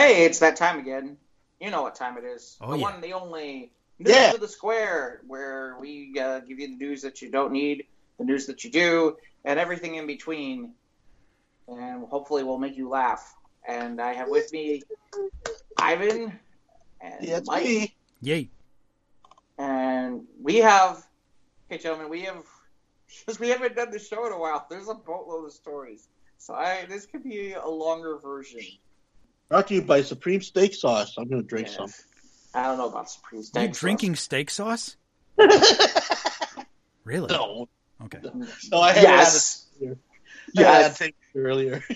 Hey, 0.00 0.24
it's 0.24 0.38
that 0.38 0.56
time 0.56 0.78
again. 0.78 1.18
You 1.60 1.70
know 1.70 1.82
what 1.82 1.94
time 1.94 2.16
it 2.16 2.24
is. 2.24 2.56
Oh, 2.62 2.70
the 2.70 2.78
yeah. 2.78 2.82
one, 2.84 3.02
the 3.02 3.12
only 3.12 3.70
news 3.98 4.14
Yeah. 4.14 4.32
of 4.32 4.40
the 4.40 4.48
square, 4.48 5.20
where 5.26 5.76
we 5.78 6.18
uh, 6.18 6.40
give 6.40 6.58
you 6.58 6.68
the 6.68 6.76
news 6.76 7.02
that 7.02 7.20
you 7.20 7.30
don't 7.30 7.52
need, 7.52 7.84
the 8.18 8.24
news 8.24 8.46
that 8.46 8.64
you 8.64 8.70
do, 8.70 9.18
and 9.44 9.60
everything 9.60 9.96
in 9.96 10.06
between. 10.06 10.72
And 11.68 12.06
hopefully, 12.08 12.44
we'll 12.44 12.56
make 12.56 12.78
you 12.78 12.88
laugh. 12.88 13.30
And 13.68 14.00
I 14.00 14.14
have 14.14 14.30
with 14.30 14.50
me 14.54 14.80
Ivan 15.76 16.40
and 17.02 17.14
Yeah, 17.20 17.36
it's 17.36 17.46
Mike, 17.46 17.64
me. 17.64 17.94
Yay. 18.22 18.50
and 19.58 20.22
we 20.42 20.56
have. 20.56 21.06
Okay, 21.70 21.82
gentlemen, 21.82 22.08
we 22.08 22.22
have 22.22 22.42
because 23.26 23.38
we 23.44 23.50
haven't 23.50 23.76
done 23.76 23.90
the 23.90 23.98
show 23.98 24.26
in 24.26 24.32
a 24.32 24.38
while. 24.38 24.66
There's 24.70 24.88
a 24.88 24.94
boatload 24.94 25.44
of 25.44 25.52
stories, 25.52 26.08
so 26.38 26.54
I 26.54 26.86
this 26.88 27.04
could 27.04 27.22
be 27.22 27.52
a 27.52 27.68
longer 27.68 28.18
version. 28.18 28.60
Brought 29.50 29.66
to 29.68 29.74
you 29.74 29.82
by 29.82 30.00
Supreme 30.02 30.40
Steak 30.40 30.74
Sauce. 30.74 31.16
I'm 31.18 31.28
going 31.28 31.42
to 31.42 31.46
drink 31.48 31.66
Yeah. 31.68 31.86
some. 31.86 31.90
I 32.54 32.62
don't 32.62 32.78
know 32.78 32.88
about 32.88 33.10
Supreme 33.10 33.40
You 33.40 33.44
Steak. 33.46 33.72
drinking 33.74 34.16
steak 34.16 34.48
sauce? 34.50 34.96
Really? 37.04 37.26
no, 37.28 37.68
Okay. 38.04 38.18
no, 38.70 38.80
I 38.80 38.92
had 38.92 39.02
Yes. 39.02 39.66
had 39.80 39.90
it. 39.92 39.98
Yes. 40.52 41.00
Yeah, 41.00 41.08
earlier. 41.34 41.82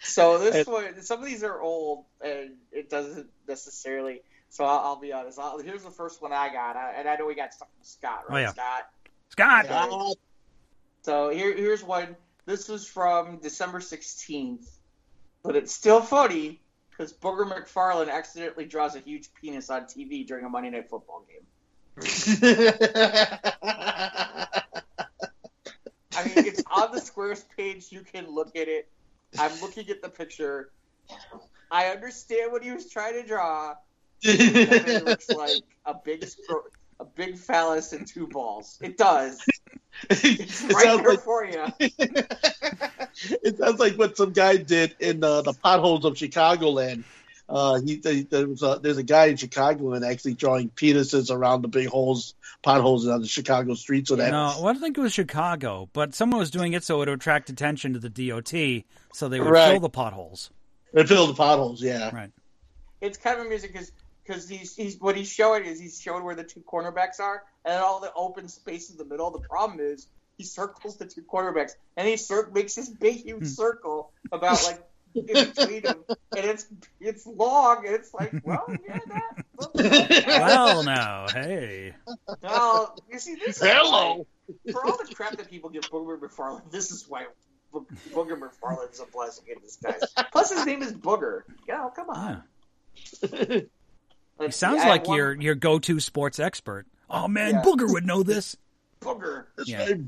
So 0.00 0.38
this 0.38 0.54
And- 0.54 0.66
one, 0.68 1.02
some 1.02 1.18
of 1.20 1.26
these 1.26 1.42
are 1.44 1.60
old, 1.60 2.06
and 2.20 2.54
it 2.72 2.88
doesn't 2.88 3.28
necessarily. 3.46 4.22
So 4.48 4.64
I'll, 4.64 4.78
I'll 4.78 4.96
be 5.00 5.12
honest. 5.12 5.38
I'll, 5.38 5.58
here's 5.58 5.82
the 5.84 5.90
first 5.90 6.22
one 6.22 6.32
I 6.32 6.48
got, 6.52 6.76
I, 6.76 6.92
and 6.96 7.08
I 7.08 7.16
know 7.16 7.26
we 7.26 7.34
got 7.34 7.52
stuff 7.52 7.68
from 7.68 7.84
Scott, 7.84 8.24
oh, 8.28 8.32
right? 8.32 8.38
Oh, 8.38 8.42
yeah. 8.42 8.50
Scott. 8.52 8.88
Scott! 9.30 9.64
Yeah. 9.68 10.12
So 11.02 11.28
here, 11.30 11.54
here's 11.54 11.82
one. 11.84 12.16
This 12.46 12.68
was 12.68 12.86
from 12.88 13.38
December 13.38 13.80
16th, 13.80 14.66
but 15.46 15.56
it's 15.56 15.72
still 15.72 16.02
funny 16.02 16.60
because 16.90 17.12
Booger 17.12 17.50
McFarland 17.50 18.10
accidentally 18.10 18.64
draws 18.64 18.96
a 18.96 19.00
huge 19.00 19.28
penis 19.40 19.70
on 19.70 19.82
TV 19.82 20.26
during 20.26 20.44
a 20.44 20.48
Monday 20.48 20.70
Night 20.70 20.90
Football 20.90 21.24
game. 21.28 21.46
I 26.12 26.24
mean, 26.24 26.46
it's 26.46 26.62
on 26.70 26.92
the 26.92 27.00
Squares 27.00 27.44
page. 27.56 27.86
You 27.90 28.00
can 28.00 28.26
look 28.28 28.56
at 28.56 28.68
it. 28.68 28.88
I'm 29.38 29.52
looking 29.60 29.88
at 29.90 30.02
the 30.02 30.08
picture. 30.08 30.70
I 31.70 31.86
understand 31.88 32.52
what 32.52 32.62
he 32.62 32.72
was 32.72 32.90
trying 32.90 33.14
to 33.14 33.22
draw. 33.22 33.74
It 34.22 35.04
looks 35.04 35.28
like 35.30 35.62
a 35.84 35.94
big, 35.94 36.26
a 37.00 37.04
big 37.04 37.36
phallus 37.38 37.92
and 37.92 38.06
two 38.06 38.26
balls. 38.26 38.78
It 38.80 38.96
does. 38.96 39.44
It's 40.10 40.62
it, 40.62 40.72
right 40.74 40.84
sounds 40.84 41.00
there 41.02 41.10
like, 41.12 41.20
for 41.20 41.44
you. 41.46 41.64
it 43.42 43.58
sounds 43.58 43.80
like 43.80 43.94
what 43.94 44.16
some 44.16 44.32
guy 44.32 44.56
did 44.58 44.94
in 45.00 45.22
uh, 45.24 45.40
the 45.42 45.54
potholes 45.54 46.04
of 46.04 46.14
Chicagoland. 46.14 47.04
Uh, 47.48 47.80
he, 47.80 48.00
he- 48.02 48.22
there 48.24 48.46
was 48.46 48.62
a, 48.62 48.78
there's 48.82 48.98
a 48.98 49.02
guy 49.02 49.26
in 49.26 49.36
Chicagoland 49.36 50.06
actually 50.06 50.34
drawing 50.34 50.68
penises 50.68 51.30
around 51.30 51.62
the 51.62 51.68
big 51.68 51.88
holes, 51.88 52.34
potholes 52.62 53.06
on 53.06 53.20
the 53.22 53.26
Chicago 53.26 53.74
streets. 53.74 54.08
So 54.08 54.16
that 54.16 54.32
No, 54.32 54.52
well, 54.58 54.68
I 54.68 54.72
don't 54.72 54.82
think 54.82 54.98
it 54.98 55.00
was 55.00 55.12
Chicago, 55.14 55.88
but 55.92 56.14
someone 56.14 56.40
was 56.40 56.50
doing 56.50 56.72
it 56.72 56.82
so 56.84 56.96
it 56.96 56.98
would 56.98 57.08
attract 57.08 57.48
attention 57.48 57.92
to 57.94 57.98
the 57.98 58.10
DOT, 58.10 58.84
so 59.14 59.28
they 59.28 59.40
would 59.40 59.48
Right. 59.48 59.70
fill 59.70 59.80
the 59.80 59.88
potholes. 59.88 60.50
they 60.92 61.04
fill 61.06 61.26
the 61.26 61.34
potholes. 61.34 61.82
Yeah, 61.82 62.14
Right. 62.14 62.32
It's 63.00 63.16
kind 63.18 63.38
of 63.40 63.46
amusing 63.46 63.70
because 63.72 63.92
because 64.26 64.48
he's 64.48 64.74
he's 64.74 64.98
what 65.00 65.16
he's 65.16 65.30
showing 65.30 65.64
is 65.64 65.78
he's 65.80 66.00
showing 66.00 66.24
where 66.24 66.34
the 66.34 66.44
two 66.44 66.60
cornerbacks 66.60 67.20
are 67.20 67.42
and 67.64 67.74
all 67.82 68.00
the 68.00 68.12
open 68.14 68.48
space 68.48 68.90
in 68.90 68.96
the 68.96 69.04
middle. 69.04 69.30
The 69.30 69.40
problem 69.48 69.80
is 69.80 70.06
he 70.38 70.44
circles 70.44 70.96
the 70.96 71.06
two 71.06 71.22
cornerbacks 71.22 71.72
and 71.96 72.06
he 72.08 72.16
cir- 72.16 72.50
makes 72.52 72.74
this 72.74 72.88
big 72.88 73.16
huge 73.24 73.38
Hmm. 73.40 73.44
circle 73.46 74.12
about 74.32 74.62
like 74.64 74.82
in 75.14 75.24
between 75.26 75.82
them, 75.82 76.04
and 76.36 76.44
it's 76.44 76.66
it's 77.00 77.26
long 77.26 77.86
and 77.86 77.94
it's 77.94 78.12
like 78.12 78.32
well 78.44 78.66
yeah 78.86 78.98
that. 79.06 80.26
Well, 80.26 80.82
now, 80.82 81.26
hey. 81.32 81.94
Well, 82.42 82.98
you 83.10 83.18
see 83.18 83.34
this. 83.36 83.56
is 83.56 83.62
Hello. 83.62 84.26
why- 84.46 84.72
For 84.72 84.84
all 84.86 84.96
the 84.98 85.12
crap 85.14 85.36
that 85.38 85.48
people 85.50 85.70
give 85.70 85.84
Booger 85.84 86.18
McFarland, 86.20 86.70
this 86.70 86.90
is 86.90 87.08
why 87.08 87.24
Bo- 87.72 87.86
Booger 88.10 88.38
McFarland's 88.38 89.00
a 89.00 89.06
blessing 89.06 89.44
in 89.54 89.60
disguise. 89.62 90.02
Plus, 90.32 90.52
his 90.52 90.66
name 90.66 90.82
is 90.82 90.92
Booger. 90.92 91.42
Yeah, 91.66 91.88
come 91.96 92.10
on. 92.10 92.42
Yeah. 93.32 93.60
Let's 94.38 94.56
It 94.56 94.58
sounds 94.58 94.80
I 94.80 94.84
have 94.84 94.88
like 94.90 95.06
one- 95.08 95.16
your 95.16 95.34
your 95.40 95.54
go 95.54 95.78
to 95.78 96.00
sports 96.00 96.38
expert. 96.38 96.86
Oh 97.08 97.28
man, 97.28 97.54
Yeah. 97.54 97.62
Booger 97.62 97.90
would 97.92 98.04
know 98.04 98.22
this. 98.22 98.56
Booger. 99.00 99.46
That's 99.56 99.68
Yeah. 99.68 99.86
right. 99.86 100.00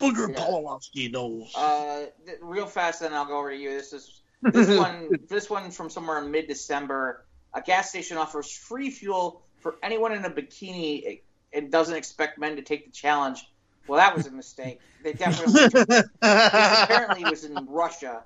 Booger 0.00 0.28
Yeah. 0.28 0.44
Polowski 0.44 1.10
knows. 1.10 1.52
Uh, 1.54 2.06
th- 2.26 2.38
real 2.42 2.66
fast, 2.66 3.00
then 3.00 3.12
I'll 3.12 3.24
go 3.26 3.38
over 3.38 3.50
to 3.50 3.56
you. 3.56 3.70
This 3.70 3.92
is 3.92 4.20
this 4.42 4.68
one. 4.78 5.08
This 5.28 5.48
one 5.48 5.70
from 5.70 5.88
somewhere 5.90 6.18
in 6.22 6.30
mid-December. 6.30 7.24
A 7.54 7.62
gas 7.62 7.88
station 7.88 8.16
offers 8.18 8.50
free 8.50 8.90
fuel 8.90 9.42
for 9.58 9.76
anyone 9.82 10.12
in 10.12 10.24
a 10.24 10.30
bikini 10.30 11.20
and 11.52 11.70
doesn't 11.70 11.94
expect 11.96 12.38
men 12.38 12.56
to 12.56 12.62
take 12.62 12.84
the 12.84 12.90
challenge. 12.90 13.46
Well, 13.86 13.98
that 13.98 14.16
was 14.16 14.26
a 14.26 14.30
mistake. 14.32 14.80
They 15.02 15.12
definitely. 15.12 15.82
apparently 16.22 17.22
it 17.22 17.30
was 17.30 17.44
in 17.44 17.54
Russia. 17.68 18.22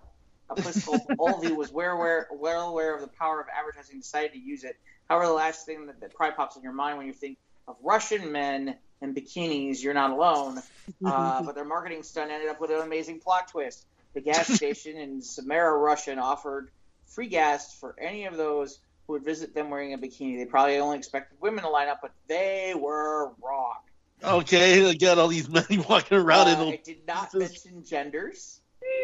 A 0.50 0.54
place 0.54 0.84
called 0.84 1.02
Olvi 1.18 1.54
was 1.54 1.70
well 1.70 1.94
aware, 1.94 2.26
well 2.32 2.68
aware 2.70 2.94
of 2.94 3.02
the 3.02 3.08
power 3.08 3.38
of 3.40 3.46
advertising, 3.54 3.98
decided 4.00 4.32
to 4.32 4.38
use 4.38 4.64
it. 4.64 4.78
However, 5.08 5.26
the 5.26 5.32
last 5.32 5.66
thing 5.66 5.86
that, 5.86 6.00
that 6.00 6.14
probably 6.14 6.36
pops 6.36 6.56
in 6.56 6.62
your 6.62 6.72
mind 6.72 6.98
when 6.98 7.06
you 7.06 7.12
think 7.12 7.38
of 7.66 7.76
Russian 7.82 8.32
men 8.32 8.76
and 9.00 9.14
bikinis, 9.16 9.82
you're 9.82 9.94
not 9.94 10.10
alone. 10.10 10.60
Uh, 11.04 11.42
but 11.42 11.54
their 11.54 11.66
marketing 11.66 12.02
stunt 12.02 12.30
ended 12.30 12.48
up 12.48 12.60
with 12.62 12.70
an 12.70 12.80
amazing 12.80 13.20
plot 13.20 13.46
twist. 13.48 13.84
The 14.14 14.22
gas 14.22 14.48
station 14.54 14.96
in 14.96 15.20
Samara, 15.20 15.76
Russia, 15.76 16.16
offered 16.16 16.70
free 17.06 17.26
gas 17.28 17.74
for 17.74 17.94
any 18.00 18.24
of 18.24 18.38
those 18.38 18.78
who 19.06 19.12
would 19.12 19.22
visit 19.22 19.54
them 19.54 19.68
wearing 19.68 19.92
a 19.92 19.98
bikini. 19.98 20.38
They 20.38 20.46
probably 20.46 20.78
only 20.78 20.96
expected 20.96 21.36
women 21.42 21.62
to 21.64 21.68
line 21.70 21.88
up, 21.88 21.98
but 22.00 22.12
they 22.26 22.74
were 22.74 23.32
wrong. 23.42 23.76
okay, 24.24 24.88
I 24.88 24.94
got 24.94 25.18
all 25.18 25.28
these 25.28 25.48
men 25.48 25.66
walking 25.88 26.16
around 26.18 26.48
Uh, 26.48 26.62
in 26.62 26.68
it 26.74 26.84
did 26.84 27.06
not 27.06 27.32
Jesus. 27.32 27.64
mention 27.66 27.84
genders. 27.84 28.60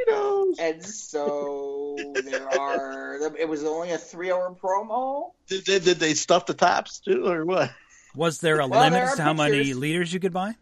Those. 0.06 0.58
And 0.58 0.84
so 0.84 1.96
there 2.24 2.48
are. 2.58 3.16
It 3.38 3.48
was 3.48 3.64
only 3.64 3.90
a 3.92 3.98
three-hour 3.98 4.56
promo. 4.62 5.32
Did, 5.48 5.64
did, 5.64 5.84
did 5.84 5.98
they 5.98 6.14
stuff 6.14 6.46
the 6.46 6.54
tops 6.54 7.00
too, 7.00 7.26
or 7.26 7.44
what? 7.44 7.70
Was 8.14 8.38
there 8.40 8.60
a 8.60 8.66
Well, 8.66 8.80
limit 8.80 8.92
there 8.92 9.08
are 9.08 9.16
to 9.16 9.22
how 9.22 9.32
many 9.32 9.74
liters 9.74 10.12
you 10.12 10.20
could 10.20 10.32
buy? 10.32 10.54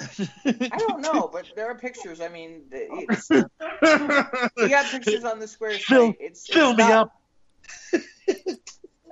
I 0.00 0.78
don't 0.78 1.00
know, 1.00 1.28
but 1.32 1.46
there 1.56 1.66
are 1.68 1.74
pictures. 1.74 2.20
I 2.20 2.28
mean, 2.28 2.62
it's, 2.70 3.28
we 4.56 4.68
got 4.68 4.86
pictures 4.86 5.24
on 5.24 5.40
the 5.40 5.48
square 5.48 5.72
Fill- 5.72 6.08
site. 6.08 6.16
It's, 6.20 6.44
it's 6.48 6.54
Fill 6.54 6.70
me 6.74 6.84
not- 6.84 6.92
up. 6.92 7.12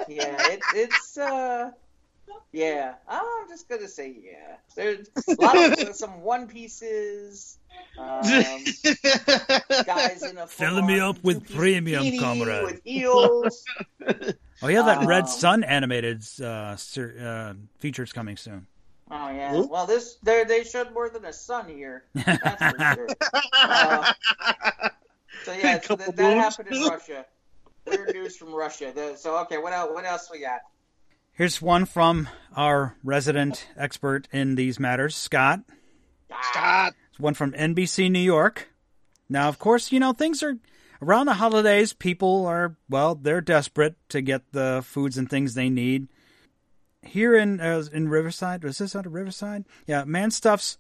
Yeah, 0.09 0.37
it, 0.53 0.61
it's 0.75 1.19
uh, 1.19 1.71
yeah. 2.53 2.95
I'm 3.09 3.49
just 3.49 3.69
gonna 3.69 3.89
say 3.89 4.15
yeah. 4.23 4.57
There's 4.77 5.09
a 5.29 5.35
lot 5.43 5.57
of 5.81 5.97
some 5.97 6.21
one 6.23 6.47
pieces. 6.47 7.59
Um, 7.99 8.23
guys 9.85 10.23
in 10.23 10.37
a 10.39 10.47
Fill 10.49 10.83
me 10.83 11.01
up 11.01 11.23
with 11.23 11.55
premium, 11.55 12.03
bikini 12.05 12.21
comrade. 12.21 12.65
With 12.65 12.81
heels. 12.85 13.65
Oh 14.63 14.69
yeah, 14.69 14.81
that 14.83 15.07
Red 15.07 15.25
Um, 15.25 15.29
Sun 15.29 15.65
animated 15.65 16.25
uh, 16.41 16.77
ser- 16.77 17.15
uh, 17.21 17.55
features 17.79 18.11
coming 18.15 18.39
soon. 18.39 18.67
Oh 19.11 19.29
yeah. 19.29 19.51
Who? 19.51 19.69
Well, 19.69 19.85
this 19.87 20.17
they 20.23 20.45
they 20.45 20.65
showed 20.65 20.95
more 20.95 21.11
than 21.11 21.27
a 21.27 21.33
sun 21.33 21.69
here. 21.69 22.05
That's 22.15 22.63
for 22.63 22.79
sure. 22.95 23.09
Uh, 23.53 24.13
so 25.45 25.53
yeah, 25.53 25.79
so 25.81 25.89
Couple 25.89 26.07
that, 26.07 26.17
that 26.17 26.37
happened 26.39 26.69
in 26.75 26.83
Russia. 26.85 27.27
Weird 27.87 28.15
news 28.15 28.37
from 28.39 28.55
Russia. 28.55 28.93
The- 28.95 29.17
so 29.17 29.37
okay, 29.41 29.59
what 29.59 29.75
else? 29.75 29.91
What 29.93 30.07
else 30.07 30.31
we 30.33 30.41
got? 30.41 30.61
Here's 31.33 31.61
one 31.61 31.85
from 31.85 32.27
our 32.57 32.97
resident 33.05 33.67
expert 33.77 34.27
in 34.33 34.55
these 34.55 34.81
matters, 34.81 35.15
Scott. 35.15 35.61
Stop. 36.51 36.95
One 37.19 37.35
from 37.35 37.53
NBC 37.53 38.11
New 38.11 38.19
York. 38.19 38.69
Now, 39.29 39.49
of 39.49 39.59
course, 39.59 39.91
you 39.91 40.01
know 40.01 40.13
things 40.13 40.43
are 40.43 40.59
around 41.03 41.27
the 41.27 41.35
holidays. 41.35 41.93
People 41.93 42.47
are 42.47 42.77
well, 42.89 43.15
they're 43.15 43.41
desperate 43.41 43.97
to 44.11 44.21
get 44.21 44.53
the 44.53 44.83
foods 44.85 45.19
and 45.19 45.29
things 45.29 45.55
they 45.55 45.69
need. 45.69 46.09
Here 47.03 47.37
in 47.37 47.61
uh, 47.61 47.85
in 47.93 48.09
Riverside, 48.09 48.65
was 48.65 48.79
this 48.79 48.97
out 48.97 49.07
of 49.07 49.15
Riverside? 49.15 49.65
Yeah, 49.87 50.05
man 50.05 50.31
stuffs 50.31 50.79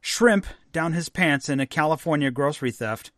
shrimp 0.00 0.46
down 0.72 0.92
his 0.92 1.08
pants 1.08 1.48
in 1.48 1.60
a 1.60 1.66
California 1.66 2.30
grocery 2.30 2.70
theft. 2.70 3.10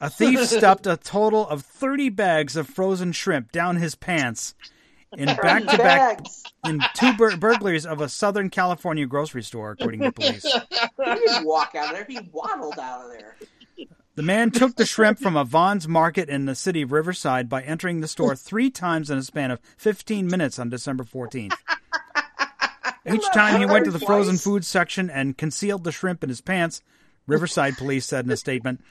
A 0.00 0.08
thief 0.08 0.40
stuffed 0.46 0.86
a 0.86 0.96
total 0.96 1.46
of 1.46 1.62
30 1.62 2.08
bags 2.10 2.56
of 2.56 2.68
frozen 2.68 3.12
shrimp 3.12 3.52
down 3.52 3.76
his 3.76 3.94
pants 3.94 4.54
in 5.16 5.26
back 5.42 5.66
to 5.66 5.76
back 5.76 6.20
in 6.64 6.80
two 6.94 7.14
bur- 7.14 7.36
burglaries 7.36 7.86
of 7.86 8.00
a 8.00 8.08
Southern 8.08 8.50
California 8.50 9.06
grocery 9.06 9.42
store, 9.42 9.72
according 9.72 10.00
to 10.00 10.12
police. 10.12 10.42
He 10.44 11.04
didn't 11.04 11.44
walk 11.44 11.74
out 11.74 11.90
of 11.90 11.96
there; 11.96 12.06
he 12.08 12.20
waddled 12.32 12.78
out 12.78 13.04
of 13.04 13.12
there. 13.12 13.36
The 14.16 14.22
man 14.22 14.50
took 14.50 14.76
the 14.76 14.84
shrimp 14.84 15.18
from 15.18 15.36
a 15.36 15.44
Vons 15.44 15.88
market 15.88 16.28
in 16.28 16.44
the 16.44 16.54
city 16.54 16.82
of 16.82 16.92
Riverside 16.92 17.48
by 17.48 17.62
entering 17.62 18.00
the 18.00 18.08
store 18.08 18.36
three 18.36 18.68
times 18.68 19.08
in 19.08 19.16
a 19.16 19.22
span 19.22 19.50
of 19.50 19.60
15 19.78 20.26
minutes 20.26 20.58
on 20.58 20.68
December 20.68 21.04
14th. 21.04 21.54
Each 23.10 23.24
time 23.32 23.58
he 23.58 23.66
went 23.66 23.86
to 23.86 23.90
the 23.90 24.00
frozen 24.00 24.36
food 24.36 24.64
section 24.64 25.08
and 25.08 25.38
concealed 25.38 25.84
the 25.84 25.92
shrimp 25.92 26.22
in 26.22 26.28
his 26.28 26.42
pants, 26.42 26.82
Riverside 27.26 27.78
police 27.78 28.04
said 28.04 28.26
in 28.26 28.30
a 28.30 28.36
statement, 28.36 28.82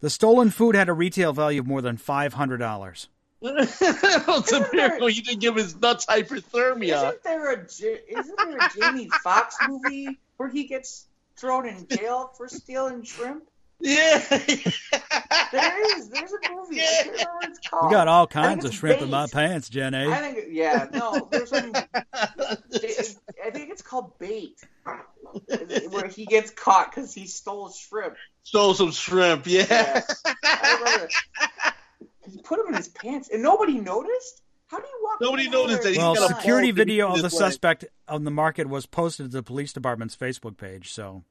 the 0.00 0.10
stolen 0.10 0.50
food 0.50 0.74
had 0.74 0.88
a 0.88 0.92
retail 0.92 1.32
value 1.32 1.60
of 1.60 1.66
more 1.66 1.82
than 1.82 1.96
$500 1.96 3.06
it's 3.42 4.52
a 4.52 4.68
miracle 4.72 5.00
there, 5.00 5.08
you 5.08 5.22
didn't 5.22 5.40
give 5.40 5.56
his 5.56 5.76
nuts 5.76 6.06
hyperthermia. 6.06 7.08
Isn't 7.08 7.24
there 7.24 7.52
a 7.52 7.64
isn't 7.64 8.36
there 8.36 8.56
a 8.58 8.70
Jamie 8.78 9.10
Foxx 9.22 9.56
movie 9.68 10.18
where 10.36 10.48
he 10.48 10.64
gets 10.64 11.06
thrown 11.36 11.66
in 11.66 11.86
jail 11.88 12.30
for 12.36 12.48
stealing 12.48 13.02
shrimp? 13.02 13.44
Yeah, 13.80 14.18
there 15.50 15.98
is. 15.98 16.08
There's 16.08 16.32
a 16.32 16.54
movie. 16.54 16.76
Yeah. 16.76 16.84
I 16.84 17.02
can't 17.02 17.16
what 17.16 17.48
it's 17.48 17.68
called. 17.68 17.86
We 17.86 17.90
got 17.90 18.06
all 18.06 18.28
kinds 18.28 18.64
of 18.64 18.72
shrimp 18.72 19.02
in 19.02 19.10
my 19.10 19.26
pants, 19.26 19.68
Jenny. 19.68 20.06
I 20.06 20.18
think 20.18 20.46
yeah, 20.50 20.86
no. 20.92 21.26
There's 21.32 21.50
some. 21.50 21.72
I 21.74 23.50
think 23.50 23.70
it's 23.70 23.82
called 23.82 24.16
bait, 24.20 24.60
where 25.90 26.06
he 26.06 26.26
gets 26.26 26.52
caught 26.52 26.94
because 26.94 27.12
he 27.12 27.26
stole 27.26 27.70
shrimp. 27.70 28.14
Stole 28.44 28.74
some 28.74 28.92
shrimp. 28.92 29.48
Yeah. 29.48 29.66
yeah. 29.68 30.02
I 32.52 32.56
remember. 32.56 32.64
He 32.64 32.64
put 32.64 32.68
him 32.68 32.74
in 32.74 32.74
his 32.76 32.88
pants, 32.88 33.28
and 33.32 33.42
nobody 33.42 33.78
noticed. 33.80 34.42
How 34.68 34.78
do 34.78 34.86
you 34.86 35.00
walk? 35.02 35.20
Nobody 35.20 35.44
in 35.46 35.50
there 35.50 35.60
noticed 35.60 35.82
that 35.82 35.92
he 35.92 35.98
Well, 35.98 36.14
got 36.14 36.26
a 36.26 36.30
not- 36.32 36.40
security 36.40 36.70
ball 36.72 36.76
video 36.76 37.08
of 37.10 37.16
the 37.16 37.22
leg. 37.24 37.30
suspect 37.32 37.84
on 38.08 38.24
the 38.24 38.30
market 38.30 38.68
was 38.68 38.86
posted 38.86 39.26
to 39.26 39.32
the 39.36 39.42
police 39.42 39.72
department's 39.72 40.16
Facebook 40.16 40.56
page, 40.56 40.92
so 40.92 41.24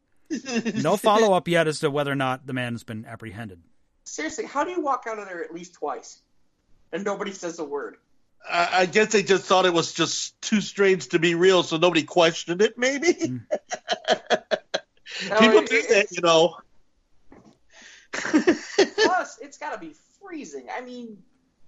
no 0.75 0.95
follow 0.97 1.33
up 1.33 1.47
yet 1.47 1.67
as 1.67 1.79
to 1.79 1.89
whether 1.89 2.11
or 2.11 2.15
not 2.15 2.45
the 2.45 2.53
man 2.53 2.73
has 2.73 2.83
been 2.83 3.03
apprehended. 3.05 3.61
Seriously, 4.03 4.45
how 4.45 4.63
do 4.63 4.69
you 4.71 4.79
walk 4.81 5.05
out 5.07 5.17
of 5.19 5.25
there 5.27 5.43
at 5.43 5.53
least 5.53 5.73
twice, 5.73 6.19
and 6.91 7.03
nobody 7.03 7.31
says 7.31 7.57
a 7.59 7.63
word? 7.63 7.97
I, 8.47 8.69
I 8.81 8.85
guess 8.87 9.11
they 9.11 9.23
just 9.23 9.45
thought 9.45 9.65
it 9.65 9.73
was 9.73 9.91
just 9.93 10.39
too 10.41 10.61
strange 10.61 11.09
to 11.09 11.19
be 11.19 11.33
real, 11.35 11.63
so 11.63 11.77
nobody 11.77 12.03
questioned 12.03 12.61
it. 12.61 12.77
Maybe 12.77 13.13
Mm. 13.13 13.41
people 15.39 15.57
it- 15.59 15.69
do 15.69 15.81
that, 15.89 16.07
you 16.11 16.21
know. 16.21 16.57
Plus, 18.11 19.39
it's 19.41 19.57
got 19.57 19.73
to 19.73 19.79
be 19.79 19.93
freezing. 20.25 20.67
I 20.75 20.81
mean, 20.81 21.17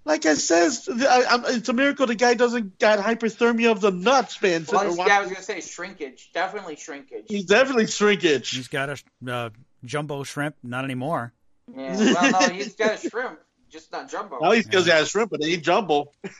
like 0.04 0.26
I 0.26 0.34
says, 0.34 0.88
I, 0.90 1.42
it's 1.48 1.68
a 1.68 1.72
miracle 1.72 2.06
the 2.06 2.14
guy 2.14 2.34
doesn't 2.34 2.78
got 2.78 2.98
hyperthermia 2.98 3.70
of 3.70 3.80
the 3.80 3.90
nuts, 3.90 4.40
man. 4.42 4.66
well, 4.70 4.82
it's- 4.82 4.96
yeah, 4.98 5.18
I 5.18 5.20
was 5.20 5.30
gonna 5.30 5.42
say 5.42 5.60
shrinkage. 5.60 6.30
Definitely 6.34 6.76
shrinkage. 6.76 7.24
He's 7.28 7.46
definitely 7.46 7.86
shrinkage. 7.86 8.50
He's 8.50 8.68
got 8.68 8.90
a 8.90 9.32
uh, 9.32 9.50
jumbo 9.84 10.22
shrimp, 10.24 10.56
not 10.62 10.84
anymore. 10.84 11.32
Yeah, 11.74 11.96
well, 11.96 12.30
no, 12.32 12.48
he's 12.54 12.74
got 12.74 13.02
a 13.02 13.08
shrimp, 13.08 13.38
just 13.74 13.90
not 13.90 14.08
jumbo. 14.08 14.38
Now 14.40 14.52
he's 14.52 14.64
because 14.66 14.84
he 14.84 14.92
has 14.92 15.08
shrimp, 15.10 15.32
but 15.32 15.40
they 15.40 15.48
ain't 15.54 15.64
jumbo. 15.64 16.12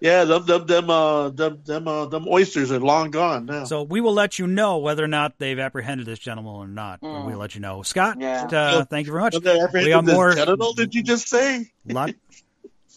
yeah, 0.00 0.22
them 0.22 0.46
them 0.46 0.66
them 0.66 0.88
uh 0.88 1.30
them 1.30 1.60
them 1.66 1.88
uh, 1.88 2.06
them 2.06 2.28
oysters 2.28 2.70
are 2.70 2.78
long 2.78 3.10
gone 3.10 3.46
now. 3.46 3.64
So 3.64 3.82
we 3.82 4.00
will 4.00 4.12
let 4.14 4.38
you 4.38 4.46
know 4.46 4.78
whether 4.78 5.02
or 5.02 5.08
not 5.08 5.36
they've 5.38 5.58
apprehended 5.58 6.06
this 6.06 6.20
gentleman 6.20 6.52
or 6.54 6.68
not. 6.68 7.00
Mm. 7.00 7.26
We'll 7.26 7.38
let 7.38 7.56
you 7.56 7.60
know. 7.60 7.82
Scott, 7.82 8.18
Yeah. 8.20 8.44
uh, 8.44 8.84
thank 8.84 9.06
you 9.06 9.12
very 9.12 9.24
much. 9.24 9.32
But 9.32 9.42
they 9.42 9.60
apprehended 9.60 9.84
We 9.86 9.90
got 9.90 10.04
this 10.04 10.14
more. 10.14 10.32
genital, 10.32 10.72
did 10.74 10.94
you 10.94 11.02
just 11.02 11.28
say? 11.28 11.72
Lot, 11.86 12.14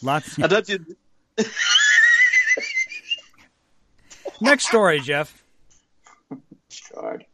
lots. 0.04 0.38
I 0.40 0.48
thought 0.48 0.70
you. 0.70 0.86
Next 4.40 4.68
story, 4.68 5.00
Jeff. 5.00 5.44
God. 6.94 7.26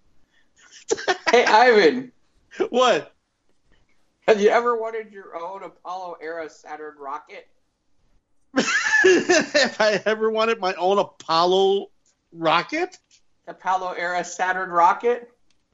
hey, 1.31 1.44
Ivan, 1.46 2.12
What? 2.70 3.14
Have 4.30 4.42
you 4.42 4.50
ever 4.50 4.78
wanted 4.78 5.12
your 5.12 5.36
own 5.36 5.64
Apollo 5.64 6.18
era 6.22 6.48
Saturn 6.50 6.96
rocket? 7.00 7.48
if 8.56 9.81
I 9.81 10.02
ever 10.06 10.30
wanted 10.30 10.60
my 10.60 10.76
own 10.76 11.00
Apollo 11.00 11.88
rocket? 12.31 13.00
Apollo 13.48 13.94
era 13.94 14.24
Saturn 14.24 14.70
rocket? 14.70 15.31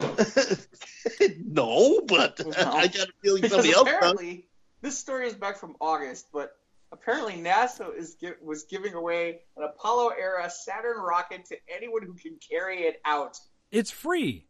no, 1.44 2.00
but 2.08 2.40
No. 2.46 2.50
I 2.56 2.86
got 2.86 3.08
a 3.08 3.12
feeling 3.22 3.42
Because 3.42 3.50
somebody 3.50 3.72
else 3.74 3.84
does. 3.88 3.94
apparently, 3.94 4.46
this 4.80 4.98
story 4.98 5.26
is 5.26 5.34
back 5.34 5.58
from 5.58 5.76
August, 5.78 6.28
but 6.32 6.56
apparently 6.92 7.34
NASA 7.34 7.94
is 7.94 8.16
was 8.40 8.64
giving 8.64 8.94
away 8.94 9.40
an 9.58 9.64
Apollo 9.64 10.12
era 10.18 10.48
Saturn 10.48 10.96
rocket 10.96 11.44
to 11.46 11.56
anyone 11.68 12.02
who 12.02 12.14
can 12.14 12.38
carry 12.50 12.84
it 12.84 13.02
out. 13.04 13.38
It's 13.70 13.90
free. 13.90 14.46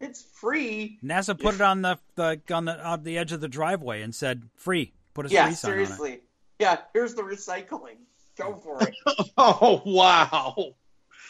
It's 0.00 0.22
free. 0.22 0.98
NASA 1.04 1.38
put 1.38 1.54
it 1.54 1.60
on 1.60 1.82
the, 1.82 1.98
the 2.14 2.40
on 2.52 2.64
the 2.64 2.82
on 2.84 3.02
the 3.02 3.18
edge 3.18 3.32
of 3.32 3.40
the 3.40 3.48
driveway 3.48 4.02
and 4.02 4.14
said 4.14 4.48
free. 4.56 4.92
Put 5.14 5.26
a 5.26 5.28
Yeah, 5.28 5.46
free 5.46 5.54
sign 5.54 5.72
on 5.72 5.78
it. 5.78 5.84
seriously. 5.86 6.20
Yeah, 6.58 6.78
here's 6.94 7.14
the 7.14 7.22
recycling. 7.22 7.96
Go 8.36 8.54
for 8.56 8.80
it. 8.82 8.94
Oh 9.36 9.82
wow. 9.84 10.74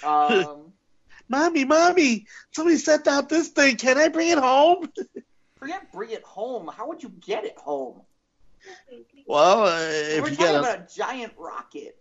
Um, 0.02 0.72
Mommy, 1.28 1.64
mommy, 1.64 2.26
somebody 2.52 2.76
set 2.76 3.06
out 3.06 3.28
this 3.28 3.48
thing. 3.48 3.76
Can 3.76 3.98
I 3.98 4.08
bring 4.08 4.28
it 4.28 4.38
home? 4.38 4.88
forget 5.58 5.92
bring 5.92 6.10
it 6.10 6.24
home. 6.24 6.68
How 6.74 6.88
would 6.88 7.02
you 7.02 7.10
get 7.20 7.44
it 7.44 7.56
home? 7.58 8.02
Well, 9.26 9.64
uh, 9.64 9.78
if 9.80 10.22
We're 10.22 10.30
you 10.30 10.36
talking 10.36 10.52
got 10.52 10.54
a 10.54 10.58
about 10.60 10.78
a 10.92 10.96
giant 10.96 11.32
rocket. 11.36 11.99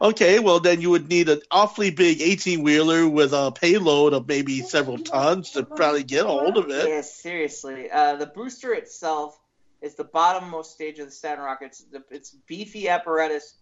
Okay, 0.00 0.38
well 0.38 0.60
then 0.60 0.80
you 0.80 0.90
would 0.90 1.08
need 1.08 1.28
an 1.28 1.40
awfully 1.50 1.90
big 1.90 2.20
eighteen 2.20 2.62
wheeler 2.62 3.08
with 3.08 3.32
a 3.32 3.52
payload 3.52 4.12
of 4.12 4.26
maybe 4.28 4.60
several 4.60 4.98
tons 4.98 5.50
to 5.52 5.64
probably 5.64 6.02
get 6.04 6.24
a 6.24 6.28
hold 6.28 6.56
of 6.56 6.70
it. 6.70 6.88
Yeah, 6.88 7.00
seriously. 7.02 7.90
Uh, 7.90 8.16
the 8.16 8.26
booster 8.26 8.72
itself 8.74 9.38
is 9.82 9.94
the 9.94 10.04
bottommost 10.04 10.66
stage 10.66 10.98
of 10.98 11.06
the 11.06 11.12
Saturn 11.12 11.44
rocket. 11.44 11.66
It's, 11.66 11.84
the, 11.84 12.02
it's 12.10 12.30
beefy 12.46 12.88
apparatus. 12.88 13.54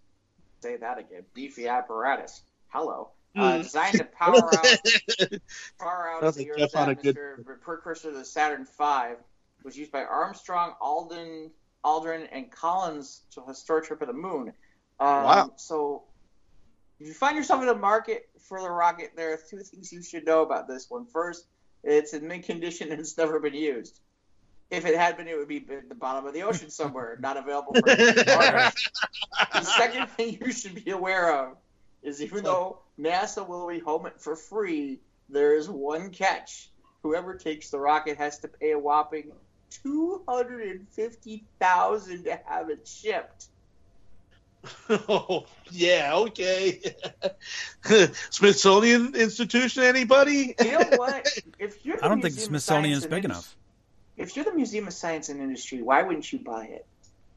Say 0.63 0.77
that 0.77 0.99
again. 0.99 1.23
Beefy 1.35 1.67
apparatus. 1.69 2.43
Hello. 2.69 3.11
Uh, 3.35 3.57
Hmm. 3.57 3.63
designed 3.63 3.97
to 3.99 4.05
power 4.05 4.55
out 4.55 4.67
power 5.81 6.11
out 6.11 6.23
of 6.23 6.35
the 6.35 6.51
Earth's 6.51 6.61
Jeff 6.73 6.77
on 6.77 6.91
a 6.91 6.95
good- 6.95 7.17
The 7.17 7.55
precursor 7.63 8.11
to 8.13 8.19
the 8.19 8.25
Saturn 8.25 8.67
V 8.79 9.15
was 9.65 9.77
used 9.77 9.91
by 9.91 10.05
Armstrong, 10.05 10.75
Alden, 10.81 11.51
Aldrin, 11.85 12.29
and 12.31 12.51
Collins 12.51 13.23
to 13.33 13.41
a 13.41 13.49
historic 13.49 13.87
trip 13.87 14.01
to 14.01 14.07
the 14.07 14.13
moon. 14.13 14.53
Um, 15.01 15.25
Wow. 15.25 15.53
So, 15.57 16.05
if 17.03 17.09
you 17.09 17.15
find 17.15 17.37
yourself 17.37 17.61
in 17.61 17.67
the 17.67 17.75
market 17.75 18.29
for 18.39 18.61
the 18.61 18.71
rocket, 18.71 19.13
there 19.17 19.33
are 19.33 19.39
two 19.51 19.59
things 19.59 19.93
you 19.93 20.03
should 20.03 20.25
know 20.25 20.43
about 20.43 20.69
this 20.69 20.89
one. 20.89 21.05
First, 21.05 21.47
it's 21.83 22.15
in 22.15 22.29
mint 22.29 22.45
condition 22.45 22.93
and 22.93 23.01
it's 23.01 23.19
never 23.19 23.41
been 23.41 23.55
used. 23.55 23.99
If 24.71 24.87
it 24.87 24.97
had 24.97 25.17
been, 25.17 25.27
it 25.27 25.37
would 25.37 25.49
be 25.49 25.67
at 25.69 25.89
the 25.89 25.97
bottom 25.97 26.27
of 26.27 26.33
the 26.33 26.45
ocean 26.45 26.71
somewhere, 26.71 27.19
not 27.21 27.37
available 27.37 27.75
for. 27.75 27.83
The 27.83 29.65
second 29.65 30.11
thing 30.11 30.39
you 30.41 30.53
should 30.53 30.85
be 30.85 30.93
aware 30.93 31.37
of 31.37 31.57
is 32.05 32.23
even 32.23 32.45
though 32.45 32.79
NASA 32.99 33.47
will 33.47 33.67
rehome 33.67 34.07
it 34.07 34.21
for 34.21 34.37
free, 34.37 35.01
there 35.29 35.57
is 35.57 35.69
one 35.69 36.11
catch. 36.11 36.71
Whoever 37.03 37.35
takes 37.35 37.71
the 37.71 37.81
rocket 37.81 38.17
has 38.19 38.39
to 38.39 38.49
pay 38.49 38.71
a 38.71 38.79
whopping 38.79 39.33
two 39.71 40.23
hundred 40.29 40.69
and 40.69 40.89
fifty 40.89 41.45
thousand 41.59 42.25
to 42.25 42.39
have 42.47 42.71
it 42.71 42.87
shipped. 42.87 43.47
Oh, 44.89 45.47
yeah, 45.71 46.13
okay. 46.15 46.81
Smithsonian 48.31 49.15
Institution, 49.15 49.83
anybody? 49.83 50.55
You 50.63 50.73
know 50.73 50.91
what? 50.97 51.29
If 51.59 51.85
you're 51.85 52.05
I 52.05 52.09
don't 52.09 52.21
think 52.21 52.35
the 52.35 52.41
Smithsonian 52.41 52.97
is 52.97 53.07
big 53.07 53.25
enough. 53.25 53.57
If 54.17 54.35
you're 54.37 54.45
the 54.45 54.53
Museum 54.53 54.89
of 54.89 54.93
Science 54.93 55.29
and 55.29 55.41
Industry, 55.41 55.81
why 55.81 56.03
wouldn't 56.03 56.33
you 56.33 56.41
buy 56.41 56.65
it? 56.65 56.87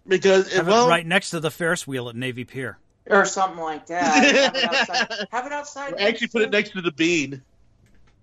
Because 0.07 0.51
Have 0.53 0.67
well, 0.67 0.87
it 0.87 0.89
right 0.89 1.05
next 1.05 1.29
to 1.31 1.39
the 1.39 1.51
Ferris 1.51 1.85
wheel 1.85 2.09
at 2.09 2.15
Navy 2.15 2.43
Pier. 2.43 2.77
Or 3.07 3.25
something 3.25 3.59
like 3.59 3.85
that. 3.87 4.03
Have 4.03 4.55
it 4.55 4.63
outside. 4.63 5.27
Have 5.31 5.45
it 5.45 5.51
outside 5.51 5.93
actually 5.99 6.27
put 6.27 6.41
it 6.41 6.51
next 6.51 6.71
to 6.71 6.81
the 6.81 6.91
bean. 6.91 7.43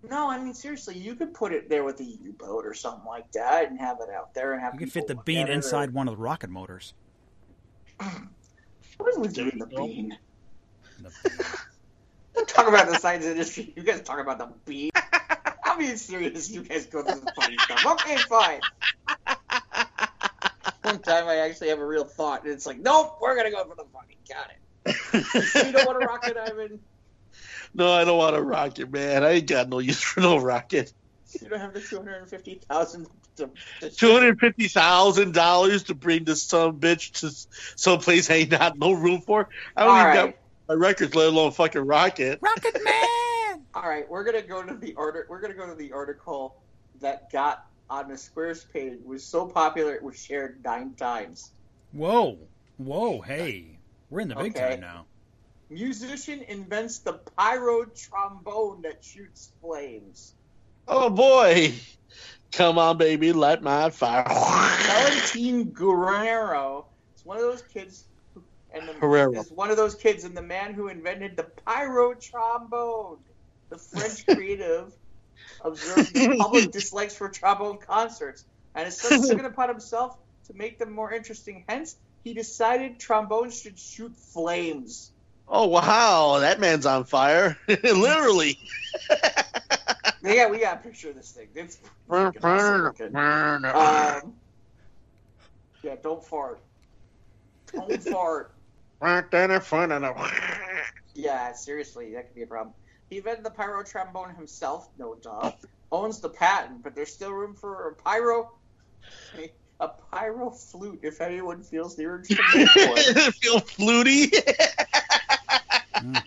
No, 0.08 0.28
I 0.28 0.38
mean 0.38 0.54
seriously, 0.54 0.98
you 0.98 1.14
could 1.14 1.32
put 1.32 1.52
it 1.52 1.68
there 1.68 1.84
with 1.84 2.00
a 2.00 2.04
U-boat 2.04 2.66
or 2.66 2.74
something 2.74 3.06
like 3.06 3.30
that, 3.32 3.70
and 3.70 3.78
have 3.78 3.98
it 4.00 4.10
out 4.10 4.34
there 4.34 4.52
and 4.52 4.60
have. 4.60 4.74
You 4.74 4.80
could 4.80 4.92
fit 4.92 5.06
the 5.06 5.14
bean 5.14 5.38
at 5.38 5.48
it, 5.48 5.52
or- 5.52 5.54
inside 5.54 5.92
one 5.92 6.08
of 6.08 6.16
the 6.16 6.22
rocket 6.22 6.50
motors. 6.50 6.94
What 9.02 9.14
is 9.14 9.18
with 9.18 9.36
you 9.36 9.50
There 9.50 9.52
the 9.58 9.66
bean? 9.76 10.16
Don't 12.36 12.48
talk 12.48 12.68
about 12.68 12.86
the 12.86 12.98
science 12.98 13.24
industry. 13.24 13.72
You 13.76 13.82
guys 13.82 14.02
talk 14.02 14.20
about 14.20 14.38
the 14.38 14.48
bean. 14.64 14.90
I'm 15.64 15.78
being 15.78 15.96
serious. 15.96 16.48
You 16.48 16.62
guys 16.62 16.86
go 16.86 17.02
through 17.02 17.20
the 17.20 17.32
funny 17.32 17.58
stuff. 17.58 17.84
Okay, 17.84 18.16
fine. 18.18 18.60
One 20.82 21.02
time 21.02 21.26
I 21.26 21.38
actually 21.38 21.70
have 21.70 21.80
a 21.80 21.86
real 21.86 22.04
thought, 22.04 22.44
and 22.44 22.52
it's 22.52 22.64
like, 22.64 22.78
nope, 22.78 23.16
we're 23.20 23.34
gonna 23.36 23.50
go 23.50 23.64
for 23.64 23.74
the 23.74 23.86
funny. 23.92 24.18
Got 24.28 24.50
it. 25.56 25.66
You 25.66 25.72
don't 25.72 25.84
want 25.84 26.00
a 26.00 26.06
rocket, 26.06 26.36
Ivan. 26.36 26.78
no, 27.74 27.90
I 27.92 28.04
don't 28.04 28.18
want 28.18 28.36
a 28.36 28.42
rocket, 28.42 28.92
man. 28.92 29.24
I 29.24 29.32
ain't 29.32 29.48
got 29.48 29.68
no 29.68 29.80
use 29.80 30.00
for 30.00 30.20
no 30.20 30.38
rocket. 30.38 30.92
You 31.40 31.48
don't 31.48 31.58
have 31.58 31.74
the 31.74 31.80
two 31.80 31.96
hundred 31.96 32.18
and 32.18 32.30
fifty 32.30 32.60
thousand. 32.68 33.08
To, 33.38 33.50
to 33.80 33.90
Two 33.90 34.12
hundred 34.12 34.38
fifty 34.40 34.68
thousand 34.68 35.32
dollars 35.32 35.84
to 35.84 35.94
bring 35.94 36.24
this 36.24 36.44
son 36.44 36.68
of 36.68 36.74
a 36.76 36.78
bitch 36.78 37.12
to 37.20 37.30
someplace 37.76 38.30
I 38.30 38.34
ain't 38.34 38.50
got 38.50 38.78
no 38.78 38.92
room 38.92 39.22
for. 39.22 39.48
I 39.76 39.82
don't 39.82 39.90
All 39.90 39.96
even 39.96 40.06
right. 40.06 40.26
got 40.26 40.34
my 40.68 40.74
records, 40.74 41.14
let 41.14 41.28
alone 41.28 41.52
fucking 41.52 41.82
rocket. 41.82 42.40
Rocket 42.42 42.74
Man! 42.84 43.66
All 43.74 43.88
right, 43.88 44.04
we're 44.08 44.24
gonna 44.24 44.42
go 44.42 44.62
to 44.62 44.76
the 44.76 44.94
order. 44.94 45.26
We're 45.30 45.40
gonna 45.40 45.54
go 45.54 45.66
to 45.66 45.74
the 45.74 45.92
article 45.92 46.54
that 47.00 47.30
got 47.32 47.58
on 47.88 48.08
the 48.08 48.18
Squares 48.18 48.64
page 48.72 48.98
was 49.04 49.26
so 49.26 49.48
popular 49.48 49.94
it 49.94 50.02
was 50.02 50.16
shared 50.16 50.60
nine 50.64 50.94
times. 50.94 51.52
Whoa. 51.92 52.38
Whoa, 52.76 53.20
hey. 53.20 53.78
We're 54.10 54.20
in 54.20 54.28
the 54.28 54.34
big 54.34 54.54
Okay. 54.54 54.70
time 54.70 54.80
now. 54.80 55.06
Musician 55.70 56.42
invents 56.42 57.00
the 57.00 57.14
pyro 57.36 57.86
trombone 57.86 58.82
that 58.82 59.02
shoots 59.02 59.52
flames. 59.60 60.34
Oh 60.86 61.08
boy, 61.10 61.72
Come 62.52 62.78
on, 62.78 62.98
baby, 62.98 63.32
light 63.32 63.62
my 63.62 63.88
fire. 63.88 64.24
Valentin 64.28 65.70
Guerrero 65.70 66.86
is 67.16 67.24
one 67.24 67.38
of 67.38 67.42
those 67.42 67.62
kids, 67.62 68.04
who, 68.34 68.42
and 68.74 68.86
the, 68.86 68.92
Herrera. 68.92 69.40
is 69.40 69.50
one 69.50 69.70
of 69.70 69.78
those 69.78 69.94
kids, 69.94 70.24
and 70.24 70.36
the 70.36 70.42
man 70.42 70.74
who 70.74 70.88
invented 70.88 71.36
the 71.36 71.44
pyro 71.44 72.14
trombone. 72.14 73.18
The 73.70 73.78
French 73.78 74.26
creative 74.36 74.92
observed 75.64 76.14
the 76.14 76.36
public 76.38 76.70
dislikes 76.72 77.16
for 77.16 77.30
trombone 77.30 77.78
concerts, 77.78 78.44
and 78.74 78.86
is 78.86 79.00
such 79.00 79.28
took 79.28 79.38
it 79.38 79.44
upon 79.46 79.70
himself 79.70 80.18
to 80.46 80.54
make 80.54 80.78
them 80.78 80.92
more 80.92 81.10
interesting. 81.10 81.64
Hence, 81.66 81.96
he 82.22 82.34
decided 82.34 83.00
trombones 83.00 83.58
should 83.58 83.78
shoot 83.78 84.14
flames. 84.14 85.10
Oh 85.48 85.68
wow, 85.68 86.38
that 86.40 86.60
man's 86.60 86.86
on 86.86 87.04
fire. 87.04 87.56
Literally. 87.68 88.58
Yeah, 90.22 90.48
we 90.48 90.60
got 90.60 90.76
a 90.80 90.80
picture 90.80 91.10
of 91.10 91.16
this 91.16 91.32
thing. 91.32 91.48
It's 91.54 91.78
freaking 92.08 92.44
awesome. 92.44 92.84
Um, 94.24 94.34
yeah, 95.82 95.96
don't 96.02 96.24
fart. 96.24 96.60
Don't 97.72 98.02
fart. 98.02 98.52
Yeah, 101.14 101.52
seriously, 101.52 102.14
that 102.14 102.26
could 102.26 102.34
be 102.36 102.42
a 102.42 102.46
problem. 102.46 102.74
He 103.10 103.18
invented 103.18 103.44
the 103.44 103.50
pyro 103.50 103.82
trombone 103.84 104.34
himself, 104.34 104.88
no 104.98 105.14
doubt. 105.16 105.56
Owns 105.90 106.20
the 106.20 106.30
patent, 106.30 106.82
but 106.82 106.94
there's 106.94 107.12
still 107.12 107.32
room 107.32 107.54
for 107.54 107.90
a 107.90 107.94
pyro, 107.96 108.48
a 109.80 109.88
pyro 110.12 110.50
flute. 110.50 111.00
If 111.02 111.20
anyone 111.20 111.62
feels 111.62 111.96
the 111.96 112.06
urge 112.06 112.28
to 112.28 112.42
make 112.54 112.68
one. 112.88 113.32
Feel 113.32 113.60
fluty. 113.60 114.30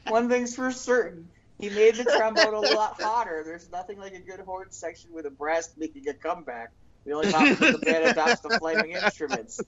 One 0.08 0.30
thing's 0.30 0.56
for 0.56 0.72
certain: 0.72 1.30
he 1.60 1.70
made 1.70 1.96
the 1.96 2.04
trombone 2.04 2.54
a 2.54 2.60
lot 2.76 3.02
hotter. 3.02 3.44
There's 3.46 3.70
nothing 3.72 3.98
like 3.98 4.14
a 4.14 4.20
good 4.20 4.40
horn 4.42 4.68
section 4.72 5.12
with 5.14 5.26
a 5.26 5.30
brass 5.30 5.70
making 5.78 6.08
a 6.08 6.14
comeback. 6.14 6.72
The 7.06 7.12
only 7.14 7.32
time 7.32 7.56
the 7.56 7.80
band 7.84 8.06
adopts 8.06 8.42
the 8.42 8.58
flaming 8.60 8.92
instruments. 8.92 9.62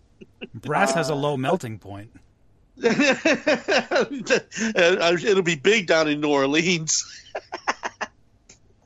Brass 0.56 0.94
has 0.94 1.10
a 1.10 1.14
Uh, 1.14 1.18
low 1.18 1.38
melting 1.38 1.78
point. 1.80 2.12
Uh, 2.84 4.06
It'll 4.10 5.42
be 5.44 5.56
big 5.56 5.88
down 5.88 6.08
in 6.08 6.22
New 6.22 6.30
Orleans. 6.30 7.04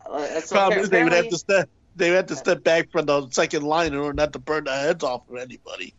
Uh, 0.05 0.41
so 0.41 0.55
Problem 0.58 0.79
is 0.81 0.89
they 0.89 1.03
would 1.05 1.13
have 1.13 1.29
to 1.29 1.38
step. 1.38 1.70
They 1.96 2.10
would 2.10 2.17
have 2.17 2.25
to 2.25 2.36
step 2.36 2.63
back 2.65 2.91
from 2.91 3.05
the 3.05 3.29
second 3.29 3.63
line 3.63 3.93
in 3.93 3.98
order 3.98 4.12
not 4.12 4.34
to 4.34 4.39
burn 4.39 4.65
the 4.65 4.72
heads 4.75 5.05
off 5.05 5.22
of 5.29 5.38
anybody. 5.38 5.93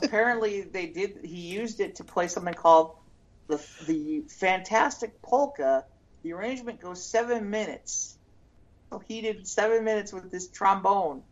apparently 0.00 0.60
they 0.60 0.86
did 0.86 1.18
he 1.24 1.40
used 1.40 1.80
it 1.80 1.96
to 1.96 2.04
play 2.04 2.28
something 2.28 2.54
called 2.54 2.96
the 3.48 3.56
the 3.86 4.20
fantastic 4.28 5.20
polka 5.20 5.84
the 6.22 6.32
arrangement 6.32 6.80
goes 6.80 7.04
seven 7.04 7.50
minutes 7.50 8.16
so 8.90 9.02
he 9.06 9.20
did 9.20 9.46
seven 9.46 9.84
minutes 9.84 10.12
with 10.12 10.30
this 10.30 10.48
trombone 10.48 11.22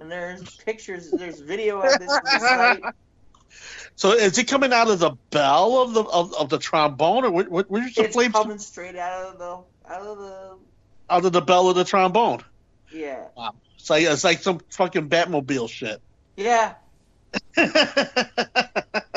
and 0.00 0.10
there's 0.10 0.56
pictures 0.56 1.10
there's 1.10 1.40
video 1.40 1.80
of 1.80 1.98
this 1.98 2.10
on 2.32 2.40
site. 2.40 2.82
So 3.96 4.12
is 4.12 4.38
it 4.38 4.46
coming 4.46 4.72
out 4.72 4.88
of 4.88 5.00
the 5.00 5.10
bell 5.30 5.82
of 5.82 5.92
the 5.92 6.04
of, 6.04 6.34
of 6.34 6.48
the 6.48 6.58
trombone, 6.58 7.24
or 7.24 7.30
what, 7.32 7.48
what, 7.48 7.70
where's 7.70 7.94
the 7.94 8.04
it's 8.04 8.14
flames 8.14 8.32
coming 8.32 8.58
straight 8.58 8.96
out 8.96 9.26
of 9.26 9.38
the 9.38 9.92
out 9.92 10.02
of 10.02 10.18
the 10.18 10.56
out 11.10 11.24
of 11.24 11.32
the 11.32 11.40
bell 11.40 11.68
of 11.68 11.74
the 11.74 11.84
trombone? 11.84 12.42
yeah 12.92 13.24
It's 13.76 13.90
like 13.90 14.04
it's 14.04 14.22
like 14.22 14.38
some 14.38 14.60
fucking 14.70 15.08
Batmobile 15.08 15.68
shit. 15.68 16.00
yeah 16.36 16.74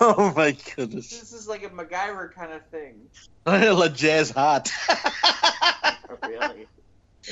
oh 0.02 0.32
my 0.34 0.56
goodness, 0.76 1.10
this 1.10 1.32
is 1.32 1.46
like 1.46 1.62
a 1.62 1.68
MacGyver 1.68 2.32
kind 2.32 2.52
of 2.52 2.64
thing 2.66 3.08
La 3.46 3.88
Jazz 3.88 4.30
Hot. 4.30 4.70
oh, 4.88 6.16
really 6.26 6.66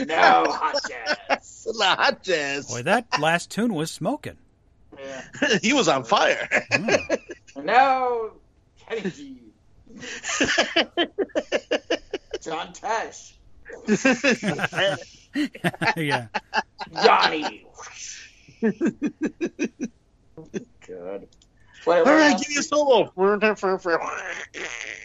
no 0.00 0.44
hot 0.48 0.76
jazz 0.87 1.66
La 1.75 1.96
Hot 1.96 2.22
Jazz. 2.22 2.68
Boy, 2.68 2.82
that 2.82 3.06
last 3.18 3.50
tune 3.50 3.72
was 3.72 3.90
smoking. 3.90 4.37
yeah 4.98 5.22
he 5.62 5.72
was 5.72 5.88
on 5.88 6.04
fire. 6.04 6.46
Oh. 7.56 7.60
no 7.62 8.32
Kenny 8.87 9.10
G 9.10 9.38
John 12.40 12.75
Tesh 12.75 13.32
yeah. 15.96 16.26
Johnny. 17.02 17.66
Good. 20.87 21.28
What, 21.85 21.99
what 22.04 22.08
All 22.08 22.14
right, 22.14 22.32
else- 22.32 22.40
give 22.42 22.50
me 22.50 22.56
a 22.58 22.62
solo. 22.62 23.12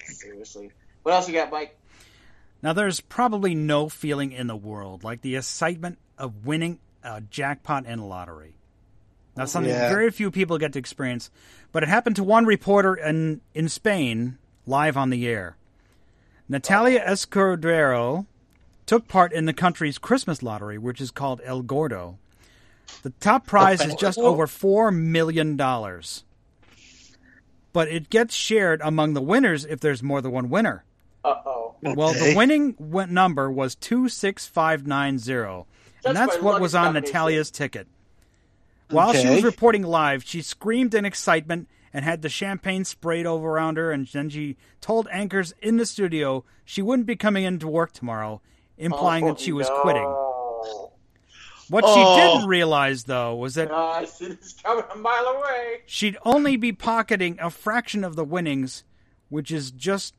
Seriously. 0.07 0.71
What 1.03 1.13
else 1.13 1.27
you 1.27 1.33
got, 1.33 1.51
Mike? 1.51 1.77
Now, 2.61 2.73
there's 2.73 3.01
probably 3.01 3.55
no 3.55 3.89
feeling 3.89 4.31
in 4.31 4.47
the 4.47 4.55
world 4.55 5.03
like 5.03 5.21
the 5.21 5.35
excitement 5.35 5.97
of 6.17 6.45
winning 6.45 6.79
a 7.03 7.19
jackpot 7.21 7.85
in 7.85 7.99
a 7.99 8.05
lottery. 8.07 8.55
Now, 9.35 9.45
something 9.45 9.71
Yeah. 9.71 9.89
very 9.89 10.11
few 10.11 10.31
people 10.31 10.57
get 10.57 10.73
to 10.73 10.79
experience, 10.79 11.29
but 11.71 11.83
it 11.83 11.89
happened 11.89 12.15
to 12.17 12.23
one 12.23 12.45
reporter 12.45 12.95
in, 12.95 13.41
in 13.53 13.67
Spain 13.67 14.37
live 14.65 14.95
on 14.95 15.09
the 15.09 15.27
air. 15.27 15.57
Natalia 16.47 17.03
Escudero 17.05 18.25
took 18.85 19.07
part 19.07 19.33
in 19.33 19.45
the 19.45 19.53
country's 19.53 19.97
Christmas 19.97 20.43
lottery, 20.43 20.77
which 20.77 21.01
is 21.01 21.09
called 21.11 21.41
El 21.43 21.61
Gordo. 21.63 22.17
The 23.01 23.09
top 23.19 23.47
prize 23.47 23.81
is 23.83 23.95
just 23.95 24.17
Gordo? 24.17 24.29
over 24.31 24.45
$4 24.47 24.95
million. 24.95 25.57
But 27.73 27.87
it 27.89 28.09
gets 28.09 28.33
shared 28.35 28.81
among 28.83 29.13
the 29.13 29.21
winners 29.21 29.65
if 29.65 29.79
there's 29.79 30.01
more 30.03 30.21
than 30.21 30.31
one 30.31 30.49
winner. 30.49 30.85
Uh 31.23 31.35
oh. 31.45 31.75
Well, 31.81 32.13
the 32.13 32.33
winning 32.35 32.75
win- 32.79 33.13
number 33.13 33.51
was 33.51 33.75
26590, 33.75 35.41
and 35.41 35.65
That's 36.03 36.17
that's 36.17 36.41
what 36.41 36.61
was 36.61 36.75
on 36.75 36.85
combination. 36.85 37.13
Natalia's 37.13 37.51
ticket. 37.51 37.87
While 38.89 39.13
she 39.13 39.27
was 39.27 39.43
reporting 39.43 39.83
live, 39.83 40.23
she 40.23 40.41
screamed 40.41 40.93
in 40.93 41.03
excitement 41.03 41.67
and 41.93 42.05
had 42.05 42.21
the 42.21 42.29
champagne 42.29 42.85
sprayed 42.85 43.25
over 43.25 43.47
around 43.49 43.77
her, 43.77 43.91
and 43.91 44.07
then 44.07 44.29
she 44.29 44.55
told 44.81 45.07
anchors 45.11 45.53
in 45.61 45.77
the 45.77 45.85
studio 45.85 46.43
she 46.65 46.81
wouldn't 46.81 47.07
be 47.07 47.15
coming 47.15 47.43
into 47.43 47.67
work 47.67 47.91
tomorrow, 47.91 48.41
implying 48.77 49.25
that 49.25 49.39
she 49.39 49.51
was 49.51 49.69
quitting. 49.81 50.03
What 51.73 51.83
Oh. 51.87 51.95
she 51.95 52.21
didn't 52.21 52.47
realize, 52.47 53.05
though, 53.05 53.33
was 53.33 53.55
that 53.55 53.69
No, 53.69 53.75
I 53.75 54.05
coming 54.63 54.83
a 54.91 54.95
mile 54.95 55.25
away. 55.25 55.79
she'd 55.87 56.17
only 56.23 56.55
be 56.55 56.71
pocketing 56.71 57.39
a 57.41 57.49
fraction 57.49 58.03
of 58.03 58.15
the 58.15 58.23
winnings, 58.23 58.83
which 59.29 59.49
is 59.49 59.71
just 59.71 60.13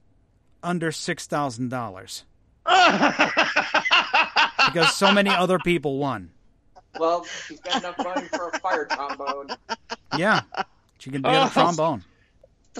under 0.64 0.90
$6,000, 0.90 2.24
because 4.66 4.96
so 4.96 5.12
many 5.12 5.30
other 5.30 5.60
people 5.60 5.98
won. 5.98 6.32
Well, 6.98 7.24
she's 7.46 7.60
got 7.60 7.84
enough 7.84 7.98
money 7.98 8.26
for 8.34 8.48
a 8.48 8.58
fire 8.58 8.86
trombone. 8.86 9.50
Yeah, 10.18 10.40
she 10.98 11.10
can 11.10 11.22
get 11.22 11.32
Oh. 11.32 11.46
a 11.46 11.50
trombone. 11.50 12.02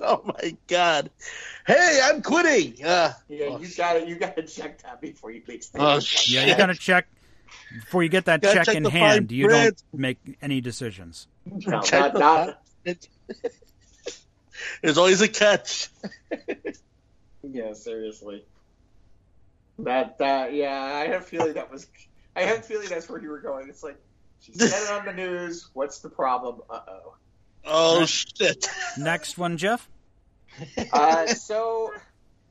oh 0.02 0.21
my 0.25 0.57
god! 0.66 1.12
Hey, 1.64 2.00
I'm 2.02 2.23
quitting. 2.23 2.85
Uh, 2.85 3.12
Yeah, 3.28 3.47
Oh, 3.50 3.61
you 3.61 3.69
got 3.76 3.93
to 3.93 4.04
You 4.09 4.16
got 4.16 4.35
to 4.35 4.43
check 4.43 4.83
that 4.83 5.00
before 5.00 5.31
you 5.31 5.43
make 5.47 5.62
Oh, 5.76 6.00
statements. 6.00 6.07
shit. 6.07 6.35
Yeah, 6.35 6.47
you 6.47 6.57
got 6.57 6.66
to 6.66 6.75
check 6.75 7.07
before 7.73 8.02
you 8.02 8.08
get 8.08 8.26
that 8.26 8.42
check 8.42 8.66
check 8.66 8.75
in 8.75 8.84
hand. 8.84 9.32
You 9.32 9.46
print. 9.46 9.82
don't 9.92 10.00
make 10.00 10.18
any 10.40 10.61
decisions. 10.61 11.28
No, 11.46 11.82
Check 11.82 12.14
not, 12.14 12.56
the 12.84 12.94
not, 12.94 13.08
There's 14.82 14.99
always 14.99 15.20
a 15.20 15.28
catch. 15.28 15.90
yeah, 17.42 17.73
seriously. 17.75 18.44
That 19.80 20.18
that 20.18 20.54
yeah, 20.54 20.80
I 20.82 21.08
have 21.08 21.23
a 21.23 21.25
feeling 21.25 21.54
that 21.54 21.70
was. 21.70 21.87
I 22.37 22.42
have 22.42 22.61
a 22.61 22.62
feeling 22.62 22.88
that's 22.88 23.08
where 23.08 23.20
you 23.20 23.30
were 23.30 23.40
going. 23.40 23.68
It's 23.68 23.82
like 23.82 23.96
she 24.40 24.52
said 24.52 24.68
it 24.68 24.90
on 24.90 25.06
the 25.06 25.12
news. 25.12 25.68
What's 25.73 25.99
the 25.99 26.11
problem? 26.11 26.62
Uh 26.70 26.80
oh. 26.88 27.14
Oh 27.64 28.06
shit! 28.06 28.68
Next 28.99 29.38
one, 29.38 29.56
Jeff. 29.56 29.88
Uh, 30.92 31.26
so 31.26 31.92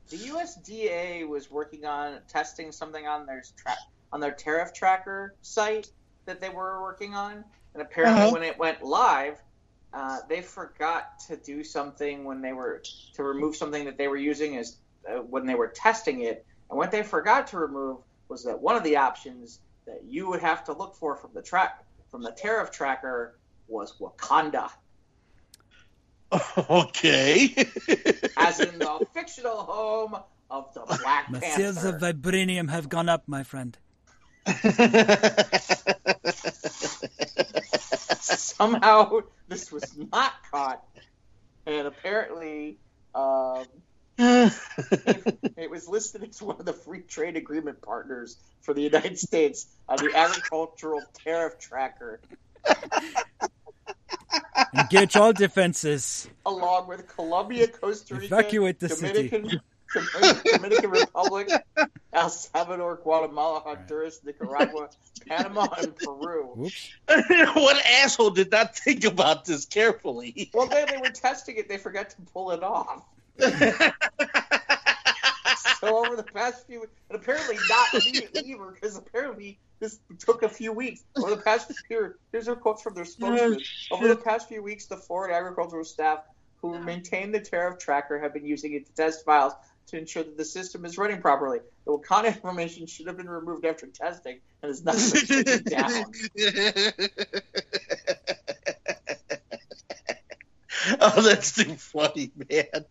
the 0.10 0.17
USDA 0.17 1.27
was 1.27 1.50
working 1.50 1.86
on 1.86 2.19
testing 2.27 2.72
something 2.72 3.07
on 3.07 3.25
their 3.25 3.43
tra- 3.57 3.77
on 4.13 4.20
their 4.22 4.32
tariff 4.32 4.72
tracker 4.74 5.36
site 5.41 5.89
that 6.25 6.39
they 6.39 6.50
were 6.50 6.82
working 6.82 7.13
on, 7.15 7.43
and 7.74 7.82
apparently 7.82 8.22
Uh-huh. 8.24 8.32
when 8.32 8.43
it 8.43 8.58
went 8.58 8.82
live, 8.84 9.41
uh, 9.91 10.20
they 10.29 10.41
forgot 10.41 11.20
to 11.27 11.36
do 11.36 11.63
something 11.63 12.24
when 12.24 12.41
they 12.41 12.53
were 12.53 12.82
to 13.15 13.24
remove 13.24 13.55
something 13.55 13.84
that 13.86 13.98
they 13.98 14.08
were 14.08 14.15
using 14.17 14.58
as 14.58 14.77
uh, 15.10 15.15
when 15.15 15.46
they 15.46 15.55
were 15.55 15.67
testing 15.67 16.22
it, 16.22 16.46
and 16.70 16.77
what 16.77 16.91
they 16.91 17.03
forgot 17.03 17.48
to 17.48 17.58
remove 17.58 17.98
was 18.29 18.43
that 18.46 18.60
one 18.62 18.75
of 18.75 18.84
the 18.84 18.96
options 18.96 19.60
that 19.86 20.01
you 20.05 20.29
would 20.29 20.39
have 20.39 20.63
to 20.63 20.74
look 20.74 20.96
for 20.96 21.15
from 21.15 21.32
the 21.34 21.41
track 21.41 21.84
from 22.10 22.22
the 22.22 22.32
tariff 22.32 22.72
tracker 22.72 23.38
was 23.67 23.93
Wakanda. 24.00 24.70
Okay. 26.70 27.53
as 28.38 28.60
in 28.60 28.79
the 28.79 29.05
fictional 29.13 29.58
home 29.58 30.15
of 30.50 30.74
the 30.74 30.82
Black 30.82 31.32
The 31.32 31.41
sales 31.41 31.84
of 31.84 31.96
vibranium 31.96 32.70
have 32.70 32.89
gone 32.89 33.08
up, 33.10 33.24
my 33.27 33.43
friend. 33.43 33.77
Somehow 38.21 39.21
this 39.47 39.71
was 39.71 39.97
not 40.12 40.33
caught, 40.51 40.83
and 41.65 41.88
apparently 41.88 42.77
um, 43.15 43.65
it 44.17 45.69
was 45.69 45.88
listed 45.88 46.27
as 46.29 46.41
one 46.41 46.57
of 46.59 46.65
the 46.65 46.73
free 46.73 47.01
trade 47.01 47.38
agreement 47.38 47.81
partners 47.81 48.38
for 48.62 48.73
the 48.73 48.81
United 48.81 49.17
States 49.17 49.67
on 49.88 49.97
the 49.97 50.12
agricultural 50.15 51.01
tariff 51.13 51.57
tracker. 51.59 52.19
Engage 54.73 55.15
all 55.15 55.33
defenses. 55.33 56.27
Along 56.45 56.88
with 56.88 57.07
Colombia, 57.07 57.67
Costa 57.67 58.15
Rica, 58.15 58.25
Evacuate 58.25 58.79
the 58.79 58.88
Dominican, 58.89 59.62
Dominican 60.45 60.89
Republic, 60.89 61.50
El 62.12 62.29
Salvador, 62.29 63.00
Guatemala, 63.03 63.62
Honduras, 63.62 64.21
Nicaragua, 64.23 64.89
Panama, 65.27 65.67
and 65.77 65.95
Peru. 65.95 66.69
What 67.53 67.85
asshole 67.85 68.31
did 68.31 68.51
not 68.51 68.75
think 68.77 69.03
about 69.03 69.45
this 69.45 69.65
carefully? 69.65 70.50
Well, 70.53 70.67
then 70.67 70.88
they 70.89 70.97
were 70.97 71.09
testing 71.09 71.57
it, 71.57 71.69
they 71.69 71.77
forgot 71.77 72.09
to 72.12 72.17
pull 72.33 72.51
it 72.51 72.63
off. 72.63 73.03
so 75.79 76.05
over 76.05 76.15
the 76.15 76.23
past 76.23 76.67
few, 76.67 76.81
and 76.81 77.21
apparently 77.21 77.57
not 77.69 77.93
me 77.93 78.27
either, 78.45 78.71
because 78.71 78.97
apparently 78.97 79.59
this 79.79 80.00
took 80.19 80.43
a 80.43 80.50
few 80.50 80.71
weeks. 80.71 81.03
Over 81.17 81.31
the 81.31 81.41
past 81.41 81.71
few, 81.88 82.13
here's 82.31 82.47
a 82.47 82.55
quotes 82.55 82.81
from 82.81 82.93
their 82.93 83.05
spokesman. 83.05 83.59
Oh, 83.91 83.97
over 83.97 84.07
the 84.07 84.15
past 84.15 84.47
few 84.47 84.63
weeks, 84.63 84.85
the 84.85 84.97
foreign 84.97 85.33
agricultural 85.33 85.83
staff 85.83 86.19
who 86.62 86.79
maintain 86.79 87.31
the 87.31 87.39
tariff 87.41 87.77
tracker 87.77 88.17
have 88.19 88.33
been 88.33 88.45
using 88.45 88.73
it 88.73 88.85
to 88.85 88.93
test 88.93 89.25
files 89.25 89.53
to 89.88 89.98
ensure 89.98 90.24
that 90.24 90.38
the 90.38 90.46
system 90.46 90.86
is 90.86 90.98
running 90.98 91.22
properly. 91.22 91.60
The 91.86 91.98
Wakanda 91.98 92.28
information 92.28 92.88
should 92.88 93.08
have 93.08 93.18
been 93.18 93.30
removed 93.30 93.66
after 93.66 93.88
testing 93.88 94.40
and 94.62 94.72
is 94.72 94.84
not 94.84 94.96
down. 95.66 96.06
oh, 101.00 101.22
that's 101.22 101.56
too 101.56 101.75
funny, 101.75 102.32
man. 102.50 102.66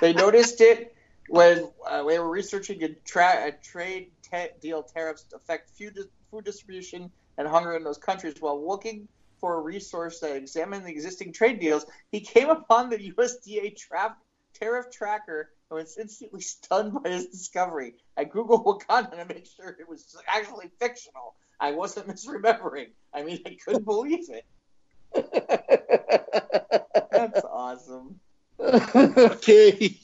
They 0.00 0.12
noticed 0.12 0.60
it 0.60 0.94
when 1.28 1.70
uh, 1.88 2.04
they 2.04 2.18
were 2.18 2.28
researching 2.28 2.82
a, 2.84 2.88
tra- 3.06 3.48
a 3.48 3.52
trade 3.52 4.10
ta- 4.30 4.48
deal 4.60 4.82
tariffs 4.82 5.24
affect 5.34 5.70
food, 5.70 5.96
food 6.30 6.44
distribution 6.44 7.10
and 7.38 7.48
hunger 7.48 7.76
in 7.76 7.82
those 7.82 7.98
countries. 7.98 8.34
While 8.38 8.66
looking 8.66 9.08
for 9.40 9.58
a 9.58 9.60
resource 9.60 10.20
that 10.20 10.36
examined 10.36 10.84
the 10.84 10.90
existing 10.90 11.32
trade 11.32 11.60
deals, 11.60 11.86
he 12.12 12.20
came 12.20 12.50
upon 12.50 12.90
the 12.90 13.12
USDA 13.12 13.76
tra- 13.76 14.16
tariff 14.58 14.90
tracker 14.90 15.50
and 15.70 15.78
was 15.78 15.96
instantly 15.98 16.40
stunned 16.40 17.02
by 17.02 17.10
his 17.10 17.26
discovery. 17.26 17.94
I 18.16 18.24
googled 18.24 18.64
Wakanda 18.64 19.16
to 19.16 19.24
make 19.24 19.46
sure 19.46 19.76
it 19.78 19.88
was 19.88 20.16
actually 20.26 20.70
fictional. 20.80 21.34
I 21.60 21.72
wasn't 21.72 22.08
misremembering. 22.08 22.88
I 23.12 23.22
mean, 23.22 23.40
I 23.46 23.56
couldn't 23.64 23.84
believe 23.84 24.28
it. 24.30 24.44
That's 27.10 27.44
awesome. 27.44 28.20
okay. 28.60 29.98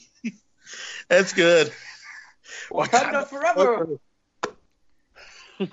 That's 1.09 1.33
good. 1.33 1.71
Wakanda 2.71 3.27
forever. 3.27 3.99
I 5.59 5.67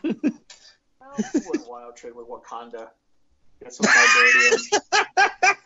wouldn't 1.46 1.68
want 1.68 1.94
to 1.94 2.00
trade 2.00 2.14
with 2.14 2.28
Wakanda. 2.28 2.88
Get 3.62 3.74
some 3.74 3.86
vibranium. 3.86 5.56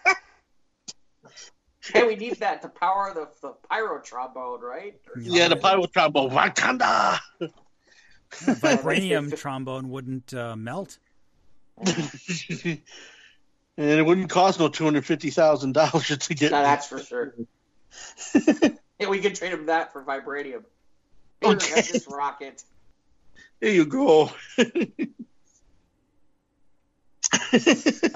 Hey, 1.94 2.02
we 2.06 2.16
need 2.16 2.38
that 2.40 2.60
to 2.62 2.68
power 2.68 3.12
the, 3.14 3.28
the 3.40 3.54
pyro 3.70 4.00
trombone, 4.00 4.60
right? 4.60 5.00
Or 5.14 5.20
Yeah, 5.20 5.48
the 5.48 5.54
something. 5.54 5.62
pyro 5.62 5.86
trombone. 5.86 6.30
Wakanda! 6.30 7.18
Vibranium 8.32 9.34
trombone 9.38 9.88
wouldn't 9.88 10.34
uh, 10.34 10.56
melt. 10.56 10.98
and 11.78 12.80
it 13.76 14.04
wouldn't 14.04 14.28
cost 14.30 14.60
no 14.60 14.68
two 14.68 14.84
hundred 14.84 15.06
fifty 15.06 15.30
thousand 15.30 15.72
dollars 15.72 16.06
to 16.06 16.34
get. 16.34 16.52
No, 16.52 16.62
that's 16.62 16.86
for 16.86 16.98
sure. 17.00 17.34
Yeah, 19.00 19.08
we 19.08 19.18
could 19.20 19.34
trade 19.34 19.52
him 19.52 19.66
that 19.66 19.92
for 19.92 20.04
vibranium. 20.04 20.62
Here, 21.40 21.50
Okay. 21.50 21.74
have 21.74 21.88
this 21.88 22.06
rocket. 22.08 22.62
There 23.60 23.72
you 23.72 23.86
go. 23.86 24.30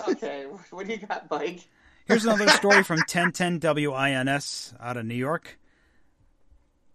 Okay, 0.08 0.46
what 0.70 0.86
do 0.86 0.92
you 0.92 0.98
got, 0.98 1.28
Mike? 1.30 1.66
Here's 2.08 2.24
another 2.24 2.48
story 2.48 2.82
from 2.82 2.98
1010 3.00 3.60
WINS 3.60 4.74
out 4.80 4.96
of 4.96 5.04
New 5.04 5.14
York. 5.14 5.58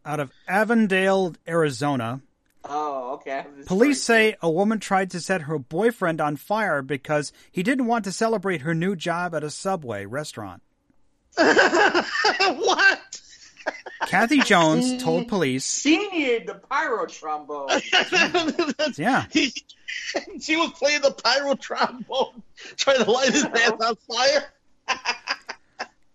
Out 0.05 0.19
of 0.19 0.31
Avondale, 0.47 1.35
Arizona, 1.47 2.21
Oh, 2.65 3.15
okay. 3.15 3.31
I 3.31 3.41
have 3.41 3.57
this 3.57 3.67
police 3.67 4.01
story. 4.01 4.31
say 4.31 4.35
a 4.41 4.49
woman 4.49 4.79
tried 4.79 5.11
to 5.11 5.19
set 5.19 5.41
her 5.43 5.59
boyfriend 5.59 6.21
on 6.21 6.37
fire 6.37 6.81
because 6.81 7.33
he 7.51 7.61
didn't 7.61 7.87
want 7.87 8.05
to 8.05 8.11
celebrate 8.11 8.61
her 8.61 8.73
new 8.73 8.95
job 8.95 9.35
at 9.35 9.43
a 9.43 9.49
Subway 9.49 10.05
restaurant. 10.05 10.61
what? 11.35 13.21
Kathy 14.07 14.39
Jones 14.39 15.03
told 15.03 15.27
police, 15.29 15.79
she 15.81 16.07
needed 16.09 16.47
the 16.47 16.55
pyro 16.55 17.05
trombone. 17.05 17.69
yeah, 18.97 19.25
He, 19.31 19.53
she 20.39 20.55
was 20.55 20.71
playing 20.71 21.01
the 21.01 21.11
pyro 21.11 21.55
trombone, 21.55 22.43
trying 22.77 23.03
to 23.03 23.11
light 23.11 23.31
his 23.33 23.43
ass 23.43 23.73
on 23.79 23.95
fire. 24.09 24.45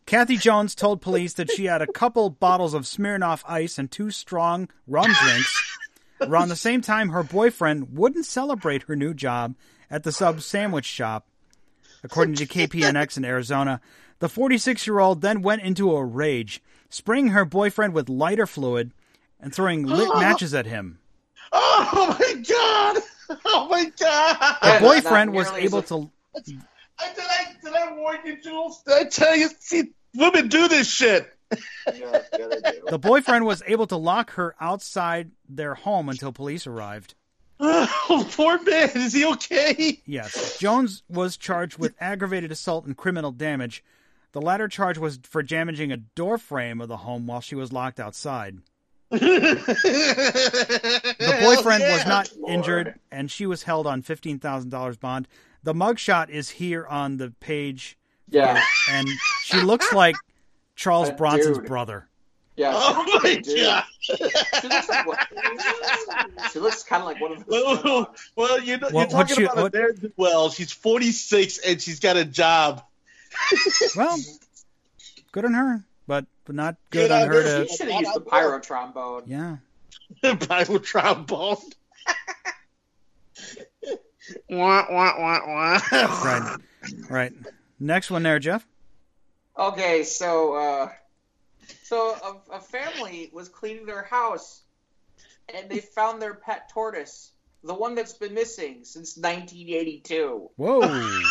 Kathy 0.07 0.39
Jones 0.39 0.75
told 0.75 1.03
police 1.03 1.35
that 1.35 1.51
she 1.51 1.67
had 1.67 1.83
a 1.83 1.87
couple 1.93 2.31
bottles 2.31 2.73
of 2.73 2.85
Smirnoff 2.85 3.43
Ice 3.47 3.79
and 3.79 3.91
two 3.91 4.11
strong 4.11 4.69
rum 4.87 5.13
drinks. 5.23 5.79
Around 6.23 6.49
the 6.49 6.57
same 6.57 6.81
time, 6.81 7.11
her 7.11 7.23
boyfriend 7.23 7.95
wouldn't 7.97 8.25
celebrate 8.25 8.85
her 8.85 8.97
new 8.97 9.13
job 9.13 9.55
at 9.91 10.05
the 10.05 10.13
sub 10.13 10.41
sandwich 10.41 10.87
shop. 10.87 11.29
According 12.03 12.37
to 12.37 12.47
KPNX 12.47 13.19
in 13.19 13.25
Arizona, 13.25 13.81
the 14.21 14.29
46 14.29 14.87
year 14.87 14.99
old 14.99 15.21
then 15.21 15.43
went 15.43 15.63
into 15.63 15.95
a 15.95 16.05
rage, 16.05 16.63
spraying 16.89 17.29
her 17.29 17.45
boyfriend 17.45 17.93
with 17.93 18.09
lighter 18.09 18.47
fluid 18.47 18.93
and 19.39 19.55
throwing 19.55 19.85
lit 19.85 20.09
matches 20.15 20.55
at 20.55 20.67
him. 20.67 20.99
Oh 21.53 22.17
my 22.19 22.43
god! 22.43 23.03
Oh 23.45 23.69
my 23.69 23.85
god! 24.01 24.57
The 24.63 24.79
boyfriend 24.81 25.35
was 25.35 25.51
able 25.51 25.83
to. 25.83 26.11
I, 27.01 27.09
did 27.15 27.25
I 27.25 27.45
did 27.63 27.75
I 27.75 27.93
warn 27.97 28.19
you, 28.25 28.41
Jules? 28.41 28.83
Did 28.83 28.95
I 28.95 29.05
tell 29.05 29.37
you? 29.37 29.49
See, 29.61 29.93
women 30.17 30.49
do 30.49 30.69
this 30.69 30.89
shit. 30.89 31.33
Yeah, 31.95 32.23
yeah. 32.39 32.49
The 32.89 32.99
boyfriend 32.99 33.47
was 33.47 33.63
able 33.67 33.87
to 33.87 33.97
lock 33.97 34.33
her 34.33 34.55
outside 34.61 35.31
their 35.49 35.75
home 35.75 36.09
until 36.09 36.33
police 36.33 36.67
arrived. 36.67 37.15
Oh, 37.61 38.29
poor 38.33 38.63
man. 38.63 38.91
Is 38.95 39.15
he 39.15 39.25
okay? 39.25 40.01
Yes. 40.05 40.59
Jones 40.59 41.03
was 41.09 41.37
charged 41.37 41.79
with 41.79 41.95
aggravated 42.01 42.53
assault 42.53 42.85
and 42.85 42.97
criminal 42.97 43.33
damage. 43.33 43.83
The 44.33 44.43
latter 44.43 44.69
charge 44.69 44.99
was 44.99 45.19
for 45.23 45.43
damaging 45.43 45.91
a 45.91 45.97
door 45.97 46.39
frame 46.39 46.81
of 46.81 46.89
the 46.89 46.99
home 46.99 47.27
while 47.27 47.41
she 47.41 47.55
was 47.55 47.73
locked 47.73 47.99
outside. 47.99 48.59
The 49.11 49.19
boyfriend 51.41 51.83
was 51.83 52.07
not 52.07 52.31
Lord. 52.39 52.53
injured, 52.53 52.95
and 53.11 53.31
she 53.31 53.47
was 53.47 53.63
held 53.63 53.87
on 53.87 54.03
$15,000 54.03 55.01
bond. 55.01 55.27
The 55.65 55.75
mugshot 55.75 56.31
is 56.31 56.49
here 56.51 56.87
on 56.87 57.17
the 57.17 57.33
page, 57.41 57.99
Yeah, 58.31 58.63
and 58.91 59.09
she 59.43 59.61
looks 59.61 59.93
like 59.93 60.17
Charles 60.77 61.09
Uh, 61.11 61.15
Bronson's 61.15 61.59
dude. 61.59 61.67
brother. 61.67 62.09
yeah. 62.57 62.73
Oh 62.75 63.21
my 63.23 63.35
Dude. 63.37 63.57
god! 63.57 63.85
She 64.01 64.13
looks 64.69 64.89
like 64.89 65.07
what? 65.07 65.27
She 66.53 66.59
looks 66.61 66.83
kind 66.83 67.03
of 67.03 67.07
like 67.07 67.21
one 67.21 67.33
of 67.33 67.47
those. 67.47 67.83
Well, 67.85 68.15
well, 68.37 68.61
you 68.61 68.79
know, 68.79 68.89
What- 68.91 69.11
you're 69.11 69.21
talking 69.21 69.37
she- 69.37 69.43
about 69.45 69.57
what- 69.57 69.75
a 69.75 69.79
very 69.79 70.13
well. 70.17 70.51
She's 70.51 70.73
46 70.73 71.59
and 71.59 71.81
she's 71.83 72.01
got 72.01 72.17
a 72.17 72.25
job. 72.25 72.83
Well, 73.97 74.17
good 75.33 75.45
on 75.45 75.53
her, 75.55 75.85
but 76.07 76.25
but 76.45 76.55
not 76.55 76.77
good 76.91 77.09
Good 77.09 77.11
on 77.11 77.23
on 77.23 77.29
her 77.29 77.43
her. 77.43 77.63
She 77.65 77.69
to. 77.71 77.77
should 77.77 77.89
have 77.91 78.01
used 78.01 78.15
the 78.15 78.21
pyro 78.21 78.59
trombone. 78.61 79.25
Yeah. 79.27 79.57
Bible 80.49 80.79
trombone. 80.81 81.59
Wah, 84.49 84.87
wah, 84.91 85.15
wah, 85.19 85.41
wah. 85.47 85.81
Right. 85.93 86.59
Right. 87.09 87.33
Next 87.81 88.11
one 88.11 88.23
there, 88.23 88.39
Jeff. 88.39 88.67
Okay, 89.59 90.05
so 90.05 90.55
uh, 90.55 90.89
so 91.83 92.41
a, 92.51 92.57
a 92.57 92.61
family 92.61 93.31
was 93.33 93.49
cleaning 93.49 93.87
their 93.87 94.05
house, 94.05 94.63
and 95.53 95.69
they 95.69 95.79
found 95.81 96.23
their 96.23 96.35
pet 96.35 96.71
tortoise, 96.73 97.33
the 97.65 97.75
one 97.75 97.95
that's 97.95 98.13
been 98.13 98.35
missing 98.35 98.85
since 98.85 99.17
1982. 99.17 100.51
Whoa. 100.57 100.81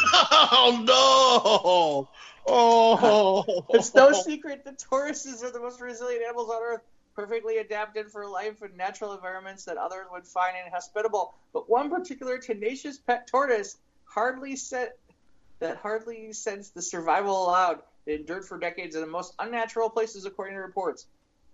Oh 0.50 0.84
no! 0.86 2.10
Oh, 2.48 3.66
It's 3.70 3.94
no 3.94 4.12
secret 4.14 4.64
that 4.66 4.80
tortoises 4.80 5.44
are 5.44 5.52
the 5.52 5.60
most 5.60 5.82
resilient 5.82 6.24
animals 6.24 6.50
on 6.50 6.62
Earth, 6.64 6.82
perfectly 7.18 7.58
adapted 7.58 8.12
for 8.12 8.28
life 8.28 8.62
in 8.62 8.78
natural 8.78 9.14
environments 9.14 9.66
that 9.66 9.76
others 9.76 10.06
would 10.12 10.26
find 10.26 10.56
inhospitable. 10.64 11.34
But 11.52 11.68
one 11.68 11.90
particular 11.90 12.38
tenacious 12.38 13.00
pet 13.00 13.26
tortoise 13.26 13.78
hardly 14.06 14.56
set 14.56 15.00
that 15.60 15.78
hardly 15.78 16.32
sensed 16.32 16.76
the 16.76 16.82
survival 16.82 17.48
allowed. 17.48 17.80
It 18.06 18.20
endured 18.20 18.46
for 18.46 18.60
decades 18.60 18.96
in 18.96 19.02
the 19.02 19.08
most 19.08 19.34
unnatural 19.40 19.90
places, 19.90 20.26
according 20.26 20.56
to 20.58 20.62
reports. 20.62 21.08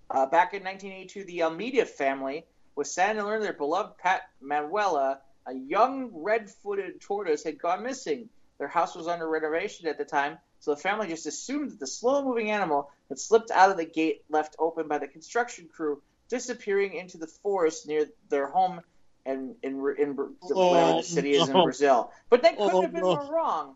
Uh, 0.10 0.26
back 0.26 0.54
in 0.54 0.64
1982, 0.66 1.24
the 1.24 1.44
Almeida 1.44 1.86
family 1.86 2.46
was 2.76 2.94
sad 2.94 3.16
to 3.16 3.24
learn 3.24 3.42
their 3.42 3.54
beloved 3.54 3.98
pet 3.98 4.24
Manuela, 4.42 5.22
a 5.48 5.54
young 5.54 6.10
red-footed 6.14 7.00
tortoise, 7.00 7.46
had 7.46 7.58
gone 7.58 7.84
missing. 7.84 8.28
Their 8.58 8.68
house 8.68 8.96
was 8.96 9.08
under 9.08 9.30
renovation 9.30 9.88
at 9.88 9.98
the 9.98 10.04
time, 10.04 10.38
so 10.60 10.72
the 10.76 10.82
family 10.82 11.08
just 11.08 11.26
assumed 11.26 11.72
that 11.72 11.80
the 11.80 11.88
slow 11.88 12.24
moving 12.24 12.52
animal 12.52 12.92
slipped 13.20 13.52
out 13.52 13.70
of 13.72 13.78
the 13.78 13.86
gate 13.86 14.22
left 14.30 14.56
open 14.60 14.88
by 14.88 14.98
the 14.98 15.08
construction 15.08 15.70
crew, 15.74 16.02
disappearing 16.30 16.94
into 16.94 17.18
the 17.18 17.28
forest 17.28 17.88
near 17.88 18.08
their 18.30 18.48
home 18.48 18.82
and 19.26 19.56
in, 19.64 19.74
in, 19.74 19.96
in 20.00 20.16
the, 20.16 20.36
Oh, 20.54 20.98
the 20.98 21.04
city 21.04 21.32
is 21.32 21.48
in. 21.50 21.54
Brazil. 21.64 22.12
But 22.30 22.42
they 22.42 22.50
couldn't 22.52 22.74
Oh, 22.76 22.82
have 22.82 22.92
been 22.92 23.02
no. 23.02 23.16
more 23.16 23.34
wrong. 23.34 23.76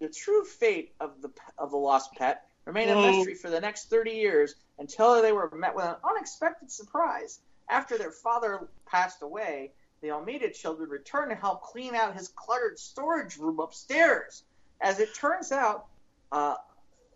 The 0.00 0.08
true 0.08 0.44
fate 0.44 0.92
of 1.00 1.22
the 1.22 1.30
of 1.58 1.70
the 1.70 1.76
lost 1.76 2.10
pet 2.16 2.42
remained 2.66 2.90
a 2.90 2.96
Oh. 2.96 3.02
mystery 3.02 3.34
for 3.34 3.48
the 3.50 3.60
next 3.60 3.88
30 3.90 4.10
years 4.12 4.54
until 4.78 5.20
they 5.22 5.32
were 5.32 5.50
met 5.54 5.74
with 5.74 5.84
an 5.84 5.96
unexpected 6.04 6.70
surprise. 6.70 7.40
After 7.68 7.96
their 7.96 8.10
father 8.10 8.68
passed 8.86 9.22
away, 9.22 9.72
the 10.02 10.10
Almeida 10.10 10.50
children 10.50 10.90
returned 10.90 11.30
to 11.30 11.36
help 11.36 11.62
clean 11.62 11.94
out 11.94 12.14
his 12.14 12.28
cluttered 12.28 12.78
storage 12.78 13.36
room 13.38 13.58
upstairs. 13.60 14.44
As 14.80 15.00
it 15.00 15.14
turns 15.14 15.50
out, 15.50 15.86
uh, 16.30 16.56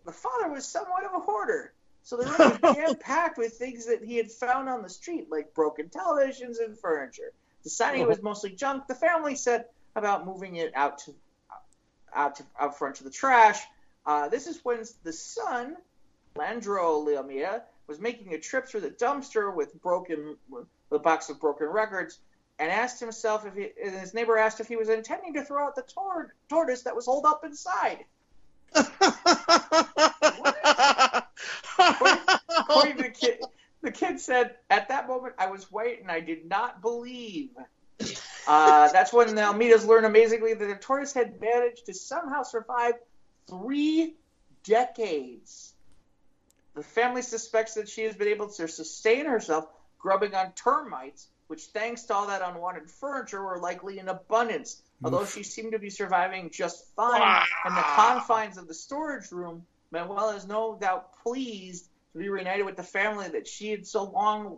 the 0.05 0.11
father 0.11 0.49
was 0.49 0.65
somewhat 0.65 1.05
of 1.05 1.13
a 1.13 1.19
hoarder. 1.19 1.73
So 2.03 2.17
the 2.17 2.25
room 2.25 2.57
was 2.61 2.75
jam 2.75 2.95
packed 2.95 3.37
with 3.37 3.53
things 3.53 3.85
that 3.87 4.03
he 4.03 4.17
had 4.17 4.31
found 4.31 4.69
on 4.69 4.81
the 4.81 4.89
street, 4.89 5.27
like 5.29 5.53
broken 5.53 5.89
televisions 5.89 6.63
and 6.63 6.77
furniture. 6.77 7.33
Deciding 7.63 8.01
it 8.01 8.07
was 8.07 8.21
mostly 8.21 8.51
junk, 8.51 8.87
the 8.87 8.95
family 8.95 9.35
set 9.35 9.73
about 9.95 10.25
moving 10.25 10.55
it 10.55 10.71
out 10.75 10.99
to 10.99 11.13
out 12.13 12.35
to 12.35 12.43
out 12.59 12.77
front 12.77 12.95
to 12.95 13.03
the 13.03 13.11
trash. 13.11 13.61
Uh, 14.05 14.29
this 14.29 14.47
is 14.47 14.59
when 14.63 14.83
the 15.03 15.13
son, 15.13 15.75
Landro 16.35 17.05
Leomia, 17.05 17.61
was 17.87 17.99
making 17.99 18.33
a 18.33 18.39
trip 18.39 18.67
through 18.67 18.81
the 18.81 18.89
dumpster 18.89 19.53
with 19.53 19.79
broken 19.81 20.37
with 20.49 20.65
a 20.91 20.99
box 20.99 21.29
of 21.29 21.39
broken 21.39 21.67
records, 21.67 22.19
and 22.57 22.71
asked 22.71 22.99
himself 22.99 23.45
if 23.45 23.55
he, 23.55 23.69
and 23.83 23.99
his 23.99 24.13
neighbor 24.13 24.37
asked 24.37 24.59
if 24.59 24.67
he 24.67 24.77
was 24.77 24.89
intending 24.89 25.33
to 25.33 25.43
throw 25.43 25.65
out 25.65 25.75
the 25.75 25.83
tor- 25.83 26.33
tortoise 26.47 26.83
that 26.83 26.95
was 26.95 27.05
holed 27.05 27.25
up 27.25 27.43
inside. 27.43 28.05
The 32.97 33.11
kid, 33.13 33.39
the 33.81 33.91
kid 33.91 34.19
said, 34.19 34.55
"At 34.69 34.89
that 34.89 35.07
moment, 35.07 35.35
I 35.37 35.47
was 35.47 35.71
white 35.71 36.01
and 36.01 36.11
I 36.11 36.19
did 36.19 36.47
not 36.47 36.81
believe." 36.81 37.51
Uh, 38.47 38.91
that's 38.91 39.13
when 39.13 39.35
the 39.35 39.41
Almeidas 39.41 39.85
learned 39.85 40.05
amazingly 40.05 40.53
that 40.53 40.65
the 40.65 40.75
tortoise 40.75 41.13
had 41.13 41.39
managed 41.39 41.85
to 41.85 41.93
somehow 41.93 42.43
survive 42.43 42.93
three 43.47 44.15
decades. 44.63 45.73
The 46.75 46.83
family 46.83 47.21
suspects 47.21 47.73
that 47.75 47.89
she 47.89 48.03
has 48.03 48.15
been 48.15 48.27
able 48.27 48.49
to 48.49 48.67
sustain 48.67 49.25
herself 49.25 49.67
grubbing 49.97 50.33
on 50.33 50.53
termites, 50.53 51.27
which, 51.47 51.65
thanks 51.65 52.03
to 52.03 52.13
all 52.13 52.27
that 52.27 52.41
unwanted 52.41 52.89
furniture, 52.89 53.43
were 53.43 53.59
likely 53.59 53.99
in 53.99 54.07
abundance. 54.07 54.81
Although 55.03 55.25
she 55.25 55.43
seemed 55.43 55.71
to 55.71 55.79
be 55.79 55.89
surviving 55.89 56.49
just 56.51 56.83
fine 56.95 57.21
in 57.65 57.75
the 57.75 57.81
confines 57.95 58.57
of 58.57 58.67
the 58.67 58.73
storage 58.73 59.31
room, 59.31 59.65
Manuela 59.91 60.35
is 60.35 60.45
no 60.45 60.77
doubt 60.79 61.13
pleased 61.23 61.89
to 62.13 62.19
be 62.19 62.29
reunited 62.29 62.65
with 62.65 62.75
the 62.75 62.83
family 62.83 63.29
that 63.29 63.47
she 63.47 63.71
had 63.71 63.87
so 63.87 64.03
long 64.03 64.57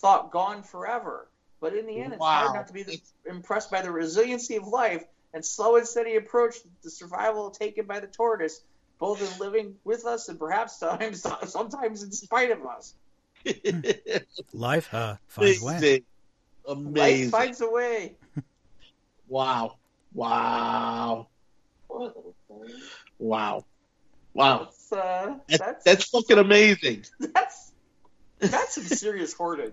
thought 0.00 0.30
gone 0.30 0.62
forever. 0.62 1.28
But 1.60 1.74
in 1.74 1.86
the 1.86 2.00
end, 2.00 2.12
it's 2.12 2.20
Wow. 2.20 2.30
hard 2.30 2.54
not 2.54 2.66
to 2.68 2.72
be 2.72 2.84
impressed 3.26 3.70
by 3.70 3.82
the 3.82 3.90
resiliency 3.90 4.56
of 4.56 4.66
life 4.66 5.04
and 5.34 5.44
slow 5.44 5.76
and 5.76 5.86
steady 5.86 6.16
approach 6.16 6.60
to 6.62 6.68
the 6.82 6.90
survival 6.90 7.50
taken 7.50 7.86
by 7.86 8.00
the 8.00 8.06
tortoise, 8.06 8.62
both 8.98 9.20
in 9.20 9.38
living 9.38 9.74
with 9.84 10.06
us 10.06 10.28
and 10.28 10.38
perhaps 10.38 10.78
sometimes, 10.78 11.22
sometimes 11.46 12.02
in 12.02 12.12
spite 12.12 12.50
of 12.50 12.64
us. 12.64 12.94
Life 14.52 14.92
uh, 14.92 15.16
finds 15.26 15.62
a 15.62 15.66
way. 15.66 16.04
Amazing. 16.66 16.94
Life 16.94 17.30
finds 17.30 17.60
a 17.60 17.70
way. 17.70 18.16
Wow. 19.28 19.79
Wow. 20.12 21.28
Wow. 23.18 23.64
Wow. 24.34 24.58
That's, 24.58 24.92
uh, 24.92 25.36
That, 25.48 25.58
that's, 25.58 25.84
that's 25.84 26.04
fucking 26.08 26.38
amazing. 26.38 27.04
that's, 27.20 27.72
that's 28.38 28.74
some 28.74 28.84
serious 28.84 29.32
hoarding. 29.32 29.72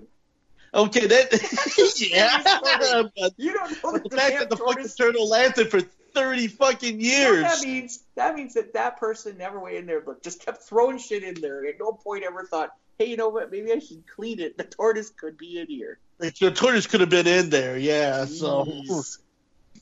Okay, 0.74 1.08
that 1.08 1.32
yeah, 2.12 3.08
but 3.18 3.34
You 3.38 3.54
don't 3.54 3.72
know 3.84 3.94
the 3.94 4.16
fact 4.16 4.40
that 4.40 4.50
the 4.50 4.58
fucking 4.58 4.74
tortoise 4.74 4.96
turtle 4.96 5.30
lasted 5.30 5.72
for 5.72 5.80
thirty 6.14 6.48
fucking 6.48 7.00
You 7.00 7.12
know 7.12 7.32
years. 7.32 7.44
that 7.44 7.62
means 7.66 8.04
that 8.16 8.36
means 8.36 8.56
that 8.56 8.74
that 8.74 9.00
person 9.00 9.38
never 9.38 9.60
went 9.60 9.76
in 9.76 9.86
there, 9.86 10.02
but 10.02 10.22
just 10.22 10.46
kept 10.46 10.64
throwing 10.64 10.98
shit 10.98 11.24
in 11.24 11.36
there. 11.36 11.66
At 11.66 11.76
no 11.80 11.94
point 11.94 12.26
ever 12.26 12.44
thought, 12.44 12.72
hey, 13.00 13.06
you 13.06 13.18
know 13.18 13.30
what? 13.30 13.50
Maybe 13.52 13.72
I 13.72 13.80
should 13.80 14.04
clean 14.08 14.40
it. 14.40 14.58
The 14.58 14.66
tortoise 14.66 15.10
could 15.10 15.38
be 15.38 15.60
in 15.60 15.68
here. 15.68 16.00
The 16.20 16.32
tortoise 16.32 16.88
could 16.88 17.02
have 17.02 17.10
been 17.10 17.28
in 17.28 17.50
there, 17.50 17.78
yeah. 17.78 18.26
So, 18.26 18.66
Jeez. 18.66 19.20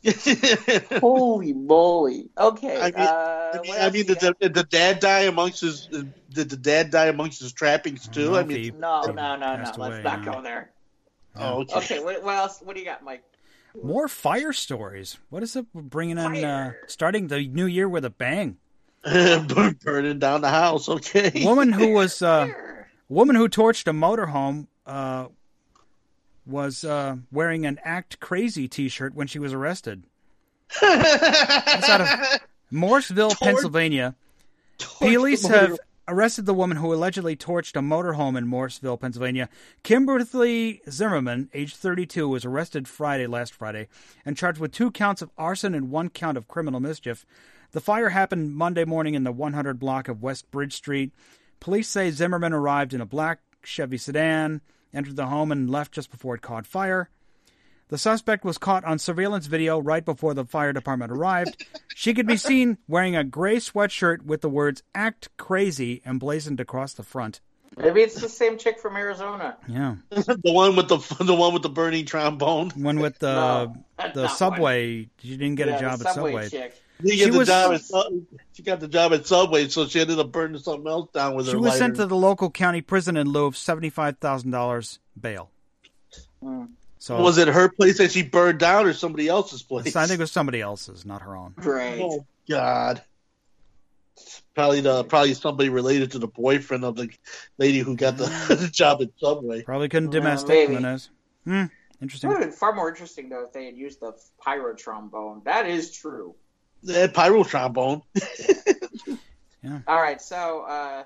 Holy 0.99 1.53
moly! 1.53 2.29
Okay. 2.37 2.79
I 2.79 2.85
mean- 2.85 2.93
uh, 2.95 3.51
I 3.53 3.59
mean, 3.61 3.75
I 3.79 3.89
mean 3.89 4.05
did, 4.05 4.19
the, 4.19 4.35
did 4.39 4.53
the 4.53 4.63
dad 4.63 4.99
die 4.99 5.21
amongst 5.21 5.61
his? 5.61 5.87
Did 5.87 6.49
the 6.49 6.57
dad 6.57 6.91
die 6.91 7.05
amongst 7.07 7.39
his 7.41 7.53
trappings 7.53 8.07
too? 8.07 8.25
don't 8.27 8.35
I 8.35 8.43
mean, 8.43 8.57
he- 8.63 8.71
no, 8.71 9.01
no, 9.03 9.13
no, 9.13 9.35
no. 9.37 9.45
passed 9.45 9.77
Let's 9.77 9.95
away, 9.95 10.03
not 10.03 10.23
yeah. 10.25 10.33
go 10.33 10.41
there. 10.41 10.69
oh, 11.37 11.61
okay. 11.61 11.77
Okay. 11.77 11.99
What, 12.03 12.23
what 12.23 12.35
else? 12.35 12.59
What 12.63 12.75
do 12.75 12.79
you 12.81 12.85
got, 12.85 13.03
Mike? 13.03 13.23
More 13.83 14.07
fire 14.07 14.53
stories. 14.53 15.17
What 15.29 15.43
is 15.43 15.55
it 15.55 15.65
bringing 15.73 16.17
on? 16.17 16.35
Uh, 16.43 16.73
starting 16.87 17.27
the 17.27 17.47
new 17.47 17.65
year 17.65 17.89
with 17.89 18.05
a 18.05 18.09
bang. 18.09 18.57
Burn- 19.03 19.77
burning 19.83 20.19
down 20.19 20.41
the 20.41 20.49
house. 20.49 20.87
Okay. 20.89 21.43
Woman 21.45 21.71
who 21.71 21.91
was 21.93 22.21
uh, 22.21 22.47
woman 23.09 23.35
who 23.35 23.47
torched 23.49 23.87
a 23.87 23.91
motorhome 23.91 24.67
uh, 24.85 25.27
was 26.45 26.83
uh, 26.83 27.17
wearing 27.31 27.65
an 27.65 27.79
"Act 27.83 28.19
Crazy" 28.19 28.67
T-shirt 28.67 29.15
when 29.15 29.27
she 29.27 29.39
was 29.39 29.53
arrested. 29.53 30.03
That's 30.81 31.89
out 31.89 32.01
of 32.01 32.39
Morrisville, 32.71 33.29
Torch- 33.29 33.39
Pennsylvania. 33.39 34.15
Police 34.77 35.47
have 35.47 35.77
arrested 36.07 36.45
the 36.45 36.53
woman 36.53 36.77
who 36.77 36.93
allegedly 36.93 37.35
torched 37.35 37.75
a 37.75 37.81
motorhome 37.81 38.37
in 38.37 38.47
Morrisville, 38.47 38.97
Pennsylvania. 38.97 39.49
Kimberly 39.83 40.81
Zimmerman, 40.89 41.49
age 41.53 41.75
32, 41.75 42.27
was 42.27 42.45
arrested 42.45 42.87
Friday, 42.87 43.25
last 43.27 43.53
Friday, 43.53 43.87
and 44.25 44.37
charged 44.37 44.59
with 44.59 44.71
two 44.71 44.91
counts 44.91 45.21
of 45.21 45.31
arson 45.37 45.73
and 45.73 45.89
one 45.89 46.09
count 46.09 46.37
of 46.37 46.47
criminal 46.47 46.79
mischief. 46.79 47.25
The 47.71 47.81
fire 47.81 48.09
happened 48.09 48.55
Monday 48.55 48.85
morning 48.85 49.15
in 49.15 49.23
the 49.23 49.31
100 49.31 49.79
block 49.79 50.07
of 50.07 50.21
West 50.21 50.49
Bridge 50.51 50.73
Street. 50.73 51.11
Police 51.59 51.89
say 51.89 52.11
Zimmerman 52.11 52.53
arrived 52.53 52.93
in 52.93 53.01
a 53.01 53.05
black 53.05 53.39
Chevy 53.63 53.97
sedan, 53.97 54.61
entered 54.95 55.15
the 55.15 55.27
home, 55.27 55.51
and 55.51 55.69
left 55.69 55.91
just 55.91 56.09
before 56.11 56.35
it 56.35 56.41
caught 56.41 56.65
fire. 56.65 57.09
The 57.89 57.97
suspect 57.99 58.43
was 58.43 58.57
caught 58.57 58.83
on 58.83 58.97
surveillance 58.97 59.45
video 59.45 59.77
right 59.79 60.03
before 60.03 60.33
the 60.33 60.43
fire 60.45 60.73
department 60.73 61.11
arrived. 61.11 61.63
She 61.93 62.15
could 62.15 62.25
be 62.25 62.37
seen 62.37 62.79
wearing 62.87 63.15
a 63.15 63.23
gray 63.23 63.57
sweatshirt 63.57 64.23
with 64.23 64.41
the 64.41 64.49
words 64.49 64.81
"Act 64.95 65.29
Crazy" 65.37 66.01
emblazoned 66.05 66.59
across 66.59 66.93
the 66.93 67.03
front. 67.03 67.41
Maybe 67.77 68.01
it's 68.01 68.19
the 68.21 68.29
same 68.29 68.57
chick 68.57 68.79
from 68.79 68.95
Arizona. 68.95 69.57
Yeah, 69.67 69.97
the 70.09 70.39
one 70.43 70.75
with 70.75 70.87
the 70.87 70.97
the 71.23 71.35
one 71.35 71.53
with 71.53 71.61
the 71.61 71.69
burning 71.69 72.05
trombone. 72.05 72.71
one 72.71 72.99
with 72.99 73.19
the 73.19 73.33
No, 73.35 73.75
the 74.13 74.23
not 74.23 74.31
subway. 74.37 75.09
She 75.19 75.37
didn't 75.37 75.55
get 75.55 75.67
Yeah, 75.67 75.77
a 75.77 75.81
job 75.81 75.99
the 75.99 76.07
at 76.07 76.15
subway. 76.15 76.47
Subway. 76.47 76.71
Chick. 77.01 77.11
She, 77.11 77.17
She 77.17 77.25
got 77.25 77.31
the 77.31 77.37
was- 77.39 77.47
job 77.47 77.73
at, 77.73 78.11
she 78.53 78.63
got 78.63 78.79
the 78.79 78.87
job 78.87 79.13
at 79.13 79.25
Subway, 79.27 79.67
so 79.67 79.85
she 79.87 79.99
ended 80.01 80.19
up 80.19 80.31
burning 80.31 80.59
something 80.61 80.87
else 80.87 81.09
down 81.11 81.35
with 81.35 81.45
She 81.45 81.51
her 81.51 81.57
She 81.57 81.61
was 81.61 81.65
lighter. 81.71 81.77
sent 81.79 81.95
to 81.97 82.05
the 82.05 82.15
local 82.15 82.49
county 82.49 82.81
prison 82.81 83.17
in 83.17 83.27
lieu 83.29 83.45
of 83.45 83.57
seventy 83.57 83.89
five 83.89 84.17
thousand 84.19 84.51
dollars 84.51 84.99
bail. 85.19 85.49
Hmm. 86.41 86.65
So 86.99 87.21
Was 87.21 87.37
it 87.37 87.47
her 87.47 87.69
place 87.69 87.99
that 87.99 88.11
she 88.11 88.23
burned 88.23 88.59
down, 88.59 88.85
or 88.87 88.93
somebody 88.93 89.27
else's 89.27 89.61
place? 89.61 89.95
I 89.95 90.07
think 90.07 90.19
it 90.19 90.23
was 90.23 90.31
somebody 90.31 90.59
else's, 90.61 91.05
not 91.05 91.21
her 91.21 91.35
own. 91.35 91.53
Great. 91.57 92.01
Oh 92.01 92.25
God. 92.49 93.01
Probably 94.55 94.79
the 94.81 95.03
probably 95.03 95.33
somebody 95.33 95.69
related 95.69 96.11
to 96.11 96.19
the 96.19 96.27
boyfriend 96.27 96.85
of 96.85 96.95
the 96.95 97.09
lady 97.57 97.79
who 97.79 97.95
got 97.97 98.17
the, 98.17 98.25
the 98.49 98.69
job 98.71 99.01
at 99.01 99.09
Subway. 99.17 99.61
Probably 99.63 99.89
couldn't 99.89 100.13
Yeah, 100.13 100.19
domestic 100.21 100.69
maybe. 100.69 100.75
Menez. 100.75 101.09
Hmm. 101.43 101.63
It 101.63 101.69
Interesting. 102.01 102.29
would 102.29 102.37
have 102.39 102.49
been 102.49 102.57
far 102.57 102.73
more 102.73 102.89
interesting 102.89 103.29
though 103.29 103.43
if 103.45 103.53
they 103.53 103.65
had 103.65 103.75
used 103.75 103.99
the 103.99 104.13
pyro 104.41 104.73
trombone. 104.73 105.41
That 105.45 105.65
is 105.67 105.91
true. 105.91 106.35
That 106.85 107.13
pyro 107.13 107.43
trombone. 107.43 108.01
All 109.87 110.01
right, 110.01 110.21
so 110.21 110.61
uh, 110.61 111.03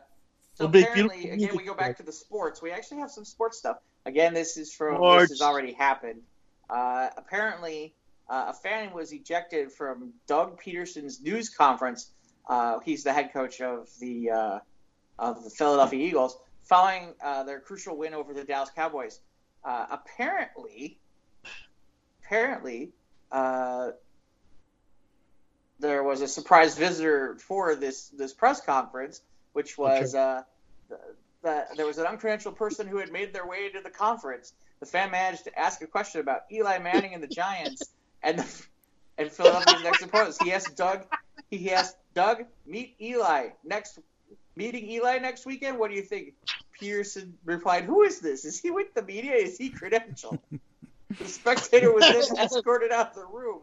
so 0.53 0.65
apparently 0.65 1.29
again 1.29 1.55
we 1.55 1.63
go 1.63 1.73
back 1.73 1.97
to 1.97 2.03
the 2.03 2.11
sports. 2.11 2.61
We 2.61 2.71
actually 2.71 2.99
have 2.99 3.11
some 3.11 3.23
sports 3.23 3.57
stuff. 3.57 3.77
Again, 4.05 4.33
this 4.33 4.57
is 4.57 4.73
from 4.73 4.95
Sports. 4.95 5.29
this 5.29 5.39
has 5.39 5.41
already 5.41 5.71
happened. 5.71 6.21
Uh, 6.69 7.09
apparently, 7.15 7.93
uh, 8.29 8.47
a 8.49 8.53
fan 8.53 8.93
was 8.93 9.13
ejected 9.13 9.71
from 9.71 10.11
Doug 10.27 10.61
Pederson's 10.61 11.21
news 11.21 11.49
conference. 11.49 12.11
Uh, 12.47 12.79
he's 12.79 13.03
the 13.03 13.13
head 13.13 13.31
coach 13.31 13.61
of 13.61 13.87
the 13.99 14.31
uh, 14.31 14.59
of 15.17 15.43
the 15.43 15.49
Philadelphia 15.49 16.05
Eagles 16.05 16.37
following 16.63 17.13
uh, 17.23 17.43
their 17.43 17.59
crucial 17.59 17.97
win 17.97 18.13
over 18.13 18.33
the 18.33 18.43
Dallas 18.43 18.69
Cowboys. 18.75 19.21
Uh, 19.63 19.85
apparently, 19.91 20.99
apparently, 22.23 22.91
uh, 23.31 23.91
there 25.79 26.03
was 26.03 26.21
a 26.21 26.27
surprise 26.27 26.77
visitor 26.77 27.35
for 27.39 27.75
this 27.75 28.09
this 28.09 28.33
press 28.33 28.61
conference, 28.61 29.21
which 29.53 29.77
was 29.77 30.15
uh, 30.15 30.43
the, 30.89 30.99
the, 31.41 31.65
there 31.75 31.85
was 31.85 31.97
an 31.97 32.05
uncredentialed 32.05 32.55
person 32.55 32.87
who 32.87 32.97
had 32.97 33.11
made 33.11 33.33
their 33.33 33.47
way 33.47 33.69
to 33.69 33.81
the 33.81 33.89
conference. 33.89 34.53
The 34.79 34.85
fan 34.85 35.11
managed 35.11 35.45
to 35.45 35.59
ask 35.59 35.81
a 35.81 35.87
question 35.87 36.21
about 36.21 36.41
Eli 36.51 36.79
Manning 36.79 37.13
and 37.13 37.23
the 37.23 37.27
Giants, 37.27 37.83
and 38.23 38.39
the, 38.39 38.63
and 39.17 39.31
Philadelphia's 39.31 39.83
next 39.83 40.01
opponents. 40.03 40.37
He 40.41 40.53
asked 40.53 40.75
Doug 40.75 41.05
he 41.49 41.71
asked 41.71 41.97
Doug, 42.13 42.45
meet 42.65 42.95
Eli 43.01 43.49
next 43.63 43.99
meeting 44.55 44.89
Eli 44.89 45.17
next 45.17 45.45
weekend. 45.45 45.79
What 45.79 45.89
do 45.89 45.95
you 45.95 46.03
think? 46.03 46.33
Pearson 46.79 47.37
replied, 47.43 47.85
"Who 47.85 48.03
is 48.03 48.19
this? 48.19 48.45
Is 48.45 48.59
he 48.59 48.71
with 48.71 48.93
the 48.93 49.01
media? 49.01 49.33
Is 49.33 49.57
he 49.57 49.69
credentialed?" 49.69 50.39
the 51.17 51.27
spectator 51.27 51.91
was 51.91 52.03
then 52.03 52.37
escorted 52.45 52.91
out 52.91 53.09
of 53.09 53.15
the 53.15 53.25
room. 53.25 53.61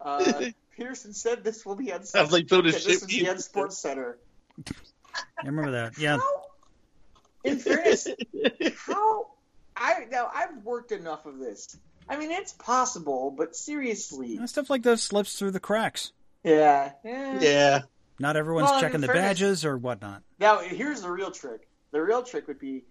Uh, 0.00 0.46
Pearson 0.78 1.12
said, 1.12 1.44
"This 1.44 1.66
will 1.66 1.74
be 1.76 1.92
on. 1.92 2.04
Sounds 2.04 2.32
like 2.32 2.48
Phil 2.48 2.62
this 2.62 2.86
is 2.86 3.00
Ship- 3.00 3.08
the 3.08 3.28
N 3.28 3.38
Sports 3.40 3.76
Center." 3.78 4.18
I 4.66 5.46
remember 5.46 5.72
that. 5.72 5.98
Yeah. 5.98 6.18
How, 6.18 6.42
in 7.44 7.58
fairness, 7.58 8.06
how 8.86 9.28
I 9.76 10.06
now 10.10 10.30
I've 10.34 10.62
worked 10.64 10.92
enough 10.92 11.26
of 11.26 11.38
this. 11.38 11.76
I 12.08 12.16
mean, 12.16 12.30
it's 12.30 12.52
possible, 12.52 13.30
but 13.36 13.54
seriously, 13.54 14.38
Stuff 14.46 14.70
like 14.70 14.82
this 14.82 15.02
slips 15.02 15.38
through 15.38 15.50
the 15.50 15.60
cracks. 15.60 16.12
yeah, 16.44 16.92
yeah. 17.04 17.40
yeah. 17.40 17.80
Not 18.20 18.36
everyone's 18.36 18.70
Well, 18.70 18.80
checking 18.80 19.00
the 19.00 19.06
fairness- 19.08 19.24
badges 19.24 19.64
or 19.64 19.76
whatnot. 19.76 20.22
Now, 20.40 20.58
here's 20.60 21.02
the 21.02 21.10
real 21.10 21.30
trick. 21.30 21.68
The 21.90 22.02
real 22.02 22.22
trick 22.22 22.48
would 22.48 22.58
be 22.58 22.84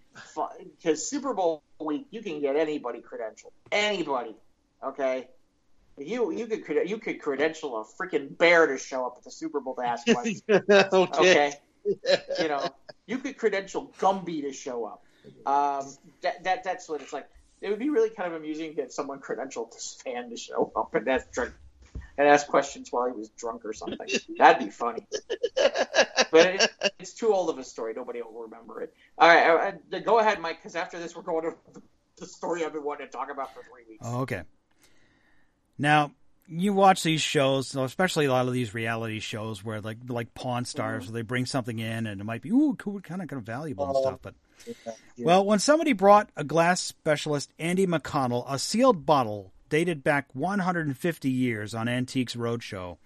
because 0.78 1.06
Super 1.08 1.34
Bowl 1.34 1.62
week, 1.80 2.06
you 2.10 2.22
can 2.22 2.40
get 2.40 2.56
anybody 2.56 3.00
credentialed. 3.00 3.52
Anybody, 3.70 4.34
okay? 4.82 5.28
You 6.00 6.32
you 6.32 6.46
could 6.46 6.88
you 6.88 6.98
could 6.98 7.20
credential 7.20 7.80
a 7.80 7.84
freaking 7.84 8.36
bear 8.36 8.66
to 8.66 8.78
show 8.78 9.06
up 9.06 9.14
at 9.18 9.24
the 9.24 9.30
Super 9.30 9.60
Bowl 9.60 9.74
to 9.76 9.82
ask 9.82 10.06
questions. 10.06 10.42
okay. 10.48 11.12
Okay, 11.14 11.52
you 12.40 12.48
know, 12.48 12.68
you 13.06 13.18
could 13.18 13.36
credential 13.36 13.92
Gumby 13.98 14.42
to 14.42 14.52
show 14.52 14.84
up. 14.84 15.04
Um, 15.46 15.86
that, 16.22 16.44
that 16.44 16.64
that's 16.64 16.88
what 16.88 17.02
it's 17.02 17.12
like. 17.12 17.28
It 17.60 17.70
would 17.70 17.78
be 17.78 17.90
really 17.90 18.10
kind 18.10 18.32
of 18.32 18.40
amusing 18.40 18.70
to 18.70 18.76
get 18.76 18.92
someone 18.92 19.18
credentialed 19.18 19.72
this 19.72 19.98
fan 20.04 20.30
to 20.30 20.36
show 20.36 20.70
up 20.76 20.94
and 20.94 21.08
ask 21.08 21.30
drink 21.32 21.52
and 22.16 22.28
ask 22.28 22.46
questions 22.46 22.92
while 22.92 23.06
he 23.06 23.12
was 23.12 23.30
drunk 23.30 23.64
or 23.64 23.72
something. 23.72 24.08
That'd 24.38 24.64
be 24.64 24.70
funny. 24.70 25.06
But 26.30 26.46
it, 26.46 26.70
it's 26.98 27.14
too 27.14 27.32
old 27.32 27.50
of 27.50 27.58
a 27.58 27.64
story. 27.64 27.94
Nobody 27.96 28.22
will 28.22 28.42
remember 28.42 28.82
it. 28.82 28.94
All 29.16 29.28
right, 29.28 29.72
uh, 29.92 29.96
uh, 29.96 30.00
go 30.00 30.18
ahead, 30.18 30.40
Mike, 30.40 30.58
because 30.58 30.76
after 30.76 30.98
this 30.98 31.16
we're 31.16 31.22
going 31.22 31.50
to 31.50 31.80
the 32.18 32.26
story 32.26 32.64
I've 32.64 32.72
been 32.72 32.84
wanting 32.84 33.06
to 33.06 33.12
talk 33.12 33.30
about 33.30 33.54
for 33.54 33.62
three 33.62 33.84
weeks. 33.88 34.04
Oh, 34.04 34.20
okay. 34.22 34.42
Now 35.78 36.12
you 36.46 36.72
watch 36.72 37.02
these 37.02 37.20
shows, 37.20 37.74
especially 37.76 38.24
a 38.26 38.32
lot 38.32 38.46
of 38.46 38.52
these 38.54 38.74
reality 38.74 39.20
shows 39.20 39.62
where 39.64 39.80
like 39.80 39.98
like 40.08 40.34
Pawn 40.34 40.64
Stars, 40.64 41.06
where 41.06 41.12
they 41.12 41.22
bring 41.22 41.46
something 41.46 41.78
in 41.78 42.06
and 42.06 42.20
it 42.20 42.24
might 42.24 42.42
be 42.42 42.50
ooh 42.50 42.74
cool, 42.78 43.00
kind 43.00 43.22
of 43.22 43.28
kind 43.28 43.38
of 43.40 43.46
valuable 43.46 43.84
and 43.86 43.96
Oh. 43.96 44.00
stuff. 44.00 44.20
But 44.22 44.34
Yeah. 44.66 45.24
well, 45.24 45.44
when 45.44 45.58
somebody 45.58 45.92
brought 45.92 46.30
a 46.36 46.44
glass 46.44 46.80
specialist, 46.80 47.52
Andy 47.58 47.86
McConnell, 47.86 48.44
a 48.48 48.58
sealed 48.58 49.06
bottle 49.06 49.52
dated 49.68 50.02
back 50.02 50.26
150 50.34 51.30
years 51.30 51.74
on 51.74 51.88
Antiques 51.88 52.34
Roadshow, 52.34 52.96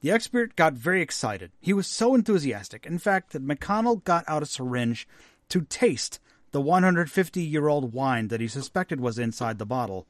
the 0.00 0.10
expert 0.10 0.56
got 0.56 0.72
very 0.72 1.02
excited. 1.02 1.52
He 1.60 1.74
was 1.74 1.86
so 1.86 2.14
enthusiastic, 2.14 2.86
in 2.86 2.98
fact, 2.98 3.32
that 3.32 3.46
McConnell 3.46 4.02
got 4.02 4.24
out 4.26 4.42
a 4.42 4.46
syringe 4.46 5.06
to 5.50 5.60
taste 5.62 6.18
the 6.52 6.60
150 6.60 7.42
year 7.42 7.68
old 7.68 7.92
wine 7.92 8.28
that 8.28 8.40
he 8.40 8.48
suspected 8.48 8.98
was 9.00 9.18
inside 9.18 9.58
the 9.58 9.66
bottle, 9.66 10.06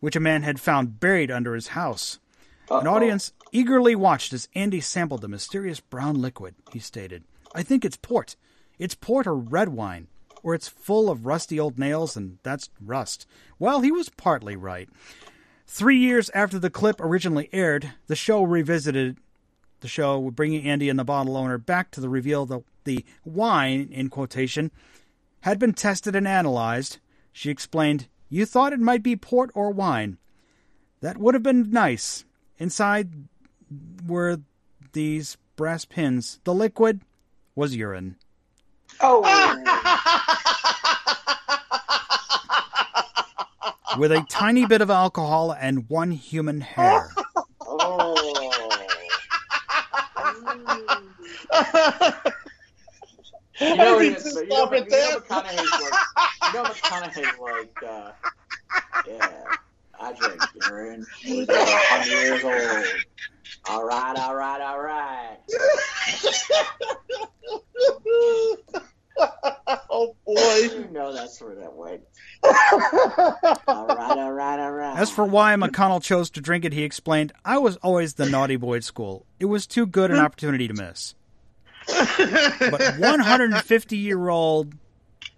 which 0.00 0.16
a 0.16 0.20
man 0.20 0.42
had 0.42 0.60
found 0.60 1.00
buried 1.00 1.30
under 1.30 1.54
his 1.54 1.68
house. 1.68 2.18
An 2.70 2.86
Uh-oh. 2.86 2.94
audience 2.94 3.32
eagerly 3.52 3.94
watched 3.94 4.32
as 4.32 4.48
Andy 4.54 4.80
sampled 4.80 5.20
the 5.20 5.28
mysterious 5.28 5.80
brown 5.80 6.20
liquid. 6.20 6.54
He 6.72 6.78
stated, 6.78 7.24
I 7.54 7.62
think 7.62 7.84
it's 7.84 7.96
port. 7.96 8.36
It's 8.78 8.94
port 8.94 9.26
or 9.26 9.36
red 9.36 9.70
wine, 9.70 10.08
or 10.42 10.54
it's 10.54 10.68
full 10.68 11.08
of 11.08 11.26
rusty 11.26 11.58
old 11.58 11.78
nails, 11.78 12.16
and 12.16 12.38
that's 12.42 12.68
rust. 12.84 13.26
Well, 13.58 13.80
he 13.80 13.92
was 13.92 14.08
partly 14.08 14.56
right. 14.56 14.88
Three 15.66 15.98
years 15.98 16.30
after 16.30 16.58
the 16.58 16.70
clip 16.70 17.00
originally 17.00 17.48
aired, 17.52 17.92
the 18.06 18.16
show 18.16 18.42
revisited 18.42 19.16
the 19.80 19.88
show, 19.88 20.30
bringing 20.30 20.64
Andy 20.66 20.88
and 20.88 20.98
the 20.98 21.04
bottle 21.04 21.36
owner 21.36 21.58
back 21.58 21.90
to 21.92 22.00
the 22.00 22.08
reveal 22.08 22.46
that 22.46 22.62
the 22.84 23.04
wine, 23.24 23.88
in 23.90 24.08
quotation, 24.08 24.70
had 25.40 25.58
been 25.58 25.72
tested 25.72 26.16
and 26.16 26.26
analyzed. 26.26 26.98
She 27.32 27.50
explained, 27.50 28.08
You 28.28 28.44
thought 28.44 28.72
it 28.72 28.80
might 28.80 29.02
be 29.02 29.16
port 29.16 29.50
or 29.54 29.70
wine. 29.70 30.18
That 31.00 31.18
would 31.18 31.34
have 31.34 31.42
been 31.42 31.70
nice. 31.70 32.24
Inside 32.58 33.10
were 34.06 34.40
these 34.92 35.36
brass 35.56 35.84
pins. 35.84 36.40
The 36.44 36.54
liquid 36.54 37.00
was 37.54 37.76
urine. 37.76 38.16
Oh, 39.00 39.22
With 43.98 44.12
a 44.12 44.26
tiny 44.28 44.66
bit 44.66 44.82
of 44.82 44.90
alcohol 44.90 45.52
and 45.52 45.88
one 45.88 46.10
human 46.10 46.60
hair. 46.60 47.10
oh. 47.60 47.60
oh. 47.60 48.22
Mm. 52.36 52.45
You 53.60 53.66
I 53.68 53.74
know, 53.76 53.98
need 53.98 54.12
it's, 54.12 54.34
to 54.34 54.40
you 54.40 54.46
know, 54.48 54.56
stop 54.56 54.70
you 54.72 54.76
at 54.78 54.90
know 54.90 54.96
that. 54.96 55.24
McConaughey's 55.24 55.80
like, 55.80 55.92
you 56.42 56.52
know 56.52 56.64
McConaughey's 56.64 57.38
like, 57.40 57.82
uh, 57.88 58.10
yeah, 59.08 59.44
I 59.98 60.12
drank 60.12 60.40
urine. 60.68 61.06
I 61.26 61.34
was 61.34 61.48
over 61.48 61.58
100 61.58 62.10
years 62.10 62.44
old. 62.44 62.84
All 63.68 63.84
right, 63.84 64.16
all 64.18 64.34
right, 64.36 64.60
all 64.60 64.80
right. 64.80 65.36
oh 69.90 70.14
boy. 70.26 70.34
You 70.72 70.88
know 70.92 71.12
that's 71.14 71.40
where 71.40 71.54
that 71.56 71.74
went. 71.74 72.02
All 72.46 73.86
right, 73.88 74.18
all 74.18 74.32
right, 74.32 74.60
all 74.60 74.70
right. 74.70 74.98
As 74.98 75.10
for 75.10 75.24
why 75.24 75.54
McConnell 75.54 76.00
chose 76.02 76.30
to 76.30 76.40
drink 76.40 76.64
it, 76.64 76.72
he 76.72 76.84
explained, 76.84 77.32
I 77.44 77.58
was 77.58 77.76
always 77.78 78.14
the 78.14 78.26
naughty 78.28 78.54
boy 78.56 78.76
at 78.76 78.84
school. 78.84 79.26
It 79.40 79.46
was 79.46 79.66
too 79.66 79.84
good 79.86 80.12
an 80.12 80.18
opportunity 80.20 80.68
to 80.68 80.74
miss. 80.74 81.14
But 81.86 82.98
150 82.98 83.96
year 83.96 84.28
old 84.28 84.74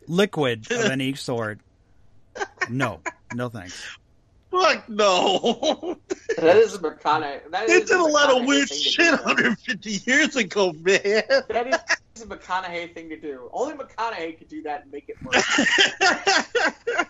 liquid 0.06 0.70
of 0.70 0.86
any 0.86 1.14
sort, 1.14 1.60
no. 2.70 3.00
No 3.34 3.48
thanks. 3.48 3.98
Fuck 4.50 4.88
no. 4.88 5.98
that 6.38 6.56
is 6.56 6.74
a 6.74 6.78
McConaughey. 6.78 7.50
That 7.50 7.66
They 7.66 7.74
is 7.74 7.90
did 7.90 7.98
a 8.00 8.02
lot 8.04 8.34
of 8.34 8.46
weird 8.46 8.68
shit 8.70 9.10
150 9.12 9.90
years 10.10 10.36
ago, 10.36 10.72
man. 10.72 11.02
That 11.48 11.84
is 12.14 12.22
a 12.22 12.26
McConaughey 12.26 12.94
thing 12.94 13.10
to 13.10 13.20
do. 13.20 13.50
Only 13.52 13.74
McConaughey 13.74 14.38
could 14.38 14.48
do 14.48 14.62
that 14.62 14.84
and 14.84 14.92
make 14.92 15.08
it 15.08 15.22
work. 15.22 15.34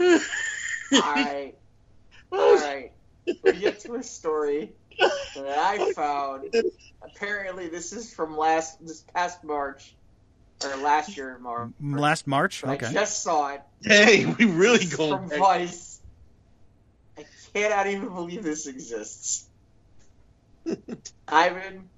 All 0.00 1.00
right, 1.14 1.54
all 2.32 2.54
right. 2.56 2.92
We 3.42 3.52
get 3.52 3.80
to 3.80 3.96
a 3.96 4.02
story 4.02 4.72
that 4.98 5.58
I 5.58 5.92
found. 5.96 6.52
Apparently, 7.02 7.68
this 7.68 7.92
is 7.92 8.12
from 8.12 8.36
last 8.36 8.84
this 8.84 9.02
past 9.14 9.42
March 9.44 9.94
or 10.64 10.76
last 10.76 11.16
year 11.16 11.34
in 11.36 11.42
March. 11.42 11.70
Last 11.80 12.26
March? 12.26 12.64
I 12.64 12.74
Okay. 12.74 12.92
just 12.92 13.22
saw 13.22 13.54
it. 13.54 13.62
hey, 13.82 14.26
we 14.26 14.44
really 14.46 14.78
This 14.78 14.94
going 14.96 15.18
from 15.20 15.28
back. 15.28 15.38
Vice. 15.38 16.00
I 17.16 17.24
cannot 17.54 17.86
even 17.88 18.08
believe 18.08 18.42
this 18.42 18.66
exists. 18.66 19.48
Ivan, 21.28 21.88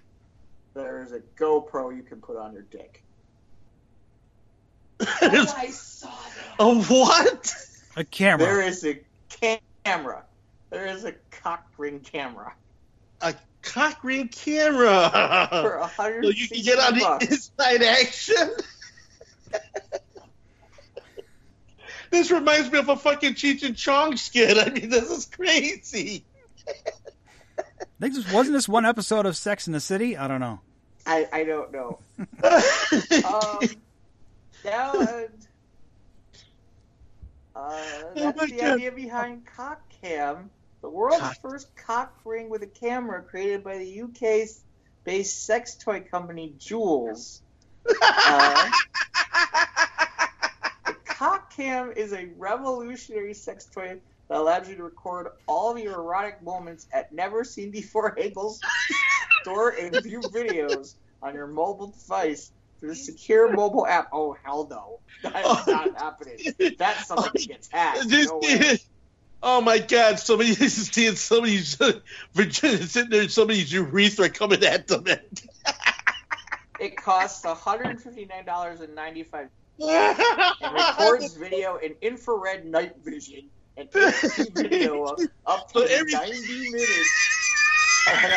there 0.74 1.02
is 1.02 1.12
a 1.12 1.20
GoPro 1.38 1.94
you 1.96 2.02
can 2.02 2.20
put 2.20 2.36
on 2.36 2.52
your 2.52 2.62
dick. 2.62 3.02
There's 5.20 5.52
I 5.52 5.68
saw 5.70 6.08
that. 6.08 6.56
a 6.64 6.74
what? 6.82 7.54
A 7.96 8.04
camera. 8.04 8.44
There 8.46 8.62
is 8.62 8.84
a 8.84 9.00
camera. 9.84 10.24
There 10.70 10.86
is 10.86 11.04
a 11.04 11.12
cock 11.42 11.64
ring 11.78 12.00
camera 12.00 12.52
A 13.22 13.34
cock 13.62 14.02
ring 14.04 14.28
camera. 14.28 15.48
for 15.50 15.74
a 15.76 15.86
hundred. 15.86 16.24
So 16.24 16.30
you 16.30 16.48
can 16.48 16.62
get 16.62 16.78
on 16.78 16.98
the 16.98 17.28
inside 17.30 17.82
action. 17.82 18.50
this 22.10 22.30
reminds 22.30 22.70
me 22.72 22.78
of 22.78 22.88
a 22.88 22.96
fucking 22.96 23.34
Cheech 23.34 23.62
and 23.62 23.76
Chong 23.76 24.16
skit. 24.16 24.58
I 24.58 24.70
mean, 24.70 24.88
this 24.90 25.10
is 25.10 25.26
crazy. 25.26 26.24
I 26.68 27.62
think 28.00 28.14
this, 28.14 28.32
wasn't 28.32 28.54
this 28.54 28.68
one 28.68 28.86
episode 28.86 29.26
of 29.26 29.36
Sex 29.36 29.66
in 29.66 29.72
the 29.72 29.80
City? 29.80 30.16
I 30.16 30.26
don't 30.28 30.40
know. 30.40 30.60
I, 31.06 31.28
I 31.32 31.44
don't 31.44 31.72
know. 31.72 31.98
Um, 33.24 33.60
now, 34.64 34.92
uh, 34.92 35.22
uh, 37.56 37.82
that's 38.14 38.36
my 38.36 38.46
the 38.46 38.56
God. 38.56 38.74
idea 38.74 38.92
behind 38.92 39.46
Cock 39.46 39.80
Cam, 40.02 40.50
the 40.82 40.88
world's 40.88 41.18
Cock- 41.20 41.40
first 41.42 41.76
cock 41.76 42.14
ring 42.24 42.48
with 42.48 42.62
a 42.62 42.66
camera 42.66 43.22
created 43.22 43.62
by 43.64 43.78
the 43.78 44.02
UK-based 44.02 45.44
sex 45.46 45.76
toy 45.76 46.00
company 46.00 46.54
Jules. 46.58 47.42
Uh, 48.02 48.70
the 50.86 50.94
Cock 51.06 51.54
Cam 51.54 51.92
is 51.96 52.12
a 52.12 52.28
revolutionary 52.38 53.34
sex 53.34 53.66
toy 53.66 54.00
that 54.28 54.36
allows 54.38 54.68
you 54.68 54.76
to 54.76 54.84
record 54.84 55.28
all 55.46 55.72
of 55.72 55.78
your 55.78 55.94
erotic 55.94 56.42
moments 56.42 56.86
at 56.92 57.12
never 57.12 57.44
seen 57.44 57.70
before 57.70 58.18
angles, 58.22 58.60
store 59.42 59.70
and 59.70 60.02
view 60.02 60.20
videos 60.20 60.94
on 61.22 61.34
your 61.34 61.46
mobile 61.46 61.88
device 61.88 62.52
through 62.78 62.90
the 62.90 62.94
secure 62.94 63.52
mobile 63.52 63.86
app. 63.86 64.08
Oh 64.12 64.36
hell 64.44 64.66
no, 64.70 65.00
that 65.30 65.44
is 65.44 65.66
not 65.66 65.96
happening. 65.98 66.38
That's 66.78 67.06
something 67.06 67.32
that 67.34 67.48
gets 67.48 67.68
hacked. 67.70 68.04
This- 68.08 68.28
No 68.28 68.38
way. 68.38 68.78
Oh 69.42 69.60
my 69.60 69.78
God! 69.78 70.18
Somebody 70.18 70.50
is 70.64 70.86
seeing 70.88 71.16
somebody's 71.16 71.78
Virginia 72.34 72.78
sitting 72.86 73.10
there, 73.10 73.28
somebody's 73.28 73.72
urethra 73.72 74.28
coming 74.28 74.62
at 74.64 74.86
them. 74.88 75.04
It 76.80 76.96
costs 76.96 77.44
one 77.44 77.56
hundred 77.56 78.00
fifty 78.00 78.24
nine 78.24 78.46
dollars 78.46 78.80
and 78.80 78.94
ninety 78.94 79.22
five 79.22 79.48
and 79.78 80.74
records 80.74 81.34
video 81.34 81.76
in 81.76 81.94
infrared 82.00 82.64
night 82.64 82.96
vision 83.04 83.50
and 83.76 83.90
HD 83.90 84.54
video 84.54 85.04
up, 85.04 85.18
up 85.44 85.72
to 85.72 85.80
every- 85.80 86.10
90 86.10 86.70
minutes. 86.70 88.08
And, 88.08 88.32
uh, 88.32 88.36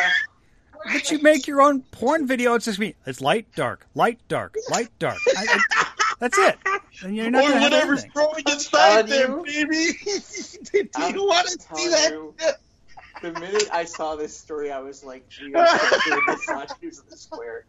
But 0.92 1.10
you 1.10 1.22
make 1.22 1.46
your 1.46 1.62
own 1.62 1.80
porn 1.84 2.26
video. 2.26 2.52
It's 2.54 2.66
just 2.66 2.78
me. 2.78 2.96
It's 3.06 3.22
light, 3.22 3.46
dark, 3.56 3.86
light, 3.94 4.20
dark, 4.28 4.56
light, 4.70 4.90
dark. 4.98 5.16
I, 5.36 5.58
I, 5.72 5.83
that's 6.24 6.38
it. 6.38 6.58
And 7.02 7.16
you're 7.16 7.28
not 7.30 7.42
or 7.44 7.48
gonna 7.48 7.60
have 7.60 7.72
whatever's 7.72 8.00
anything. 8.04 8.10
growing 8.14 8.44
inside 8.46 9.08
telling 9.08 9.10
there, 9.10 9.28
you. 9.30 9.66
baby. 9.66 9.98
Do 10.72 10.88
I'm 10.96 11.14
you 11.14 11.26
want 11.26 11.48
to 11.48 11.58
see 11.74 11.88
that? 11.88 12.10
you. 12.12 12.34
the 13.20 13.32
minute 13.40 13.68
I 13.72 13.84
saw 13.84 14.14
this 14.16 14.36
story, 14.36 14.70
I 14.70 14.78
was 14.78 15.02
like, 15.04 15.24
we 15.42 15.54
are 15.54 15.66
so 15.78 15.98
doing 16.06 16.22
this 16.28 16.48
on 16.48 16.66
News 16.80 16.98
of 17.00 17.10
the 17.10 17.16
Square. 17.16 17.64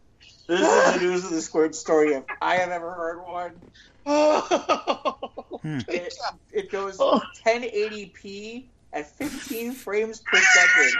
This 0.46 0.60
is 0.60 0.94
the 0.94 1.00
News 1.00 1.24
of 1.24 1.30
the 1.32 1.42
Squared 1.42 1.74
story 1.74 2.12
if 2.14 2.22
I 2.40 2.56
have 2.56 2.70
ever 2.70 2.92
heard 2.92 3.18
one. 3.26 3.52
Hmm. 5.62 5.78
It, 5.88 6.14
it 6.52 6.70
goes 6.70 6.96
Oh. 7.00 7.20
1080p 7.44 8.64
at 8.92 9.10
15 9.16 9.72
frames 9.72 10.20
per 10.20 10.38
second. 10.38 10.92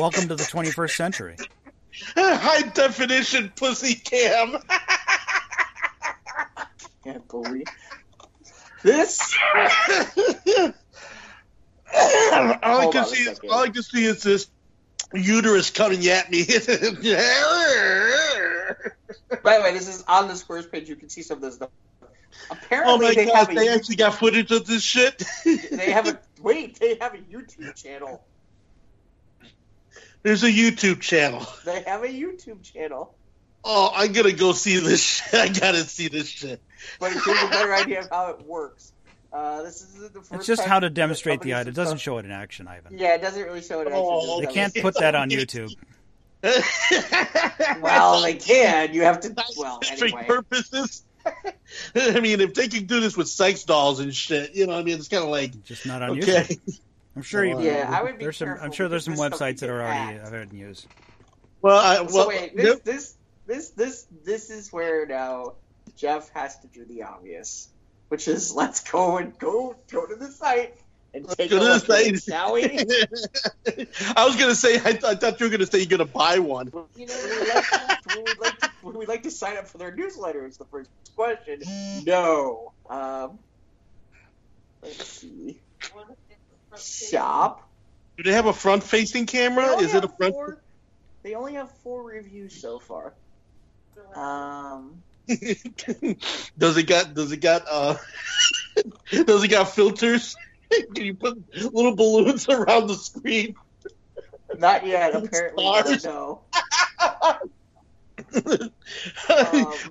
Welcome 0.00 0.28
to 0.28 0.36
the 0.36 0.44
21st 0.44 0.96
century. 0.96 1.36
High 2.16 2.62
definition 2.68 3.52
pussy 3.56 3.94
cam. 3.96 4.56
Can't 7.08 7.26
believe 7.28 7.64
this. 8.82 9.18
all 12.62 12.80
I 12.80 12.90
can 12.92 13.06
see 13.06 13.22
is 13.22 13.40
all 13.50 13.62
I 13.62 13.70
can 13.70 13.82
see 13.82 14.04
is 14.04 14.22
this 14.22 14.50
uterus 15.14 15.70
coming 15.70 16.06
at 16.08 16.30
me. 16.30 16.44
By 19.42 19.56
the 19.56 19.62
way, 19.62 19.72
this 19.72 19.88
is 19.88 20.04
on 20.06 20.28
the 20.28 20.36
Squares 20.36 20.66
page. 20.66 20.86
You 20.90 20.96
can 20.96 21.08
see 21.08 21.22
some 21.22 21.38
of 21.38 21.42
this 21.42 21.54
stuff. 21.54 21.70
oh 22.02 22.06
Apparently, 22.50 23.06
my 23.06 23.14
they 23.14 23.30
a 23.30 23.46
they 23.54 23.68
actually 23.70 23.96
got 23.96 24.16
footage 24.16 24.50
of 24.50 24.66
this 24.66 24.82
shit. 24.82 25.22
they 25.46 25.90
have 25.90 26.08
a 26.08 26.20
wait. 26.42 26.78
They 26.78 26.98
have 27.00 27.14
a 27.14 27.18
YouTube 27.18 27.74
channel. 27.74 28.22
There's 30.22 30.44
a 30.44 30.52
YouTube 30.52 31.00
channel. 31.00 31.46
They 31.64 31.84
have 31.84 32.04
a 32.04 32.08
YouTube 32.08 32.62
channel. 32.62 33.14
Oh, 33.64 33.90
I'm 33.94 34.12
gonna 34.12 34.32
go 34.32 34.52
see 34.52 34.78
this 34.78 35.02
shit. 35.30 35.34
I 35.34 35.48
gotta 35.48 35.84
see 35.84 36.08
this 36.08 36.28
shit. 36.28 36.60
But 37.00 37.12
it 37.12 37.24
gives 37.24 37.42
a 37.42 37.48
better 37.48 37.74
idea 37.74 38.00
of 38.00 38.08
how 38.10 38.30
it 38.30 38.46
works. 38.46 38.92
Uh, 39.32 39.62
this 39.62 39.82
is 39.82 40.10
the 40.10 40.20
first. 40.20 40.32
It's 40.32 40.46
just 40.46 40.62
time 40.62 40.70
how 40.70 40.80
to 40.80 40.90
demonstrate 40.90 41.40
the 41.42 41.54
item. 41.54 41.68
It 41.68 41.74
doesn't 41.74 41.98
show 41.98 42.18
it 42.18 42.24
in 42.24 42.30
action, 42.30 42.66
Ivan. 42.66 42.98
Yeah, 42.98 43.14
it 43.14 43.20
doesn't 43.20 43.42
really 43.42 43.60
show 43.60 43.80
it. 43.80 43.88
in 43.88 43.92
Oh, 43.94 44.38
action. 44.38 44.48
They 44.48 44.54
can't 44.54 44.74
put 44.76 44.98
that 45.00 45.14
on 45.14 45.30
YouTube. 45.30 45.74
Well, 47.80 48.22
they 48.22 48.34
can. 48.34 48.94
You 48.94 49.02
have 49.02 49.20
to. 49.20 49.34
Well, 49.56 49.80
anyway. 49.90 50.24
purposes. 50.26 51.02
I 51.94 52.20
mean, 52.20 52.40
if 52.40 52.54
they 52.54 52.68
can 52.68 52.86
do 52.86 53.00
this 53.00 53.16
with 53.16 53.28
sex 53.28 53.64
dolls 53.64 54.00
and 54.00 54.14
shit, 54.14 54.54
you 54.54 54.66
know, 54.66 54.78
I 54.78 54.82
mean, 54.82 54.96
it's 54.96 55.08
kind 55.08 55.24
of 55.24 55.30
like 55.30 55.64
Just 55.64 55.84
not 55.84 56.02
on 56.02 56.16
YouTube. 56.16 56.80
I'm 57.16 57.22
sure 57.22 57.44
you. 57.44 57.60
Yeah, 57.60 57.92
I 57.92 58.02
would 58.02 58.18
be 58.18 58.24
there's 58.24 58.36
some. 58.36 58.56
I'm 58.60 58.72
sure 58.72 58.88
there's 58.88 59.04
some 59.04 59.14
because 59.14 59.30
this 59.30 59.36
stuff 59.38 59.48
websites 59.48 59.58
that 59.60 59.70
are 59.70 59.78
get 59.78 59.86
already 59.86 60.14
hacked. 60.14 60.26
I've 60.26 60.32
had 60.32 60.52
in 60.52 60.58
use. 60.58 60.86
Well, 61.60 61.76
I, 61.78 62.00
well, 62.02 62.08
so 62.08 62.28
wait, 62.28 62.56
this, 62.56 62.66
yep. 62.66 62.84
this, 62.84 63.16
this, 63.46 63.70
this, 63.70 64.06
this 64.24 64.50
is 64.50 64.72
where 64.72 65.06
now 65.06 65.54
Jeff 65.96 66.30
has 66.30 66.58
to 66.60 66.66
do 66.68 66.84
the 66.84 67.04
obvious, 67.04 67.68
which 68.08 68.28
is 68.28 68.54
let's 68.54 68.88
go 68.90 69.18
and 69.18 69.38
go 69.38 69.74
go 69.90 70.06
to 70.06 70.16
the 70.16 70.30
site 70.30 70.74
and 71.14 71.28
take 71.28 71.50
go 71.50 71.56
a 71.56 71.60
to 71.60 71.64
the 71.64 71.70
look 71.74 71.90
at 71.90 72.06
it, 72.06 72.18
site. 72.18 72.34
shall 72.34 72.52
we? 72.52 72.64
I 74.16 74.26
was 74.26 74.36
gonna 74.36 74.54
say, 74.54 74.76
I, 74.76 74.92
th- 74.92 75.04
I 75.04 75.14
thought 75.14 75.40
you 75.40 75.46
were 75.46 75.50
gonna 75.50 75.66
say 75.66 75.78
you're 75.78 75.86
gonna 75.86 76.04
buy 76.04 76.38
one. 76.38 76.70
You 76.96 77.06
know, 77.06 77.14
we 77.24 77.48
like, 77.48 77.64
to, 78.02 78.08
we 78.16 78.34
like 78.40 78.58
to, 78.60 78.70
we 78.98 79.06
like 79.06 79.22
to 79.24 79.30
sign 79.30 79.56
up 79.56 79.66
for 79.66 79.78
their 79.78 79.94
newsletter. 79.94 80.46
Is 80.46 80.56
the 80.56 80.64
first 80.66 80.90
question. 81.16 81.62
No. 82.06 82.72
Um, 82.88 83.38
let's 84.82 85.04
see. 85.04 85.60
Shop. 86.76 87.68
Do 88.16 88.24
they 88.24 88.32
have 88.32 88.46
a 88.46 88.52
front-facing 88.52 89.26
camera? 89.26 89.78
Is 89.78 89.94
it 89.94 90.04
a 90.04 90.08
front? 90.08 90.34
Four, 90.34 90.62
they 91.22 91.34
only 91.34 91.54
have 91.54 91.70
four 91.82 92.02
reviews 92.02 92.54
so 92.60 92.78
far. 92.78 93.14
Um, 94.14 95.02
does 96.58 96.76
it 96.76 96.86
got? 96.86 97.14
Does 97.14 97.32
it 97.32 97.40
got? 97.40 97.64
Uh, 97.70 97.96
does 99.24 99.44
it 99.44 99.48
got 99.48 99.70
filters? 99.70 100.36
Can 100.94 101.04
you 101.04 101.14
put 101.14 101.38
little 101.54 101.94
balloons 101.94 102.48
around 102.48 102.86
the 102.86 102.94
screen? 102.94 103.54
not 104.56 104.86
yet. 104.86 105.14
Apparently, 105.14 105.64
Stars. 105.64 106.04
no. 106.04 106.40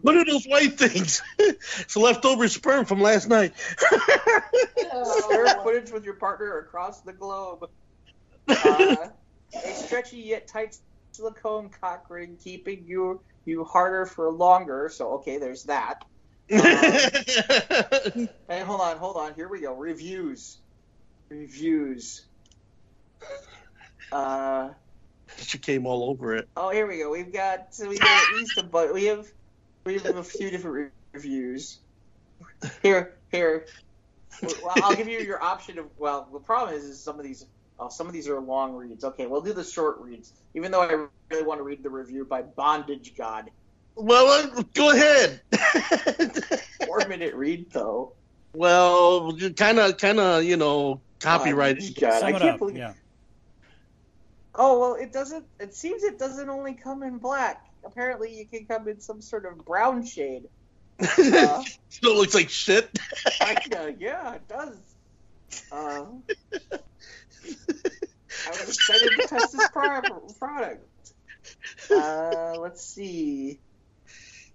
what 0.01 0.15
are 0.15 0.25
those 0.25 0.45
white 0.45 0.77
things? 0.77 1.21
it's 1.37 1.95
leftover 1.95 2.47
sperm 2.47 2.85
from 2.85 3.01
last 3.01 3.27
night. 3.27 3.53
Share 4.79 5.47
footage 5.63 5.91
with 5.91 6.03
your 6.03 6.15
partner 6.15 6.59
across 6.59 7.01
the 7.01 7.13
globe. 7.13 7.69
Uh, 8.47 9.09
a 9.53 9.73
stretchy 9.73 10.17
yet 10.17 10.47
tight 10.47 10.77
silicone 11.11 11.69
cock 11.69 12.05
ring, 12.09 12.37
keeping 12.43 12.83
you 12.85 13.21
you 13.47 13.63
harder 13.63 14.05
for 14.05 14.29
longer. 14.31 14.89
So 14.93 15.13
okay, 15.15 15.37
there's 15.37 15.63
that. 15.63 16.03
Hey, 18.49 18.61
hold 18.61 18.79
on, 18.79 18.97
hold 18.97 19.17
on. 19.17 19.33
Here 19.33 19.49
we 19.49 19.61
go. 19.61 19.73
Reviews. 19.73 20.57
Reviews. 21.29 22.25
Uh 24.11 24.69
she 25.37 25.57
came 25.57 25.85
all 25.85 26.09
over 26.09 26.35
it. 26.35 26.47
oh, 26.55 26.69
here 26.69 26.87
we 26.87 26.99
go. 26.99 27.11
We've 27.11 27.33
got 27.33 27.73
so 27.73 27.89
we 27.89 27.97
got 27.97 28.29
at 28.29 28.35
least 28.35 28.57
a 28.57 28.63
but 28.63 28.93
we 28.93 29.05
have 29.05 29.27
we 29.83 29.99
have 29.99 30.15
a 30.17 30.23
few 30.23 30.49
different 30.49 30.91
reviews. 31.11 31.79
Here, 32.81 33.17
here. 33.31 33.65
Well, 34.41 34.73
I'll 34.75 34.95
give 34.95 35.07
you 35.07 35.19
your 35.19 35.41
option 35.41 35.79
of 35.79 35.85
well. 35.97 36.27
The 36.31 36.39
problem 36.39 36.75
is, 36.75 36.83
is 36.83 36.99
some 37.01 37.19
of 37.19 37.25
these 37.25 37.45
oh, 37.79 37.89
some 37.89 38.07
of 38.07 38.13
these 38.13 38.27
are 38.27 38.39
long 38.39 38.73
reads. 38.73 39.03
Okay, 39.03 39.27
we'll 39.27 39.41
do 39.41 39.53
the 39.53 39.63
short 39.63 39.99
reads. 39.99 40.33
Even 40.55 40.71
though 40.71 40.81
I 40.81 41.07
really 41.31 41.45
want 41.45 41.59
to 41.59 41.63
read 41.63 41.83
the 41.83 41.89
review 41.89 42.25
by 42.25 42.41
Bondage 42.41 43.13
God. 43.17 43.49
Well, 43.95 44.27
uh, 44.27 44.63
go 44.73 44.91
ahead. 44.91 45.41
Four 46.85 47.07
minute 47.07 47.33
read 47.33 47.71
though. 47.71 48.13
well, 48.53 49.35
kind 49.55 49.79
of, 49.79 49.97
kind 49.97 50.19
of, 50.19 50.43
you 50.43 50.57
know, 50.57 51.01
copyright. 51.19 51.77
Bondage 51.77 51.99
God. 51.99 52.19
Sum 52.19 52.27
I 52.27 52.31
can't 52.39 52.43
up. 52.43 52.59
believe. 52.59 52.77
Yeah. 52.77 52.93
Oh 54.53 54.79
well, 54.79 54.93
it 54.95 55.13
doesn't. 55.13 55.45
It 55.59 55.75
seems 55.75 56.03
it 56.03 56.17
doesn't 56.17 56.49
only 56.49 56.73
come 56.73 57.03
in 57.03 57.17
black. 57.17 57.63
Apparently, 57.85 58.35
you 58.35 58.45
can 58.45 58.65
come 58.65 58.87
in 58.87 58.99
some 58.99 59.21
sort 59.21 59.45
of 59.45 59.63
brown 59.65 60.05
shade. 60.05 60.43
Uh, 61.19 61.63
Still 61.89 62.15
looks 62.15 62.33
like 62.33 62.49
shit. 62.49 62.89
kinda, 63.39 63.93
yeah, 63.99 64.33
it 64.33 64.47
does. 64.47 64.75
Uh, 65.71 66.05
I 68.47 68.49
was 68.49 68.69
excited 68.69 69.11
to 69.19 69.27
test 69.27 69.51
this 69.53 69.69
pro- 69.69 70.01
product. 70.39 70.85
Uh, 71.89 72.55
let's 72.59 72.83
see. 72.83 73.59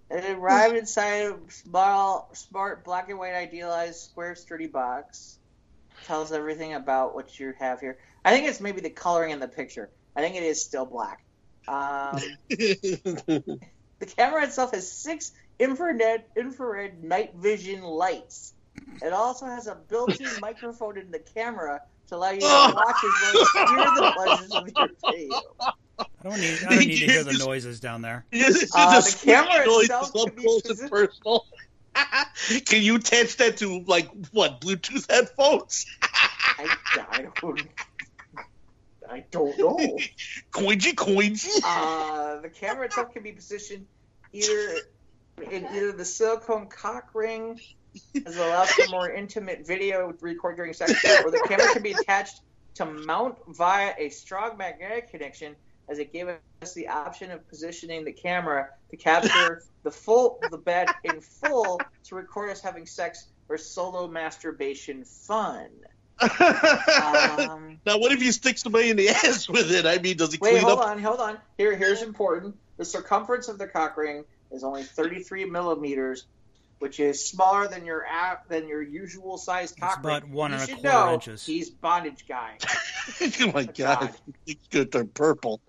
It 0.09 0.37
arrived 0.37 0.75
inside 0.75 1.25
a 1.25 1.37
small, 1.49 2.29
smart, 2.33 2.83
black 2.83 3.09
and 3.09 3.17
white, 3.17 3.33
idealized, 3.33 3.99
square, 3.99 4.35
sturdy 4.35 4.67
box. 4.67 5.39
Tells 6.05 6.31
everything 6.31 6.73
about 6.73 7.15
what 7.15 7.39
you 7.39 7.53
have 7.59 7.79
here. 7.79 7.97
I 8.25 8.31
think 8.31 8.47
it's 8.47 8.59
maybe 8.59 8.81
the 8.81 8.89
coloring 8.89 9.31
in 9.31 9.39
the 9.39 9.47
picture. 9.47 9.89
I 10.15 10.21
think 10.21 10.35
it 10.35 10.43
is 10.43 10.63
still 10.63 10.85
black. 10.85 11.23
Um, 11.67 12.19
the 12.49 13.59
camera 14.17 14.43
itself 14.43 14.73
has 14.73 14.91
six 14.91 15.31
infrared 15.59 16.25
infrared 16.35 17.03
night 17.03 17.33
vision 17.35 17.81
lights. 17.81 18.53
It 19.01 19.13
also 19.13 19.45
has 19.45 19.67
a 19.67 19.75
built-in 19.75 20.29
microphone 20.41 20.97
in 20.97 21.11
the 21.11 21.19
camera 21.19 21.81
to 22.07 22.15
allow 22.15 22.31
you 22.31 22.39
to 22.39 22.45
watch 22.45 22.95
as 23.03 23.13
well 23.21 23.41
as 23.41 23.51
hear 23.51 23.77
the 23.95 24.11
pleasures 24.15 24.51
of 24.51 24.67
your 24.67 24.89
video. 25.11 25.41
I 25.99 26.29
don't 26.29 26.39
need. 26.39 26.59
I 26.63 26.69
don't 26.69 26.79
need 26.79 26.97
to 26.97 27.05
hear 27.05 27.23
the 27.23 27.33
noises 27.33 27.79
down 27.79 28.01
there. 28.01 28.25
Uh, 28.33 29.01
the 29.01 29.19
camera 29.23 29.63
itself 29.65 30.15
is 30.15 30.21
up 30.21 30.27
can 30.27 30.35
be 30.35 30.41
close 30.43 30.79
and 30.79 30.89
personal. 30.89 31.45
Can 32.65 32.81
you 32.81 32.95
attach 32.95 33.37
that 33.37 33.57
to 33.57 33.83
like 33.85 34.09
what 34.31 34.61
Bluetooth 34.61 35.09
headphones? 35.11 35.85
I, 36.01 36.75
I 37.11 37.27
don't. 37.39 37.61
I 39.09 39.23
don't 39.29 39.57
know. 39.59 39.77
Coingy, 40.51 40.95
coingy. 40.95 41.61
Uh, 41.63 42.41
the 42.41 42.49
camera 42.49 42.85
itself 42.85 43.13
can 43.13 43.21
be 43.21 43.31
positioned 43.31 43.85
either 44.31 44.77
in 45.51 45.65
either 45.67 45.91
the 45.91 46.05
silicone 46.05 46.67
cock 46.67 47.09
ring, 47.13 47.59
as 48.25 48.35
it 48.35 48.41
allows 48.41 48.71
for 48.71 48.89
more 48.89 49.09
intimate 49.11 49.65
video 49.65 50.13
recorded 50.21 50.57
during 50.57 50.73
sex, 50.73 50.91
or 51.23 51.31
the 51.31 51.43
camera 51.47 51.73
can 51.73 51.83
be 51.83 51.91
attached 51.91 52.41
to 52.75 52.85
mount 52.85 53.37
via 53.47 53.93
a 53.97 54.09
strong 54.09 54.57
magnetic 54.57 55.11
connection, 55.11 55.55
as 55.89 55.99
it 55.99 56.11
gave 56.11 56.27
us 56.61 56.73
the 56.73 56.87
option 56.87 57.31
of 57.31 57.47
positioning 57.49 58.05
the 58.05 58.13
camera 58.13 58.69
to 58.89 58.97
capture 58.97 59.63
the 59.83 59.91
full 59.91 60.39
the 60.49 60.57
bed 60.57 60.87
in 61.03 61.21
full 61.21 61.79
to 62.05 62.15
record 62.15 62.49
us 62.49 62.61
having 62.61 62.85
sex 62.85 63.27
or 63.49 63.57
solo 63.57 64.07
masturbation 64.07 65.03
fun. 65.03 65.69
Um, 66.21 67.79
now, 67.85 67.97
what 67.97 68.11
if 68.11 68.21
he 68.21 68.31
sticks 68.31 68.61
somebody 68.63 68.89
in 68.89 68.97
the 68.97 69.09
ass 69.23 69.49
with 69.49 69.71
it? 69.71 69.85
I 69.85 69.97
mean, 69.97 70.17
does 70.17 70.31
he 70.31 70.39
wait, 70.41 70.51
clean 70.51 70.63
hold 70.63 70.79
up? 70.79 70.87
on, 70.87 70.99
hold 70.99 71.19
on. 71.19 71.37
Here, 71.57 71.75
here's 71.75 72.01
important. 72.01 72.55
The 72.77 72.85
circumference 72.85 73.49
of 73.49 73.57
the 73.57 73.67
cock 73.67 73.97
ring 73.97 74.23
is 74.51 74.63
only 74.63 74.83
33 74.83 75.45
millimeters, 75.45 76.25
which 76.83 76.99
is 76.99 77.25
smaller 77.25 77.65
than 77.65 77.85
your 77.85 78.05
app 78.05 78.49
than 78.49 78.67
your 78.67 78.81
usual 78.81 79.37
size 79.37 79.71
cock 79.71 79.99
about 79.99 80.23
ring. 80.23 80.33
one 80.33 80.51
you 80.51 80.57
and 80.57 80.69
a 80.69 80.73
quarter 80.73 80.89
know 80.89 81.13
inches. 81.13 81.45
He's 81.45 81.69
bondage 81.69 82.25
guy. 82.27 82.57
oh 83.21 83.51
my 83.53 83.63
God. 83.63 83.73
god, 83.75 84.15
it's 84.45 84.67
good. 84.67 84.91
They're 84.91 85.05
purple. 85.05 85.61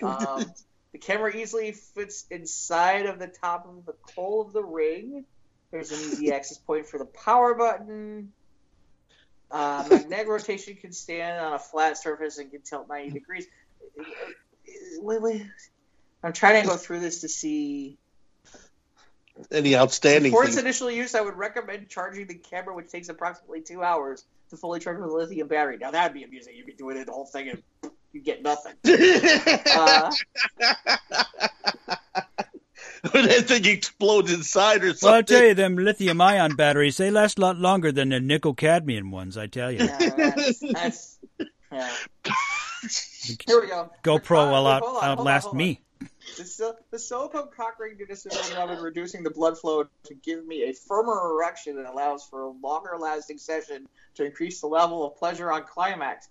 Um, 0.00 0.44
the 0.92 0.98
camera 1.00 1.34
easily 1.34 1.72
fits 1.72 2.26
inside 2.30 3.06
of 3.06 3.18
the 3.18 3.26
top 3.26 3.66
of 3.66 3.84
the 3.84 3.94
coal 4.14 4.42
of 4.42 4.52
the 4.52 4.62
ring. 4.62 5.24
There's 5.72 5.90
an 5.90 5.98
easy 5.98 6.32
access 6.32 6.58
point 6.58 6.86
for 6.86 6.98
the 6.98 7.06
power 7.06 7.54
button. 7.54 8.32
Uh, 9.50 9.84
magnetic 9.90 10.28
rotation 10.28 10.76
can 10.76 10.92
stand 10.92 11.44
on 11.44 11.54
a 11.54 11.58
flat 11.58 11.98
surface 11.98 12.38
and 12.38 12.52
can 12.52 12.60
tilt 12.60 12.88
90 12.88 13.10
degrees. 13.10 13.48
Wait, 15.00 15.20
wait. 15.20 15.46
I'm 16.22 16.32
trying 16.32 16.62
to 16.62 16.68
go 16.68 16.76
through 16.76 17.00
this 17.00 17.22
to 17.22 17.28
see. 17.28 17.98
Any 19.50 19.74
outstanding 19.76 20.32
For 20.32 20.44
its 20.44 20.56
initial 20.58 20.90
use, 20.90 21.14
I 21.14 21.20
would 21.20 21.36
recommend 21.36 21.88
charging 21.88 22.26
the 22.26 22.34
camera, 22.34 22.74
which 22.74 22.90
takes 22.90 23.08
approximately 23.08 23.62
two 23.62 23.82
hours 23.82 24.24
to 24.50 24.56
fully 24.56 24.80
charge 24.80 24.98
with 25.00 25.10
a 25.10 25.12
lithium 25.14 25.48
battery. 25.48 25.78
Now 25.78 25.90
that'd 25.90 26.12
be 26.12 26.24
amusing. 26.24 26.54
You'd 26.56 26.66
be 26.66 26.72
doing 26.74 26.96
it 26.98 27.06
the 27.06 27.12
whole 27.12 27.26
thing 27.26 27.48
and 27.48 27.62
you 28.12 28.20
get 28.20 28.42
nothing. 28.42 28.74
Uh, 29.72 30.10
that 33.12 33.44
thing 33.46 33.64
explodes 33.66 34.32
inside 34.32 34.82
or 34.82 34.88
Well, 34.88 35.14
I 35.14 35.18
something. 35.20 35.24
tell 35.36 35.46
you, 35.46 35.54
them 35.54 35.76
lithium 35.76 36.20
ion 36.20 36.54
batteries, 36.56 36.96
they 36.98 37.10
last 37.10 37.38
a 37.38 37.40
lot 37.40 37.56
longer 37.56 37.92
than 37.92 38.10
the 38.10 38.20
nickel 38.20 38.54
cadmium 38.54 39.10
ones, 39.10 39.36
I 39.38 39.46
tell 39.46 39.70
you. 39.72 39.78
yeah, 39.84 39.98
that's, 40.16 40.60
that's, 40.72 41.18
yeah. 41.72 41.90
Here 43.46 43.60
we 43.60 43.68
go. 43.68 43.90
GoPro 44.02 44.50
will 44.50 44.64
Hold 44.64 44.66
out, 44.66 44.82
on, 44.82 44.88
hold 44.90 45.04
outlast 45.04 45.48
on. 45.48 45.56
me. 45.56 45.80
The, 46.36 46.44
sil- 46.46 46.78
the 46.90 46.98
silicone 46.98 47.48
cock 47.54 47.78
ring 47.78 47.96
did 47.98 48.10
a 48.10 48.16
similar 48.16 48.42
job 48.50 48.70
in 48.70 48.78
reducing 48.78 49.22
the 49.22 49.30
blood 49.30 49.58
flow 49.58 49.84
to 50.04 50.14
give 50.14 50.46
me 50.46 50.64
a 50.64 50.72
firmer 50.72 51.32
erection 51.32 51.76
that 51.76 51.86
allows 51.86 52.24
for 52.24 52.42
a 52.42 52.48
longer 52.48 52.96
lasting 52.98 53.38
session 53.38 53.86
to 54.14 54.24
increase 54.24 54.60
the 54.60 54.66
level 54.66 55.06
of 55.06 55.16
pleasure 55.16 55.52
on 55.52 55.64
climax. 55.64 56.28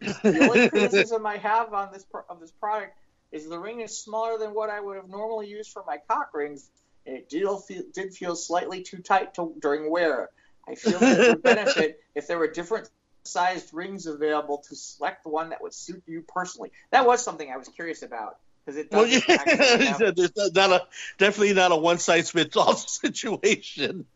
The 0.00 0.48
only 0.48 0.68
criticism 0.70 1.26
I 1.26 1.36
have 1.36 1.72
on 1.74 1.92
this 1.92 2.04
pro- 2.04 2.24
of 2.28 2.40
this 2.40 2.50
product 2.50 2.96
is 3.30 3.48
the 3.48 3.58
ring 3.58 3.80
is 3.80 3.96
smaller 3.96 4.38
than 4.38 4.54
what 4.54 4.70
I 4.70 4.80
would 4.80 4.96
have 4.96 5.08
normally 5.08 5.48
used 5.48 5.70
for 5.72 5.84
my 5.86 5.98
cock 6.08 6.30
rings, 6.34 6.68
and 7.06 7.16
it 7.16 7.28
did 7.28 7.46
feel, 7.66 7.82
did 7.94 8.14
feel 8.14 8.34
slightly 8.34 8.82
too 8.82 8.98
tight 8.98 9.34
to, 9.34 9.54
during 9.60 9.90
wear. 9.90 10.30
I 10.68 10.74
feel 10.74 10.98
that 10.98 11.20
it 11.20 11.28
would 11.28 11.42
benefit 11.42 12.00
if 12.14 12.26
there 12.26 12.38
were 12.38 12.48
different 12.48 12.88
sized 13.24 13.72
rings 13.72 14.06
available 14.06 14.64
to 14.68 14.74
select 14.74 15.22
the 15.22 15.30
one 15.30 15.50
that 15.50 15.62
would 15.62 15.74
suit 15.74 16.02
you 16.06 16.22
personally. 16.22 16.72
That 16.90 17.06
was 17.06 17.24
something 17.24 17.50
I 17.50 17.56
was 17.56 17.68
curious 17.68 18.02
about 18.02 18.38
because 18.64 18.78
it 18.78 18.88
Well, 18.92 19.04
does 19.04 19.26
yeah, 19.28 20.12
there's 20.12 20.36
not- 20.36 20.54
not 20.54 20.70
a 20.72 20.86
definitely 21.18 21.54
not 21.54 21.72
a 21.72 21.76
one 21.76 21.98
size 21.98 22.30
fits 22.30 22.56
all 22.56 22.74
situation. 22.76 24.06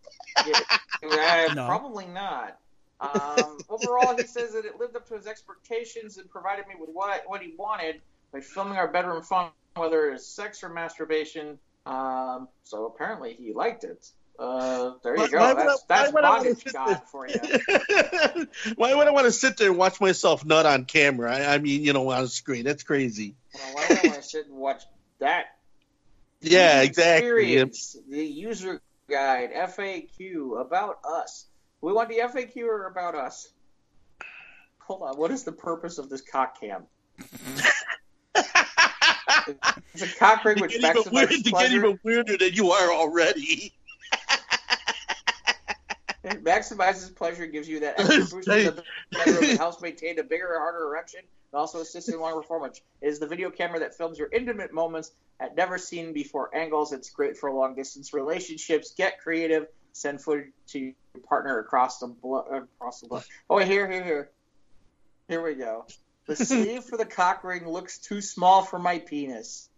Yeah, 0.46 1.52
No. 1.54 1.66
Probably 1.66 2.06
not. 2.06 2.58
Um, 3.00 3.58
overall, 3.68 4.16
he 4.16 4.24
says 4.24 4.52
that 4.52 4.64
it 4.64 4.78
lived 4.78 4.96
up 4.96 5.06
to 5.08 5.14
his 5.16 5.26
expectations 5.26 6.18
and 6.18 6.28
provided 6.30 6.66
me 6.66 6.74
with 6.78 6.90
what 6.92 7.10
I, 7.10 7.20
what 7.26 7.42
he 7.42 7.54
wanted 7.58 8.00
by 8.32 8.40
filming 8.40 8.76
our 8.78 8.88
bedroom 8.88 9.22
fun, 9.22 9.50
whether 9.74 10.10
it's 10.12 10.26
sex 10.26 10.62
or 10.62 10.68
masturbation. 10.68 11.58
Um, 11.84 12.48
so 12.64 12.86
apparently 12.86 13.34
he 13.34 13.52
liked 13.52 13.84
it. 13.84 14.10
Uh, 14.38 14.92
there 15.02 15.14
you 15.16 15.22
Why- 15.22 15.28
go. 15.28 15.38
why 15.38 15.52
would 15.54 15.66
That's, 15.66 15.84
I- 15.88 15.96
that's 16.02 16.12
why 16.12 16.20
would 16.20 16.24
I 16.24 16.30
wanna 16.30 16.44
bondage 16.54 16.72
God 16.72 17.02
for 17.10 17.26
you. 17.28 18.46
Why 18.76 18.94
would 18.94 19.06
I 19.06 19.10
want 19.10 19.24
to 19.26 19.32
sit 19.32 19.56
there 19.56 19.68
and 19.70 19.78
watch 19.78 20.00
myself 20.00 20.44
nut 20.44 20.66
on 20.66 20.84
camera? 20.84 21.34
I, 21.34 21.54
I 21.54 21.58
mean, 21.58 21.82
you 21.84 21.92
know, 21.92 22.10
on 22.10 22.28
screen. 22.28 22.64
That's 22.64 22.82
crazy. 22.82 23.34
Well, 23.54 23.74
why 23.74 23.86
would 23.88 23.98
I 23.98 24.08
want 24.08 24.22
to 24.22 24.28
sit 24.28 24.46
and 24.46 24.56
watch 24.56 24.82
that? 25.20 25.46
Yeah, 26.42 26.82
exactly. 26.82 27.28
Experience, 27.28 27.96
the 28.10 28.22
user 28.22 28.82
guide, 29.08 29.52
FAQ, 29.54 30.60
about 30.60 30.98
us. 31.02 31.46
We 31.80 31.94
want 31.94 32.10
the 32.10 32.16
FAQ 32.18 32.58
or 32.64 32.86
about 32.86 33.14
us? 33.14 33.48
Hold 34.80 35.02
on. 35.02 35.16
What 35.16 35.30
is 35.30 35.44
the 35.44 35.52
purpose 35.52 35.96
of 35.96 36.10
this 36.10 36.20
cock 36.20 36.60
cam? 36.60 36.84
It's 39.94 40.02
a 40.02 40.18
cock 40.18 40.44
ring 40.44 40.60
which 40.60 40.76
maximizes 40.76 41.12
weird, 41.12 41.30
to 41.30 41.50
get 41.50 41.72
even 41.72 41.98
weirder 42.02 42.36
than 42.36 42.52
you 42.52 42.72
are 42.72 42.92
already. 42.92 43.72
It 46.30 46.42
maximizes 46.42 47.14
pleasure 47.14 47.44
and 47.44 47.52
gives 47.52 47.68
you 47.68 47.80
that 47.80 48.00
extra 48.00 48.24
boost 48.24 48.48
the 48.48 48.82
bedroom 49.12 49.44
helps 49.58 49.80
maintain 49.80 50.18
a 50.18 50.24
bigger 50.24 50.54
and 50.54 50.58
harder 50.58 50.84
erection. 50.84 51.20
and 51.20 51.58
also 51.58 51.80
assists 51.80 52.08
in 52.08 52.18
longer 52.18 52.40
performance. 52.40 52.80
It 53.00 53.06
is 53.06 53.20
the 53.20 53.28
video 53.28 53.48
camera 53.50 53.78
that 53.78 53.96
films 53.96 54.18
your 54.18 54.28
intimate 54.32 54.72
moments 54.72 55.12
at 55.38 55.54
never 55.54 55.78
seen 55.78 56.12
before 56.12 56.52
angles. 56.52 56.92
It's 56.92 57.10
great 57.10 57.36
for 57.36 57.52
long 57.52 57.76
distance 57.76 58.12
relationships. 58.12 58.92
Get 58.96 59.20
creative. 59.20 59.68
Send 59.92 60.20
footage 60.20 60.48
to 60.68 60.78
your 60.80 60.94
partner 61.28 61.60
across 61.60 62.00
the 62.00 62.08
blo- 62.08 62.66
across 62.76 63.00
the 63.00 63.06
globe. 63.06 63.22
Oh, 63.48 63.56
wait, 63.56 63.68
here, 63.68 63.88
here, 63.88 64.02
here. 64.04 64.30
Here 65.28 65.42
we 65.42 65.54
go. 65.54 65.86
The 66.26 66.34
sleeve 66.34 66.82
for 66.82 66.96
the 66.96 67.06
cock 67.06 67.44
ring 67.44 67.68
looks 67.68 67.98
too 67.98 68.20
small 68.20 68.62
for 68.62 68.80
my 68.80 68.98
penis. 68.98 69.68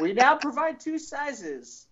We 0.00 0.12
now 0.14 0.36
provide 0.38 0.80
two 0.80 0.98
sizes 0.98 1.86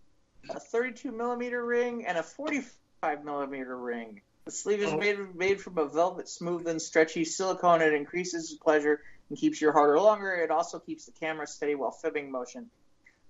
a 0.51 0.61
32 0.61 1.13
millimeter 1.13 1.65
ring 1.65 2.07
and 2.07 2.19
a 2.19 2.23
45 2.23 3.25
millimeter 3.25 3.77
ring. 3.77 4.23
The 4.45 4.53
sleeve 4.53 4.81
is 4.81 4.93
Oh. 4.93 4.97
made, 4.97 5.35
made 5.35 5.61
from 5.61 5.77
a 5.79 5.87
velvet, 5.87 6.29
smooth, 6.29 6.67
and 6.67 6.81
stretchy 6.81 7.25
silicone. 7.25 7.83
It 7.83 7.93
increases 7.93 8.57
pleasure 8.63 9.03
and 9.29 9.39
keeps 9.39 9.61
your 9.61 9.73
harder 9.73 10.01
longer. 10.01 10.35
It 10.35 10.51
also 10.51 10.79
keeps 10.79 11.05
the 11.05 11.13
camera 11.13 11.47
steady 11.47 11.75
while 11.75 11.91
fibbing 11.91 12.31
motion. 12.31 12.71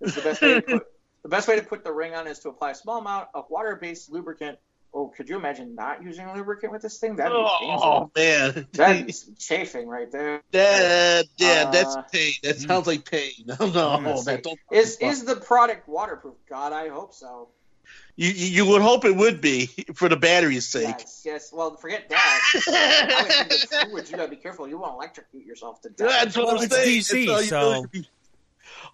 This 0.00 0.10
is 0.10 0.14
the 0.16 0.22
best 0.22 0.42
way 0.42 0.54
to 0.54 0.62
put 0.78 0.86
the 1.24 1.28
best 1.28 1.48
way 1.48 1.56
to 1.56 1.66
put 1.66 1.82
the 1.82 1.92
ring 1.92 2.14
on 2.14 2.28
is 2.28 2.38
to 2.40 2.48
apply 2.48 2.70
a 2.70 2.74
small 2.74 3.00
amount 3.00 3.28
of 3.34 3.50
water-based 3.50 4.10
lubricant. 4.12 4.58
Oh, 5.00 5.12
could 5.16 5.28
you 5.28 5.36
imagine 5.36 5.76
not 5.76 6.02
using 6.02 6.26
lubricant 6.34 6.72
with 6.72 6.82
this 6.82 6.98
thing? 6.98 7.14
That'd 7.14 7.32
be 7.32 7.38
painful. 7.60 7.84
oh 7.84 8.10
man, 8.16 8.66
That'd 8.72 9.14
chafing 9.38 9.86
right 9.86 10.10
there. 10.10 10.42
that 10.50 11.26
yeah, 11.36 11.70
that's 11.70 11.94
Uh, 11.94 12.02
pain. 12.02 12.32
That 12.42 12.58
sounds 12.58 12.88
like 12.88 13.08
pain. 13.08 13.30
No, 13.46 13.54
no, 13.60 13.98
Let's 14.04 14.24
that 14.24 14.42
don't. 14.42 14.58
Is 14.72 14.98
is 15.00 15.24
the 15.24 15.36
product 15.36 15.88
waterproof? 15.88 16.34
God, 16.48 16.72
I 16.72 16.88
hope 16.88 17.14
so. 17.14 17.48
You 18.16 18.30
you 18.30 18.66
would 18.66 18.82
hope 18.82 19.04
it 19.04 19.14
would 19.14 19.40
be 19.40 19.66
for 19.94 20.08
the 20.08 20.16
battery's 20.16 20.66
sake. 20.66 20.96
Yes, 20.98 21.22
yes. 21.24 21.50
Well, 21.52 21.76
forget 21.76 22.08
that. 22.08 22.40
I 22.66 23.84
would 23.92 24.02
think. 24.04 24.10
You 24.10 24.16
gotta 24.16 24.28
be 24.30 24.36
careful. 24.36 24.66
You 24.66 24.78
won't 24.78 24.94
electrocute 24.94 25.46
yourself 25.46 25.80
to 25.82 25.90
death. 25.90 26.08
That's 26.10 26.36
what 26.36 26.46
Well, 26.48 26.56
I'm 26.58 26.64
it's 26.64 26.74
saying. 26.74 27.26
DC, 27.26 27.32
all 27.32 27.42
so- 27.42 27.70
really 27.72 27.86
be- 27.92 28.08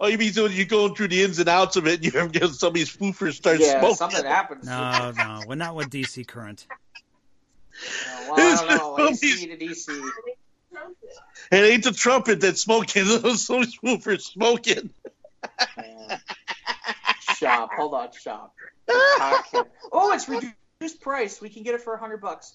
all 0.01 0.09
you 0.09 0.19
be 0.19 0.31
doing, 0.31 0.53
you're 0.53 0.67
going 0.67 0.95
through 0.95 1.09
the 1.09 1.23
ins 1.23 1.39
and 1.39 1.49
outs 1.49 1.77
of 1.77 1.87
it, 1.87 2.05
and 2.05 2.13
you're 2.13 2.29
getting 2.29 2.53
somebody's 2.53 2.95
spoofers 2.95 3.35
start 3.35 3.61
yeah, 3.61 3.81
smoking. 3.81 3.97
something 3.97 4.25
happens. 4.25 4.67
No, 4.67 5.13
no, 5.17 5.43
we're 5.47 5.55
not 5.55 5.75
with 5.75 5.91
DC 5.91 6.27
current. 6.27 6.67
Uh, 7.77 8.35
well, 8.37 8.37
I 8.39 8.77
don't 8.77 8.99
know. 8.99 9.09
AC 9.09 9.47
to 9.49 9.57
DC. 9.57 10.09
It 11.51 11.57
ain't 11.57 11.83
the 11.83 11.91
trumpet 11.91 12.41
that's 12.41 12.63
smoking; 12.63 13.05
those 13.05 13.45
some 13.45 13.63
spoofers 13.63 14.21
smoking. 14.21 14.91
Yeah. 15.77 16.19
Shop. 17.37 17.71
Hold 17.77 17.95
on, 17.95 18.13
shop. 18.13 18.55
Oh, 18.89 20.13
it's 20.15 20.29
reduced 20.29 21.01
price. 21.01 21.41
We 21.41 21.49
can 21.49 21.65
get 21.65 21.75
it 21.75 21.81
for 21.81 21.95
a 21.95 21.99
hundred 21.99 22.21
bucks. 22.21 22.55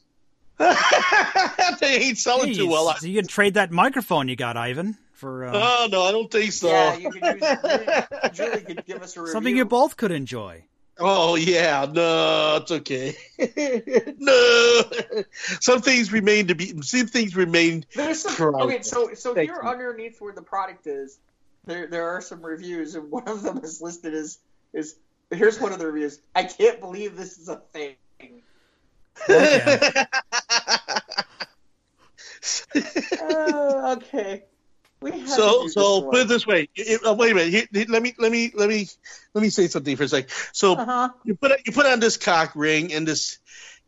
they 0.57 1.97
ain't 1.97 2.17
selling 2.17 2.53
too 2.53 2.69
well. 2.69 2.95
so 2.95 3.05
you 3.05 3.19
can 3.19 3.27
trade 3.27 3.55
that 3.55 3.71
microphone 3.71 4.29
you 4.29 4.37
got, 4.37 4.55
Ivan, 4.55 4.97
for 5.19 5.45
uh, 5.45 5.51
Oh 5.53 5.87
no, 5.91 6.03
I 6.03 6.11
don't 6.11 6.31
think 6.31 6.51
so. 6.53 6.69
Yeah, 6.69 6.95
you 6.95 7.11
could 7.11 7.23
use. 7.23 7.41
Julie 8.33 8.61
could 8.61 8.85
give 8.85 9.03
us 9.03 9.15
a 9.17 9.21
review. 9.21 9.33
something 9.33 9.55
you 9.55 9.65
both 9.65 9.97
could 9.97 10.11
enjoy. 10.11 10.63
Oh 10.97 11.35
yeah, 11.35 11.85
no, 11.91 12.59
it's 12.61 12.71
okay. 12.71 13.15
no, 14.17 14.81
some 15.61 15.81
things 15.81 16.11
remain 16.11 16.47
to 16.47 16.55
be. 16.55 16.81
Some 16.81 17.07
things 17.07 17.35
remain. 17.35 17.85
There's 17.95 18.21
some, 18.21 18.35
Correct. 18.35 18.63
okay, 18.63 18.81
so 18.81 19.13
so 19.13 19.33
Thank 19.33 19.49
here 19.49 19.59
you. 19.61 19.69
underneath 19.69 20.19
where 20.19 20.33
the 20.33 20.41
product 20.41 20.87
is, 20.87 21.17
there 21.65 21.87
there 21.87 22.09
are 22.09 22.21
some 22.21 22.41
reviews, 22.41 22.95
and 22.95 23.09
one 23.11 23.27
of 23.27 23.43
them 23.43 23.59
is 23.63 23.81
listed 23.81 24.13
as 24.13 24.39
is 24.73 24.95
here's 25.31 25.59
one 25.59 25.71
of 25.71 25.79
the 25.79 25.85
reviews. 25.85 26.19
I 26.35 26.43
can't 26.43 26.81
believe 26.81 27.15
this 27.15 27.37
is 27.37 27.47
a 27.47 27.57
thing. 27.57 27.95
Okay. 29.29 30.05
Uh, 33.21 33.95
okay, 33.97 34.23
we 34.23 34.29
have 34.29 34.41
to 34.41 34.58
so 35.25 35.67
so 35.67 36.01
put 36.03 36.21
it 36.21 36.27
this 36.27 36.45
way. 36.45 36.69
It- 36.75 37.05
uh, 37.05 37.13
wait 37.13 37.31
a 37.31 37.35
minute. 37.35 37.51
Here, 37.51 37.65
here, 37.71 37.85
let 37.89 38.01
me 38.01 38.13
let 38.17 38.31
me 38.31 38.51
let 38.53 38.69
me 38.69 38.87
let 39.33 39.41
me 39.41 39.49
say 39.49 39.67
something 39.67 39.95
for 39.95 40.03
a 40.03 40.07
sec. 40.07 40.29
So 40.53 40.73
Uh 40.73 40.85
huh. 40.85 41.09
you 41.23 41.35
put 41.35 41.51
you 41.65 41.71
put 41.71 41.85
on 41.85 41.99
this 41.99 42.17
cock 42.17 42.53
ring 42.55 42.93
and 42.93 43.07
this 43.07 43.39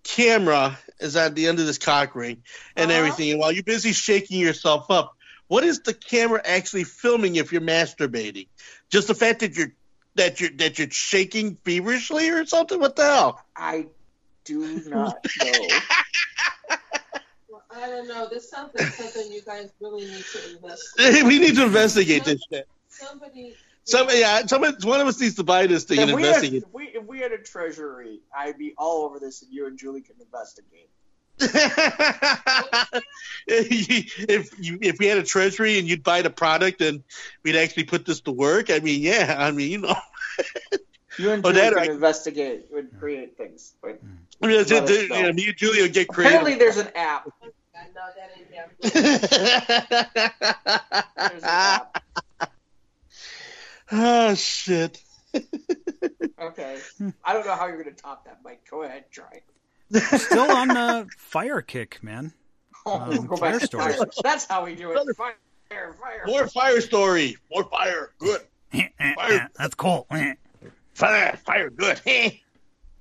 camera 0.03 0.77
is 0.99 1.15
at 1.15 1.35
the 1.35 1.47
end 1.47 1.59
of 1.59 1.65
this 1.65 1.77
cock 1.77 2.15
ring 2.15 2.43
and 2.75 2.89
Uh-huh. 2.91 2.97
everything. 2.97 3.31
And 3.31 3.39
while 3.39 3.51
you're 3.51 3.63
busy 3.63 3.91
shaking 3.91 4.39
yourself 4.39 4.89
up, 4.89 5.13
what 5.47 5.63
is 5.63 5.81
the 5.81 5.93
camera 5.93 6.41
actually 6.43 6.85
filming 6.85 7.35
if 7.35 7.51
you're 7.51 7.61
masturbating? 7.61 8.47
Just 8.91 9.07
the 9.07 9.15
fact 9.15 9.41
that 9.41 9.55
you're 9.55 9.73
that 10.15 10.39
you're 10.39 10.51
that 10.57 10.79
you're 10.79 10.89
shaking 10.91 11.55
feverishly 11.65 12.29
or 12.29 12.45
something? 12.45 12.79
What 12.79 12.95
the 12.95 13.03
hell? 13.03 13.39
I 13.55 13.87
do 14.45 14.81
not 14.85 15.15
know. 15.43 15.67
Well, 17.71 17.83
I 17.83 17.87
don't 17.89 18.07
know. 18.07 18.27
This 18.29 18.49
sounds 18.49 18.71
like 18.77 18.87
something 18.89 19.31
you 19.31 19.41
guys 19.41 19.71
really 19.79 20.05
need 20.05 20.23
to 20.33 20.55
investigate. 20.55 21.23
we 21.25 21.39
need 21.39 21.55
to 21.55 21.63
investigate 21.65 22.25
this 22.25 22.41
shit. 22.51 22.67
Somebody. 22.89 23.55
Somebody, 23.83 24.19
yeah, 24.19 24.45
somebody, 24.45 24.75
one 24.87 25.01
of 25.01 25.07
us 25.07 25.19
needs 25.19 25.35
to 25.35 25.43
buy 25.43 25.65
this 25.65 25.85
thing 25.85 25.99
if, 25.99 26.07
and 26.09 26.15
we 26.15 26.21
had, 26.21 26.35
investigate. 26.43 26.63
if, 26.63 26.73
we, 26.73 26.83
if 26.85 27.03
we 27.07 27.19
had 27.19 27.31
a 27.31 27.37
treasury, 27.39 28.19
I'd 28.35 28.57
be 28.57 28.73
all 28.77 29.05
over 29.05 29.19
this, 29.19 29.41
and 29.41 29.51
you 29.51 29.65
and 29.65 29.77
Julie 29.77 30.01
can 30.01 30.15
investigate. 30.21 30.89
if 33.47 34.59
you 34.59 34.77
if 34.81 34.99
we 34.99 35.07
had 35.07 35.17
a 35.17 35.23
treasury 35.23 35.79
and 35.79 35.87
you'd 35.87 36.03
buy 36.03 36.21
the 36.21 36.29
product 36.29 36.81
and 36.81 37.01
we'd 37.43 37.55
actually 37.55 37.85
put 37.85 38.05
this 38.05 38.19
to 38.21 38.31
work, 38.31 38.69
I 38.69 38.77
mean, 38.79 39.01
yeah, 39.01 39.35
I 39.39 39.49
mean, 39.49 39.71
you 39.71 39.77
know, 39.79 39.95
You 41.17 41.31
and 41.31 41.43
Oh, 41.45 41.51
Julie 41.51 41.61
that 41.63 41.73
can 41.73 41.89
I- 41.89 41.93
investigate, 41.93 42.67
would 42.71 42.89
create 42.99 43.35
things. 43.37 43.73
But 43.81 43.99
I 44.43 44.47
mean, 44.47 44.59
it's- 44.59 44.69
Let 44.69 44.83
us 44.83 44.89
you 45.01 45.33
me 45.33 45.47
and 45.47 45.57
Julie 45.57 45.81
would 45.81 45.93
get 45.93 46.07
apparently, 46.09 46.55
creative. 46.55 46.59
there's 46.59 46.77
an 46.77 46.91
app. 46.95 47.27
I 48.01 48.11
that 48.15 48.31
ain't 48.37 48.53
happening. 48.53 48.91
There's 51.29 51.43
an 51.43 51.49
app. 51.49 52.03
oh 53.91 54.35
shit! 54.35 55.01
Okay. 56.41 56.79
I 57.23 57.33
don't 57.33 57.45
know 57.45 57.53
how 57.53 57.67
you're 57.67 57.81
going 57.81 57.95
to 57.95 58.01
top 58.01 58.25
that, 58.25 58.39
Mike. 58.43 58.63
Go 58.69 58.81
ahead, 58.81 59.05
try. 59.11 59.41
Still 60.17 60.51
on 60.51 60.69
the 60.69 61.07
fire 61.17 61.61
kick, 61.61 61.99
man. 62.01 62.33
Um, 62.83 63.27
fire 63.27 63.51
back 63.51 63.59
to 63.59 63.65
stories. 63.67 64.01
That's 64.23 64.45
how 64.45 64.65
we 64.65 64.73
do 64.73 64.89
it. 64.89 65.15
Fire, 65.15 65.35
fire. 65.69 66.23
More 66.25 66.47
fire 66.47 66.81
story. 66.81 67.37
More 67.51 67.63
fire. 67.65 68.09
Good. 68.17 68.41
fire. 68.71 69.51
That's 69.55 69.75
cool. 69.75 70.07
Fire. 70.95 71.37
Fire. 71.45 71.69
Good. 71.69 72.01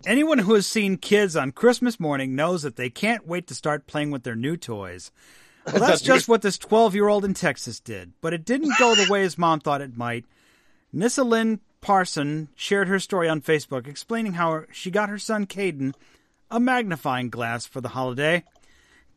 Anyone 0.07 0.39
who 0.39 0.55
has 0.55 0.67
seen 0.67 0.97
kids 0.97 1.37
on 1.37 1.53
Christmas 1.53 2.01
morning 2.01 2.35
knows 2.35 2.63
that 2.63 2.77
they 2.77 2.89
can't 2.89 3.27
wait 3.27 3.47
to 3.49 3.55
start 3.55 3.87
playing 3.87 4.11
with 4.11 4.23
their 4.23 4.37
new 4.37 4.57
toys. 4.57 5.11
Well, 5.67 5.79
that's 5.79 6.01
just 6.01 6.27
what 6.27 6.41
this 6.41 6.57
12 6.57 6.95
year 6.95 7.07
old 7.07 7.23
in 7.23 7.35
Texas 7.35 7.81
did, 7.81 8.13
but 8.23 8.33
it 8.33 8.47
didn't 8.47 8.79
go 8.79 8.95
the 8.95 9.07
way 9.11 9.21
his 9.21 9.37
mom 9.37 9.61
thought 9.61 9.83
it 9.83 9.95
might. 9.95 10.25
Nissa 10.91 11.23
Lynn 11.23 11.61
Parson 11.83 12.49
shared 12.57 12.89
her 12.89 12.99
story 12.99 13.29
on 13.29 13.43
Facebook, 13.43 13.87
explaining 13.87 14.33
how 14.33 14.65
she 14.73 14.91
got 14.91 15.11
her 15.11 15.19
son 15.19 15.47
Caden 15.47 15.93
a 16.51 16.59
magnifying 16.59 17.29
glass 17.29 17.67
for 17.67 17.83
the 17.83 17.91
holiday. 17.91 18.43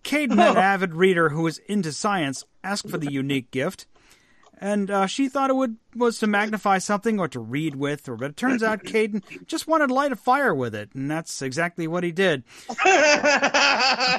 Caden, 0.03 0.33
an 0.33 0.39
avid 0.57 0.93
reader 0.93 1.29
who 1.29 1.47
is 1.47 1.59
into 1.59 1.93
science, 1.93 2.43
asked 2.61 2.89
for 2.89 2.97
the 2.97 3.11
unique 3.11 3.49
gift, 3.49 3.87
and 4.63 4.89
uh, 4.89 5.07
she 5.07 5.27
thought 5.27 5.49
it 5.49 5.57
would 5.57 5.75
was 5.93 6.19
to 6.19 6.27
magnify 6.27 6.77
something 6.77 7.19
or 7.19 7.27
to 7.27 7.39
read 7.41 7.75
with, 7.75 8.07
or 8.07 8.15
but 8.15 8.29
it 8.31 8.37
turns 8.37 8.63
out 8.63 8.85
Caden 8.85 9.45
just 9.45 9.67
wanted 9.67 9.87
to 9.87 9.93
light 9.93 10.13
a 10.13 10.15
fire 10.15 10.55
with 10.55 10.73
it, 10.73 10.95
and 10.95 11.11
that's 11.11 11.41
exactly 11.41 11.85
what 11.85 12.05
he 12.05 12.13
did. 12.13 12.45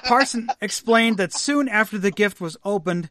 Parson 0.05 0.51
explained 0.61 1.16
that 1.16 1.32
soon 1.32 1.66
after 1.66 1.97
the 1.97 2.11
gift 2.11 2.42
was 2.42 2.59
opened, 2.62 3.09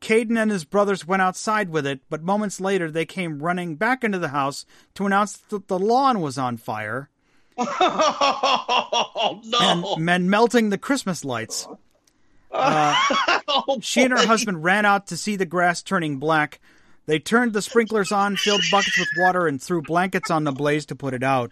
Caden 0.00 0.40
and 0.40 0.48
his 0.48 0.64
brothers 0.64 1.04
went 1.04 1.22
outside 1.22 1.70
with 1.70 1.88
it, 1.88 2.02
but 2.08 2.22
moments 2.22 2.60
later 2.60 2.88
they 2.88 3.04
came 3.04 3.42
running 3.42 3.74
back 3.74 4.04
into 4.04 4.20
the 4.20 4.28
house 4.28 4.64
to 4.94 5.06
announce 5.06 5.38
that 5.38 5.66
the 5.66 5.80
lawn 5.80 6.20
was 6.20 6.38
on 6.38 6.56
fire 6.56 7.10
oh 7.58 9.40
no! 9.44 9.96
and, 9.96 10.08
and 10.08 10.30
melting 10.30 10.70
the 10.70 10.78
Christmas 10.78 11.24
lights. 11.24 11.66
Oh, 13.48 13.78
She 13.80 14.02
and 14.02 14.12
her 14.12 14.26
husband 14.26 14.64
ran 14.64 14.84
out 14.84 15.08
to 15.08 15.16
see 15.16 15.36
the 15.36 15.46
grass 15.46 15.82
turning 15.82 16.18
black. 16.18 16.58
They 17.06 17.18
turned 17.20 17.52
the 17.52 17.62
sprinklers 17.62 18.10
on, 18.10 18.36
filled 18.36 18.62
buckets 18.70 18.98
with 18.98 19.08
water, 19.16 19.46
and 19.46 19.62
threw 19.62 19.80
blankets 19.80 20.30
on 20.30 20.42
the 20.44 20.50
blaze 20.52 20.86
to 20.86 20.96
put 20.96 21.14
it 21.14 21.22
out. 21.22 21.50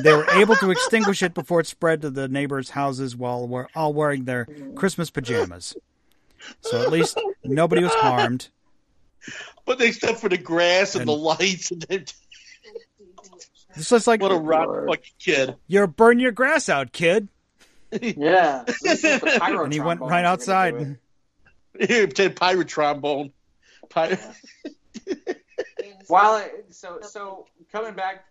They 0.00 0.12
were 0.12 0.28
able 0.30 0.56
to 0.56 0.70
extinguish 0.70 1.22
it 1.22 1.34
before 1.34 1.60
it 1.60 1.66
spread 1.68 2.02
to 2.02 2.10
the 2.10 2.26
neighbors' 2.28 2.70
houses 2.70 3.14
while 3.16 3.46
we're 3.46 3.68
all 3.76 3.92
wearing 3.94 4.24
their 4.24 4.46
Christmas 4.74 5.08
pajamas. 5.10 5.76
So 6.62 6.82
at 6.82 6.90
least 6.90 7.20
nobody 7.44 7.82
was 7.82 7.94
harmed. 7.94 8.48
But 9.66 9.80
except 9.80 10.18
for 10.18 10.28
the 10.28 10.38
grass 10.38 10.94
and, 10.94 11.02
And- 11.02 11.08
the 11.08 11.16
lights, 11.16 11.70
and 11.70 11.82
then, 11.82 12.04
It's 13.76 13.90
just 13.90 14.06
like 14.06 14.20
what 14.20 14.32
a 14.32 14.36
rotten 14.36 14.68
Lord. 14.68 14.88
fucking 14.88 15.12
kid. 15.18 15.56
you're 15.68 15.86
burn 15.86 16.18
your 16.18 16.32
grass 16.32 16.68
out, 16.68 16.92
kid. 16.92 17.28
Yeah. 18.02 18.64
This 18.82 19.04
is 19.04 19.20
the 19.20 19.36
pyro 19.40 19.64
And 19.64 19.72
he 19.72 19.80
went 19.80 20.00
right 20.00 20.24
outside. 20.24 20.76
do 20.78 20.96
it. 21.80 21.88
Here, 21.88 22.06
pretend 22.06 22.36
pirate 22.36 22.68
trombone. 22.68 23.32
Pirate. 25.06 26.04
While 26.08 26.36
it, 26.38 26.66
so 26.70 26.98
so 27.02 27.46
coming 27.70 27.94
back, 27.94 28.24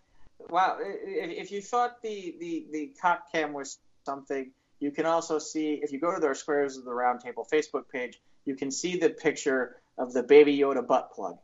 wow! 0.50 0.78
i- 0.80 0.82
i- 0.84 1.36
If 1.42 1.50
you 1.52 1.60
thought 1.62 2.02
the 2.02 2.36
the 2.40 2.66
the 2.72 2.86
cock 3.00 3.30
cam 3.32 3.52
was 3.52 3.78
something, 4.04 4.50
you 4.80 4.90
can 4.90 5.06
also 5.06 5.38
see 5.38 5.74
if 5.82 5.92
you 5.92 5.98
go 6.00 6.12
to 6.14 6.20
their 6.20 6.34
Squares 6.34 6.76
of 6.76 6.84
the 6.84 6.92
Round 6.92 7.20
Table 7.20 7.46
Facebook 7.50 7.88
page, 7.90 8.20
you 8.44 8.54
can 8.56 8.70
see 8.70 8.98
the 8.98 9.10
picture 9.10 9.76
of 9.98 10.12
the 10.12 10.22
Baby 10.22 10.56
Yoda 10.58 10.86
butt 10.86 11.12
plug. 11.12 11.38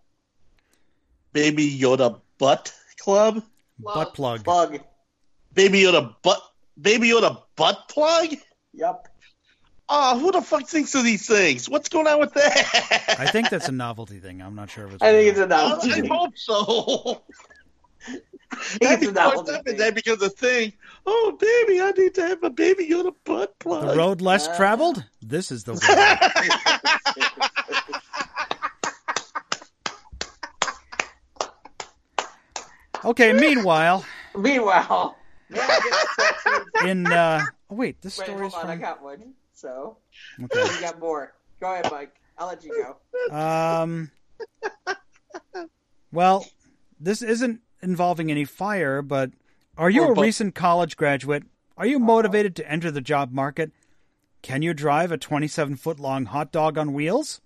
Baby 1.33 1.79
Yoda 1.79 2.21
butt 2.39 2.73
club. 2.99 3.43
Butt 3.79 4.15
plug. 4.15 4.45
Plug. 4.45 4.81
Baby 5.53 5.83
Yoda 5.83 6.15
butt. 6.23 6.41
Baby 6.81 7.09
Yoda 7.11 7.43
butt 7.57 7.89
plug. 7.89 8.35
Yup. 8.73 9.09
Oh, 9.89 10.19
who 10.19 10.33
the 10.33 10.41
fuck 10.41 10.67
thinks 10.67 10.95
of 10.95 11.05
these 11.05 11.27
things? 11.27 11.69
What's 11.69 11.89
going 11.91 12.07
on 12.07 12.19
with 12.19 12.33
that? 12.35 13.17
I 13.19 13.27
think 13.27 13.51
that's 13.51 13.69
a 13.69 13.73
novelty 13.73 14.19
thing. 14.19 14.41
I'm 14.41 14.55
not 14.55 14.71
sure 14.71 14.87
if 14.87 14.95
it's. 14.95 15.03
I 15.03 15.13
think 15.13 15.29
it's 15.31 15.39
a 15.39 15.43
a 15.43 15.45
I, 15.45 15.49
novelty. 15.49 16.03
I 16.03 16.07
hope 16.07 16.39
so. 16.39 17.23
I 18.09 18.11
That'd 18.81 18.81
it's 18.81 19.01
be 19.01 19.07
a 19.07 19.13
fucked 19.13 19.15
novelty 19.15 19.53
up 19.53 19.61
if 19.61 19.65
thing. 19.67 19.77
that 19.79 19.95
becomes 19.95 20.23
a 20.23 20.31
thing. 20.31 20.73
Oh, 21.07 21.37
baby, 21.39 21.81
I 21.83 21.91
need 21.91 22.15
to 22.15 22.23
have 22.23 22.43
a 22.45 22.51
baby 22.51 22.89
Yoda 22.89 23.15
butt 23.25 23.59
plug. 23.59 23.89
the 23.89 23.97
road 23.97 24.21
less 24.23 24.49
Uh. 24.49 24.57
traveled. 24.57 25.05
This 25.21 25.51
is 25.51 25.65
the 25.65 25.75
way. 25.75 25.79
Okay. 33.05 33.33
Meanwhile, 33.33 34.05
Meanwhile, 34.37 35.17
may 35.51 35.61
I 35.61 35.81
get 35.81 36.43
tattooed? 36.45 36.89
in 36.89 37.07
uh, 37.07 37.45
oh 37.71 37.75
wait, 37.75 38.01
this 38.01 38.19
Wait, 38.19 38.25
story 38.25 38.41
hold 38.41 38.53
is 38.53 38.55
on, 38.55 38.67
I 38.67 38.73
from. 38.75 38.81
got 38.81 39.03
one. 39.03 39.35
So 39.55 39.99
Okay. 40.43 40.61
you 40.75 40.81
got 40.81 40.99
more. 40.99 41.35
Go 41.61 41.73
ahead, 41.73 41.91
Mike. 41.91 42.15
I'll 42.37 42.49
let 42.49 42.65
you 42.65 42.97
go. 43.31 43.35
Um. 43.37 44.11
Well, 46.13 46.47
this 47.01 47.23
isn't 47.23 47.61
involving 47.83 48.31
any 48.31 48.45
fire, 48.45 49.03
but 49.03 49.31
are 49.77 49.91
you 49.91 50.05
Or 50.05 50.13
a 50.13 50.15
bu- 50.15 50.23
recent 50.23 50.55
college 50.55 50.97
graduate? 50.97 51.45
Are 51.77 51.87
you 51.87 51.99
motivated 51.99 52.55
to 52.57 52.71
enter 52.71 52.91
the 52.91 53.01
job 53.01 53.33
market? 53.33 53.73
Can 54.43 54.63
you 54.63 54.75
drive 54.75 55.11
a 55.11 55.17
27 55.19 55.77
foot 55.77 55.99
long 55.99 56.27
hot 56.27 56.53
dog 56.53 56.79
on 56.79 56.93
wheels? 56.93 57.41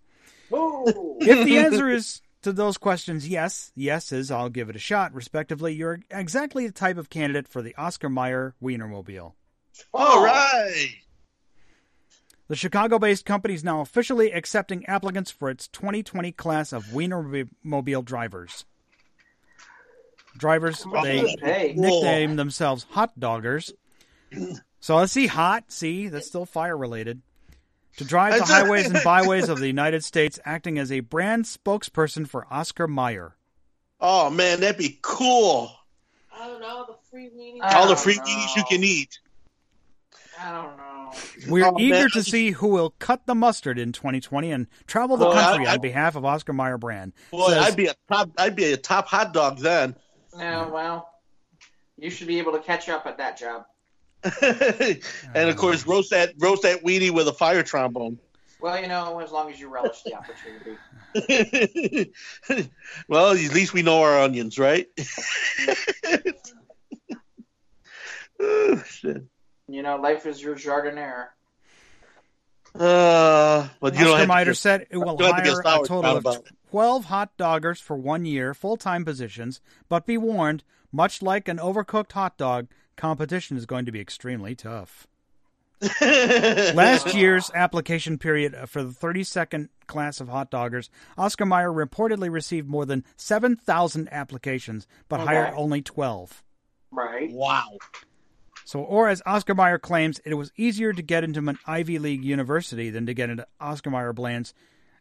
Woo! 0.50 1.16
If 1.20 1.44
the 1.46 1.58
answer 1.64 1.88
is 1.88 2.20
to 2.42 2.52
those 2.52 2.76
questions 2.76 3.26
yes, 3.28 3.72
yes 3.74 4.12
is 4.12 4.30
I'll 4.30 4.50
give 4.50 4.68
it 4.68 4.76
a 4.76 4.80
shot, 4.80 5.14
respectively, 5.14 5.74
you're 5.74 6.00
exactly 6.10 6.66
the 6.66 6.72
type 6.72 6.98
of 6.98 7.08
candidate 7.10 7.48
for 7.48 7.62
the 7.62 7.74
Oscar 7.76 8.08
Mayer 8.10 8.54
Wienermobile. 8.62 9.32
All 9.94 10.24
right. 10.24 10.90
The 12.48 12.56
Chicago 12.56 12.98
based 12.98 13.24
company 13.26 13.54
is 13.54 13.62
now 13.62 13.80
officially 13.82 14.32
accepting 14.32 14.84
applicants 14.86 15.30
for 15.30 15.50
its 15.50 15.68
2020 15.68 16.32
class 16.32 16.72
of 16.72 16.84
Wienermobile 16.86 18.04
drivers. 18.04 18.64
Drivers, 20.36 20.84
they 21.02 21.34
Hey. 21.42 21.74
nickname 21.76 22.36
themselves 22.36 22.86
hot 22.90 23.18
doggers. 23.18 23.72
So 24.80 24.94
let's 24.96 25.12
see, 25.12 25.26
hot, 25.26 25.72
see, 25.72 26.06
that's 26.06 26.28
still 26.28 26.46
fire 26.46 26.76
related. 26.76 27.20
To 27.96 28.04
drive 28.04 28.38
the 28.38 28.44
highways 28.44 28.86
and 28.86 29.00
byways 29.04 29.48
of 29.48 29.58
the 29.58 29.66
United 29.66 30.04
States, 30.04 30.38
acting 30.44 30.78
as 30.78 30.92
a 30.92 31.00
brand 31.00 31.46
spokesperson 31.46 32.28
for 32.28 32.46
Oscar 32.48 32.86
Mayer. 32.86 33.34
Oh 34.00 34.30
man, 34.30 34.60
that'd 34.60 34.78
be 34.78 35.00
cool. 35.02 35.72
I 36.32 36.46
don't 36.46 36.60
know 36.60 36.84
the 36.86 36.94
free 37.10 37.28
weenie. 37.36 37.58
All 37.60 37.88
the 37.88 37.96
free 37.96 38.14
know. 38.14 38.22
weenies 38.22 38.56
you 38.56 38.62
can 38.68 38.84
eat. 38.84 39.18
I 40.40 40.52
don't 40.52 40.76
know. 40.76 40.97
We're 41.48 41.66
Oh, 41.66 41.76
eager 41.78 41.94
man. 41.94 42.10
to 42.10 42.22
see 42.22 42.50
who 42.52 42.68
will 42.68 42.90
cut 42.98 43.26
the 43.26 43.34
mustard 43.34 43.78
in 43.78 43.92
2020 43.92 44.50
and 44.50 44.66
travel 44.86 45.16
the 45.16 45.26
Well, 45.26 45.34
country 45.34 45.66
I- 45.66 45.70
I- 45.70 45.74
on 45.74 45.80
behalf 45.80 46.16
of 46.16 46.24
Oscar 46.24 46.52
Mayer 46.52 46.78
brand. 46.78 47.12
Boy, 47.30 47.48
Says- 47.48 47.64
I'd 47.68 47.76
be 47.76 47.86
a 47.86 47.94
top. 48.10 48.30
I'd 48.38 48.56
be 48.56 48.72
a 48.72 48.76
top 48.76 49.06
hot 49.08 49.32
dog 49.32 49.58
then. 49.58 49.94
No, 50.36 50.70
well, 50.72 51.10
you 51.96 52.10
should 52.10 52.26
be 52.28 52.38
able 52.38 52.52
to 52.52 52.60
catch 52.60 52.88
up 52.88 53.06
at 53.06 53.18
that 53.18 53.36
job. 53.38 53.64
and 54.42 55.48
of 55.48 55.56
course, 55.56 55.86
roast 55.86 56.10
that 56.10 56.34
roast 56.38 56.62
that 56.62 56.82
weenie 56.84 57.10
with 57.12 57.28
a 57.28 57.32
fire 57.32 57.62
trombone. 57.62 58.18
Well, 58.60 58.80
you 58.80 58.88
know, 58.88 59.20
as 59.20 59.30
long 59.30 59.48
as 59.52 59.60
you 59.60 59.68
relish 59.68 60.02
the 60.02 60.14
opportunity. 60.14 60.76
well, 63.08 63.30
at 63.30 63.54
least 63.54 63.72
we 63.72 63.82
know 63.82 64.02
our 64.02 64.18
onions, 64.18 64.58
right? 64.58 64.86
oh, 68.40 68.82
shit. 68.86 69.22
You 69.68 69.82
know, 69.82 69.96
life 69.96 70.26
is 70.26 70.42
your 70.42 70.54
jardiniere. 70.54 71.26
Uh, 72.74 73.68
but 73.80 73.94
you 73.94 74.04
don't 74.04 74.12
Oscar 74.12 74.18
have 74.20 74.28
Mayer 74.28 74.44
to, 74.46 74.54
said 74.54 74.86
it 74.90 74.96
will 74.96 75.12
you 75.12 75.18
to 75.18 75.24
a 75.24 75.32
hire 75.32 75.60
a 75.60 75.62
total 75.62 76.16
of 76.16 76.18
about 76.18 76.46
12 76.70 77.04
hot 77.06 77.36
doggers 77.36 77.80
for 77.80 77.96
one 77.96 78.24
year, 78.24 78.54
full 78.54 78.76
time 78.76 79.04
positions. 79.04 79.60
But 79.88 80.06
be 80.06 80.16
warned, 80.16 80.64
Much 80.90 81.20
like 81.20 81.48
an 81.48 81.58
overcooked 81.58 82.12
hot 82.12 82.38
dog, 82.38 82.68
competition 82.96 83.56
is 83.56 83.66
going 83.66 83.84
to 83.84 83.92
be 83.92 84.00
extremely 84.00 84.54
tough. 84.54 85.06
Last 85.80 86.74
Last 86.74 87.14
year's 87.14 87.50
application 87.54 88.18
period 88.18 88.56
for 88.68 88.82
the 88.82 88.92
32nd 88.92 89.68
class 89.86 90.20
of 90.20 90.28
hot 90.28 90.50
doggers, 90.50 90.88
Oscar 91.16 91.46
Mayer 91.46 91.70
reportedly 91.70 92.30
received 92.30 92.68
more 92.68 92.86
than 92.86 93.04
7,000 93.16 94.08
applications, 94.10 94.86
but 95.08 95.20
Okay. 95.20 95.26
hired 95.26 95.54
only 95.54 95.82
12. 95.82 96.42
Right. 96.90 97.30
Wow. 97.30 97.76
So, 98.68 98.80
or 98.80 99.08
as 99.08 99.22
Oscar 99.24 99.54
Mayer 99.54 99.78
claims, 99.78 100.20
it 100.26 100.34
was 100.34 100.52
easier 100.54 100.92
to 100.92 101.00
get 101.00 101.24
into 101.24 101.40
an 101.48 101.58
Ivy 101.66 101.98
League 101.98 102.22
university 102.22 102.90
than 102.90 103.06
to 103.06 103.14
get 103.14 103.30
into 103.30 103.46
Oscar 103.58 103.88
Mayer 103.88 104.12
Bland's 104.12 104.52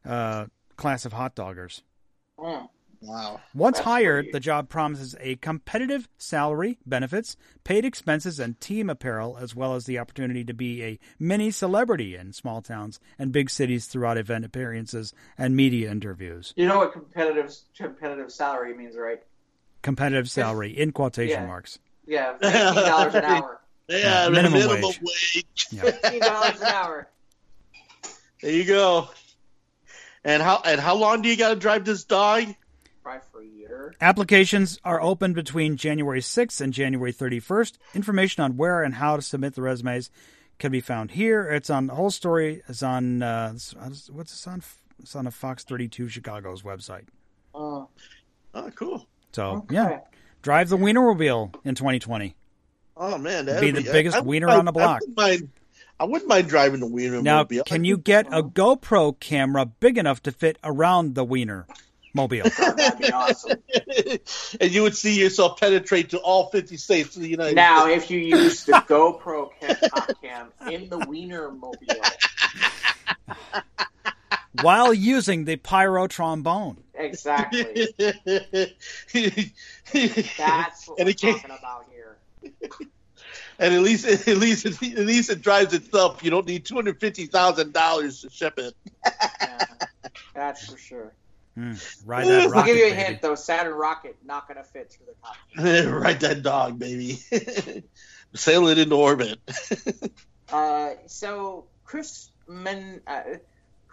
uh, 0.05 0.45
class 0.77 1.03
of 1.03 1.11
hot 1.11 1.35
doggers. 1.35 1.81
Mm. 2.39 2.69
Wow. 3.01 3.41
Once 3.53 3.75
That's 3.79 3.85
hired, 3.85 4.23
pretty- 4.27 4.31
the 4.31 4.39
job 4.39 4.69
promises 4.69 5.17
a 5.19 5.35
competitive 5.35 6.07
salary, 6.17 6.77
benefits, 6.85 7.35
paid 7.65 7.83
expenses, 7.83 8.39
and 8.39 8.57
team 8.61 8.89
apparel, 8.89 9.35
as 9.37 9.53
well 9.53 9.75
as 9.75 9.83
the 9.83 9.99
opportunity 9.99 10.45
to 10.45 10.53
be 10.53 10.81
a 10.81 10.97
mini 11.19 11.51
celebrity 11.51 12.15
in 12.15 12.31
small 12.31 12.61
towns 12.61 13.01
and 13.19 13.33
big 13.33 13.49
cities 13.49 13.87
throughout 13.87 14.17
event 14.17 14.45
appearances 14.45 15.13
and 15.37 15.57
media 15.57 15.91
interviews. 15.91 16.53
You 16.55 16.67
know 16.67 16.77
what 16.77 16.93
competitive 16.93 17.53
competitive 17.75 18.31
salary 18.31 18.73
means, 18.77 18.95
right? 18.95 19.19
Competitive 19.81 20.29
salary 20.29 20.71
in 20.71 20.93
quotation 20.93 21.41
Yeah. 21.41 21.47
marks. 21.47 21.79
Yeah, 22.07 22.37
fifteen 22.41 22.83
dollars 22.83 23.15
an 23.15 23.23
hour. 23.25 23.61
Yeah, 23.89 24.29
minimum 24.29 24.53
minimum, 24.59 24.81
wage. 24.81 25.01
wage. 25.01 25.67
Yeah. 25.71 25.81
Fifteen 25.83 26.19
dollars 26.21 26.59
an 26.61 26.67
hour. 26.67 27.07
There 28.41 28.51
you 28.51 28.65
go. 28.65 29.09
And 30.23 30.41
how 30.41 30.61
and 30.65 30.79
how 30.79 30.95
long 30.95 31.21
do 31.21 31.29
you 31.29 31.37
got 31.37 31.49
to 31.49 31.55
drive 31.55 31.85
this 31.85 32.03
dog? 32.03 32.45
Probably 33.03 33.21
for 33.31 33.41
a 33.41 33.45
year. 33.45 33.95
Applications 34.01 34.79
are 34.83 35.01
open 35.01 35.31
between 35.33 35.77
January 35.77 36.19
6th 36.19 36.59
and 36.59 36.73
January 36.73 37.13
31st. 37.13 37.73
Information 37.95 38.43
on 38.43 38.57
where 38.57 38.83
and 38.83 38.95
how 38.95 39.15
to 39.15 39.21
submit 39.21 39.55
the 39.55 39.61
resumes 39.61 40.09
can 40.59 40.71
be 40.71 40.81
found 40.81 41.11
here. 41.11 41.43
It's 41.49 41.69
on 41.69 41.87
the 41.87 41.95
whole 41.95 42.09
story 42.11 42.61
is 42.67 42.83
on 42.83 43.21
uh, 43.23 43.53
what's 44.11 44.31
this 44.31 44.47
on? 44.47 44.61
It's 44.99 45.15
on 45.15 45.27
a 45.27 45.31
Fox 45.31 45.63
32 45.63 46.09
Chicago's 46.09 46.63
website. 46.63 47.05
Oh, 47.53 47.87
Oh, 48.53 48.71
cool. 48.75 49.07
So 49.33 49.43
okay. 49.57 49.75
yeah, 49.75 49.99
drive 50.47 50.69
the 50.69 50.77
Wienermobile 50.77 51.53
in 51.65 51.75
2020. 51.75 52.33
Oh 52.95 53.17
man, 53.17 53.43
Be 53.43 53.51
that'd 53.51 53.73
be 53.75 53.81
the 53.83 53.91
biggest 53.91 54.15
I 54.15 54.21
wiener 54.21 54.47
mind- 54.47 54.59
on 54.59 54.65
the 54.65 54.71
block. 54.71 55.01
I 55.01 55.05
wouldn't 55.05 55.17
mind, 55.17 55.49
I 55.99 56.03
wouldn't 56.05 56.29
mind 56.29 56.47
driving 56.47 56.79
the 56.79 56.87
wiener. 56.87 57.21
Now, 57.21 57.39
mobile. 57.39 57.63
can 57.65 57.83
you 57.83 57.97
get 57.97 58.27
a 58.27 58.41
GoPro 58.43 59.19
camera 59.19 59.65
big 59.65 59.97
enough 59.97 60.23
to 60.23 60.31
fit 60.31 60.57
around 60.63 61.15
the 61.15 61.25
Wiener 61.25 61.67
mobile? 62.13 62.45
That'd 62.57 62.97
be 62.97 63.11
awesome. 63.11 63.61
and 64.61 64.71
you 64.71 64.83
would 64.83 64.95
see 64.95 65.19
yourself 65.19 65.59
penetrate 65.59 66.11
to 66.11 66.19
all 66.19 66.49
50 66.49 66.77
states 66.77 67.17
of 67.17 67.23
the 67.23 67.27
United 67.29 67.55
Now, 67.57 67.81
States. 67.81 67.99
Now, 67.99 68.05
if 68.05 68.09
you 68.11 68.19
use 68.19 68.63
the 68.63 68.71
GoPro 68.87 69.49
ca- 69.59 70.13
cam 70.21 70.47
in 70.71 70.87
the 70.87 70.99
Wiener 70.99 71.51
mobile, 71.51 71.75
while 74.61 74.93
using 74.93 75.45
the 75.45 75.55
pyro 75.57 76.07
trombone. 76.07 76.77
exactly. 76.93 77.87
That's 80.37 80.87
what 80.87 80.99
And 80.99 81.05
we're 81.05 81.09
it 81.09 81.19
can't- 81.19 81.41
talking 81.41 81.57
about 81.57 81.85
here. 81.91 82.17
and 83.59 83.73
at 83.73 83.81
least, 83.81 84.05
at 84.27 84.37
least, 84.37 84.65
at 84.65 84.81
least 84.81 85.29
it 85.29 85.41
drives 85.41 85.73
itself. 85.73 86.23
You 86.23 86.29
don't 86.31 86.45
need 86.47 86.65
two 86.65 86.75
hundred 86.75 86.99
fifty 86.99 87.25
thousand 87.25 87.73
dollars 87.73 88.21
to 88.21 88.29
ship 88.29 88.57
it. 88.57 88.73
Yeah, 89.05 89.65
that's 90.33 90.69
for 90.69 90.77
sure. 90.77 91.13
Hmm, 91.55 91.73
ride 92.05 92.27
that 92.27 92.41
I'll 92.43 92.49
rocket, 92.51 92.67
give 92.67 92.77
you 92.77 92.85
a 92.85 92.89
baby. 92.91 93.01
hint 93.01 93.21
though. 93.21 93.33
Saturn 93.35 93.73
rocket 93.73 94.15
not 94.23 94.47
going 94.47 94.57
to 94.57 94.63
fit 94.63 94.91
through 94.91 95.07
the 95.07 95.15
top. 95.23 95.35
Ride 96.03 96.19
that 96.19 96.43
dog, 96.43 96.77
baby. 96.77 97.19
Sail 98.35 98.67
it 98.67 98.77
into 98.77 98.95
orbit. 98.95 99.39
Uh, 100.51 100.91
so 101.07 101.65
Chris 101.83 102.29
Men, 102.47 103.01
uh, 103.07 103.21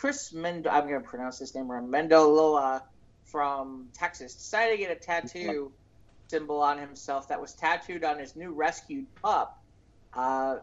Chris 0.04 0.34
Mend, 0.34 0.66
I'm 0.66 0.86
going 0.86 1.00
to 1.00 1.08
pronounce 1.08 1.38
his 1.38 1.54
name 1.54 1.70
wrong. 1.70 1.88
Mendoloa 1.88 2.82
from 3.24 3.88
Texas 3.94 4.34
decided 4.34 4.72
to 4.72 4.76
get 4.76 4.90
a 4.90 4.96
tattoo 4.96 5.72
symbol 6.28 6.60
on 6.60 6.76
himself 6.76 7.28
that 7.28 7.40
was 7.40 7.54
tattooed 7.54 8.04
on 8.04 8.18
his 8.18 8.36
new 8.36 8.52
rescued 8.52 9.06
pup. 9.22 9.64
Uh, 10.12 10.56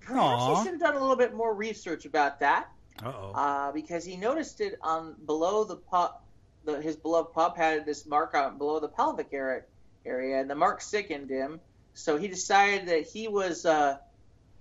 perhaps 0.00 0.58
he 0.58 0.64
should 0.64 0.72
have 0.72 0.80
done 0.80 0.96
a 0.96 0.98
little 1.00 1.14
bit 1.14 1.32
more 1.32 1.54
research 1.54 2.06
about 2.06 2.40
that 2.40 2.70
uh, 3.04 3.70
because 3.70 4.04
he 4.04 4.16
noticed 4.16 4.60
it 4.60 4.76
on 4.82 5.14
below 5.26 5.62
the 5.62 5.76
pup. 5.76 6.24
The, 6.64 6.82
his 6.82 6.96
beloved 6.96 7.32
pup 7.32 7.56
had 7.56 7.86
this 7.86 8.04
mark 8.04 8.34
on 8.34 8.58
below 8.58 8.80
the 8.80 8.88
pelvic 8.88 9.28
area, 9.32 9.62
area, 10.04 10.40
and 10.40 10.50
the 10.50 10.56
mark 10.56 10.80
sickened 10.80 11.30
him. 11.30 11.60
So 11.94 12.16
he 12.16 12.26
decided 12.26 12.88
that 12.88 13.06
he 13.06 13.28
was 13.28 13.64
uh, 13.64 13.98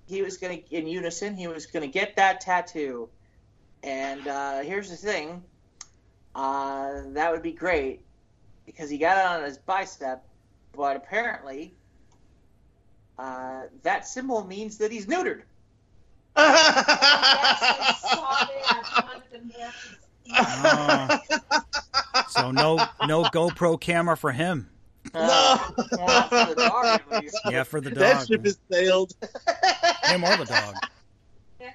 he 0.06 0.22
was 0.22 0.38
going 0.38 0.62
to 0.62 0.76
in 0.76 0.86
unison. 0.86 1.36
He 1.36 1.48
was 1.48 1.66
going 1.66 1.90
to 1.90 1.92
get 1.92 2.18
that 2.18 2.42
tattoo. 2.42 3.10
And 3.84 4.28
uh, 4.28 4.60
here's 4.62 4.90
the 4.90 4.96
thing, 4.96 5.44
uh, 6.36 7.02
that 7.08 7.32
would 7.32 7.42
be 7.42 7.52
great 7.52 8.02
because 8.66 8.90
he 8.90 8.98
got 8.98 9.18
it 9.18 9.26
on 9.26 9.44
his 9.44 9.58
bicep, 9.58 10.24
but 10.74 10.96
apparently 10.96 11.74
uh, 13.18 13.64
that 13.84 14.08
symbol 14.08 14.44
means 14.46 14.78
that 14.78 14.92
he's 14.92 15.06
neutered. 15.06 15.42
I 16.36 17.96
saw 18.02 18.46
that 18.46 19.04
on 19.14 19.22
the 19.32 19.40
map. 19.58 19.74
Oh. 20.34 21.20
so 22.30 22.52
no 22.52 22.78
no 23.06 23.24
GoPro 23.26 23.80
camera 23.80 24.16
for 24.16 24.32
him. 24.32 24.70
Uh, 25.14 25.58
well, 25.92 26.08
not 26.08 26.30
for 26.30 26.46
the 26.46 26.56
dog. 26.56 27.02
Yeah, 27.50 27.64
for 27.64 27.82
the 27.82 27.90
that 27.90 28.14
dog. 28.20 28.28
ship 28.28 28.46
has 28.46 28.58
sailed. 28.72 29.14
Him 30.04 30.24
or 30.24 30.38
the 30.38 30.46
dog. 30.46 30.76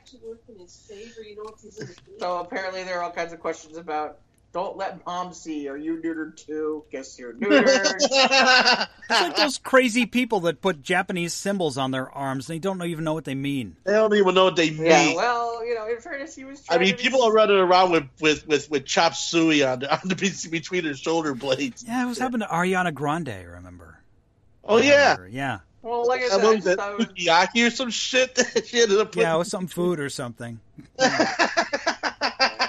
Actually 0.06 0.28
worked 0.28 0.48
in 0.48 0.58
his 0.60 0.76
favor, 0.88 1.20
you 1.20 1.34
know, 1.34 1.50
if 1.52 1.60
he's 1.60 1.78
in 1.80 1.88
the 1.88 1.94
So 2.20 2.38
apparently 2.38 2.84
there 2.84 3.00
are 3.00 3.02
all 3.02 3.10
kinds 3.10 3.32
of 3.32 3.40
questions 3.40 3.76
about 3.76 4.18
don't 4.52 4.76
let 4.76 5.04
mom 5.04 5.32
see. 5.32 5.68
Are 5.68 5.76
you 5.76 5.96
neutered 5.96 6.36
too? 6.36 6.84
Guess 6.92 7.18
you're 7.18 7.32
neutered. 7.32 7.98
It's 9.08 9.20
like 9.20 9.36
those 9.36 9.58
crazy 9.58 10.06
people 10.06 10.40
that 10.40 10.60
put 10.60 10.82
Japanese 10.82 11.34
symbols 11.34 11.76
on 11.76 11.90
their 11.90 12.08
arms. 12.08 12.48
And 12.48 12.54
they 12.54 12.60
don't 12.60 12.80
even 12.84 13.02
know 13.02 13.14
what 13.14 13.24
they 13.24 13.34
mean. 13.34 13.76
They 13.82 13.94
don't 13.94 14.14
even 14.14 14.34
know 14.36 14.44
what 14.44 14.54
they 14.54 14.70
mean. 14.70 14.86
yeah, 14.86 15.14
well, 15.16 15.66
you 15.66 15.74
know, 15.74 15.88
in 15.88 15.98
fairness, 15.98 16.36
he 16.36 16.44
was. 16.44 16.64
I 16.68 16.78
mean, 16.78 16.90
to 16.90 16.96
be- 16.96 17.02
people 17.02 17.22
are 17.24 17.32
running 17.32 17.56
around 17.56 17.90
with 17.90 18.04
with 18.20 18.46
with, 18.46 18.70
with 18.70 18.84
chop 18.84 19.14
suey 19.14 19.64
on 19.64 19.80
the, 19.80 19.92
on 20.00 20.00
the 20.04 20.14
piece 20.14 20.46
between 20.46 20.84
their 20.84 20.94
shoulder 20.94 21.34
blades. 21.34 21.84
Yeah, 21.84 22.04
it 22.04 22.06
was 22.06 22.18
happened 22.18 22.44
to 22.44 22.48
Ariana 22.48 22.94
Grande. 22.94 23.30
I 23.30 23.42
remember. 23.42 23.98
Oh 24.64 24.78
yeah, 24.78 25.16
yeah, 25.28 25.58
Well, 25.86 26.04
like 26.06 26.20
I 26.22 26.28
that 26.30 26.40
said, 26.40 26.54
was 26.54 26.64
that 26.64 26.98
was- 26.98 27.06
sukiyaki 27.06 27.66
or 27.66 27.70
some 27.70 27.90
shit. 27.90 28.36
she 28.66 28.82
ended 28.82 28.98
up 28.98 29.14
yeah. 29.14 29.34
It 29.34 29.38
was 29.38 29.48
some 29.48 29.68
food 29.68 30.00
or 30.00 30.08
something. 30.10 30.58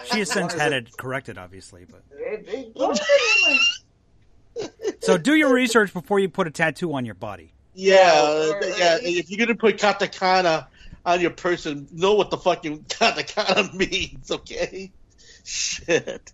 She 0.10 0.20
has 0.20 0.32
since 0.32 0.54
had 0.54 0.72
it 0.72 0.96
corrected, 0.96 1.38
obviously. 1.38 1.86
But 1.86 2.02
It- 2.18 2.48
it- 2.48 2.70
what 2.76 2.90
was 2.92 3.02
it? 4.56 5.04
so 5.04 5.18
do 5.18 5.36
your 5.36 5.54
research 5.54 5.92
before 5.94 6.20
you 6.20 6.30
put 6.30 6.48
a 6.48 6.52
tattoo 6.52 6.94
on 6.94 7.04
your 7.06 7.14
body. 7.16 7.52
Yeah, 7.74 8.22
Or- 8.24 8.56
uh, 8.56 8.60
or- 8.60 8.64
yeah. 8.78 8.98
If 9.02 9.30
you're 9.30 9.46
gonna 9.46 9.58
put 9.58 9.78
katakana 9.78 10.68
on 11.06 11.20
your 11.20 11.32
person, 11.32 11.88
know 11.92 12.14
what 12.14 12.30
the 12.30 12.38
fucking 12.38 12.84
katakana 12.88 13.74
means, 13.74 14.32
okay? 14.32 14.92
Shit. 15.44 16.32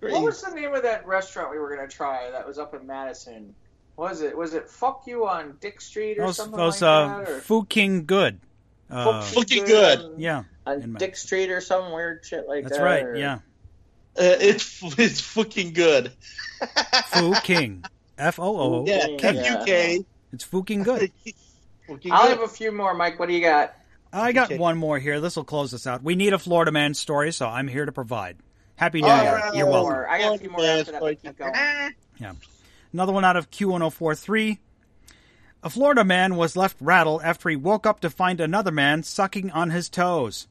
What 0.00 0.22
was 0.22 0.40
the 0.42 0.50
name 0.54 0.72
of 0.74 0.82
that 0.84 1.06
restaurant 1.06 1.50
we 1.50 1.58
were 1.58 1.74
going 1.74 1.86
to 1.88 1.94
try 1.94 2.30
that 2.30 2.46
was 2.46 2.58
up 2.58 2.74
in 2.74 2.86
Madison? 2.86 3.54
Was 3.96 4.22
it 4.22 4.36
was 4.36 4.54
it 4.54 4.68
Fuck 4.68 5.02
You 5.06 5.26
on 5.28 5.56
Dick 5.60 5.80
Street 5.80 6.18
or 6.18 6.26
Those 6.26 6.36
something 6.36 6.56
those 6.56 6.82
like 6.82 6.88
uh, 6.90 7.18
that? 7.20 7.28
Or 7.28 7.40
Fu 7.40 7.64
King 7.64 8.04
Good. 8.06 8.40
Uh, 8.90 9.22
Fuck 9.22 9.50
You 9.50 9.60
Fucking 9.60 9.64
good. 9.66 9.98
on- 10.00 10.18
yeah, 10.20 10.42
on 10.66 10.92
my- 10.92 10.98
Dick 10.98 11.16
Street 11.16 11.50
or 11.50 11.60
some 11.60 11.92
weird 11.92 12.24
shit 12.24 12.48
like 12.48 12.64
that's 12.64 12.76
that. 12.76 12.82
That's 12.82 13.02
right. 13.04 13.04
or- 13.04 13.16
Yeah, 13.16 13.34
Uh, 14.18 14.36
it's 14.40 14.80
it's 14.98 15.20
fucking 15.20 15.72
good. 15.74 16.12
Fu 17.06 17.34
King. 17.42 17.84
F 18.18 18.38
O 18.38 18.44
O. 18.58 18.84
Yeah, 18.86 19.06
Yeah. 19.08 19.16
F 19.22 19.60
U 19.60 19.64
K. 19.66 20.04
It's 20.32 20.44
fucking 20.44 20.82
Good. 20.82 21.12
Fucking 21.86 22.10
I'll 22.12 22.22
good. 22.22 22.30
have 22.30 22.40
a 22.40 22.48
few 22.48 22.72
more, 22.72 22.94
Mike. 22.94 23.18
What 23.20 23.28
do 23.28 23.34
you 23.34 23.42
got? 23.42 23.74
I 24.12 24.32
got 24.32 24.46
Okay. 24.50 24.58
one 24.58 24.78
more 24.78 24.98
here. 24.98 25.20
This 25.20 25.36
will 25.36 25.44
close 25.44 25.74
us 25.74 25.86
out. 25.86 26.02
We 26.02 26.14
need 26.14 26.32
a 26.32 26.38
Florida 26.38 26.72
man 26.72 26.94
story, 26.94 27.30
so 27.32 27.46
I'm 27.46 27.68
here 27.68 27.84
to 27.84 27.92
provide. 27.92 28.36
Happy 28.76 29.02
New 29.02 29.06
Year. 29.08 29.14
right. 29.16 29.54
You're 29.54 29.66
welcome. 29.66 29.92
More. 29.92 30.08
I 30.08 30.18
got 30.18 30.34
a 30.34 30.38
few 30.38 30.50
more 30.50 30.64
after 30.64 30.92
that. 30.92 31.00
But 31.00 31.22
keep 31.22 31.36
going. 31.38 31.52
Another 32.94 33.12
one 33.12 33.24
out 33.24 33.36
of 33.36 33.50
Q1043. 33.50 34.58
A 35.64 35.68
Florida 35.68 36.04
man 36.04 36.36
was 36.36 36.56
left 36.56 36.76
rattled 36.80 37.22
after 37.24 37.48
he 37.48 37.56
woke 37.56 37.88
up 37.88 37.98
to 38.00 38.08
find 38.08 38.40
another 38.40 38.70
man 38.70 39.02
sucking 39.02 39.50
on 39.50 39.70
his 39.70 39.88
toes. 39.88 40.46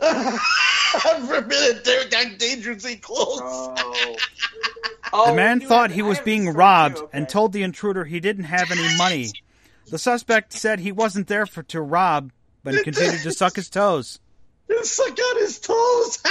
For 0.00 0.06
a 0.08 1.46
minute, 1.46 1.84
they 1.84 2.08
got 2.10 2.36
dangerously 2.36 2.96
close. 2.96 3.38
Oh. 3.40 4.16
Oh, 5.12 5.30
The 5.30 5.36
man 5.36 5.60
you 5.60 5.68
thought 5.68 5.92
he 5.92 6.02
was 6.02 6.18
being 6.18 6.46
this 6.46 6.52
story, 6.54 6.64
robbed 6.64 6.96
too, 6.96 7.08
and 7.12 7.28
told 7.28 7.52
the 7.52 7.62
intruder 7.62 8.04
he 8.04 8.18
didn't 8.18 8.44
have 8.44 8.72
any 8.72 8.96
money. 8.98 9.30
The 9.86 9.98
suspect 9.98 10.52
said 10.52 10.80
he 10.80 10.90
wasn't 10.90 11.28
there 11.28 11.46
for 11.46 11.62
to 11.62 11.80
rob, 11.80 12.32
but 12.64 12.74
he 12.74 12.82
continued 12.82 13.22
to 13.22 13.30
suck 13.30 13.54
his 13.54 13.70
toes. 13.70 14.18
Suck 14.82 15.10
out 15.10 15.36
his 15.40 15.58
toes. 15.58 16.18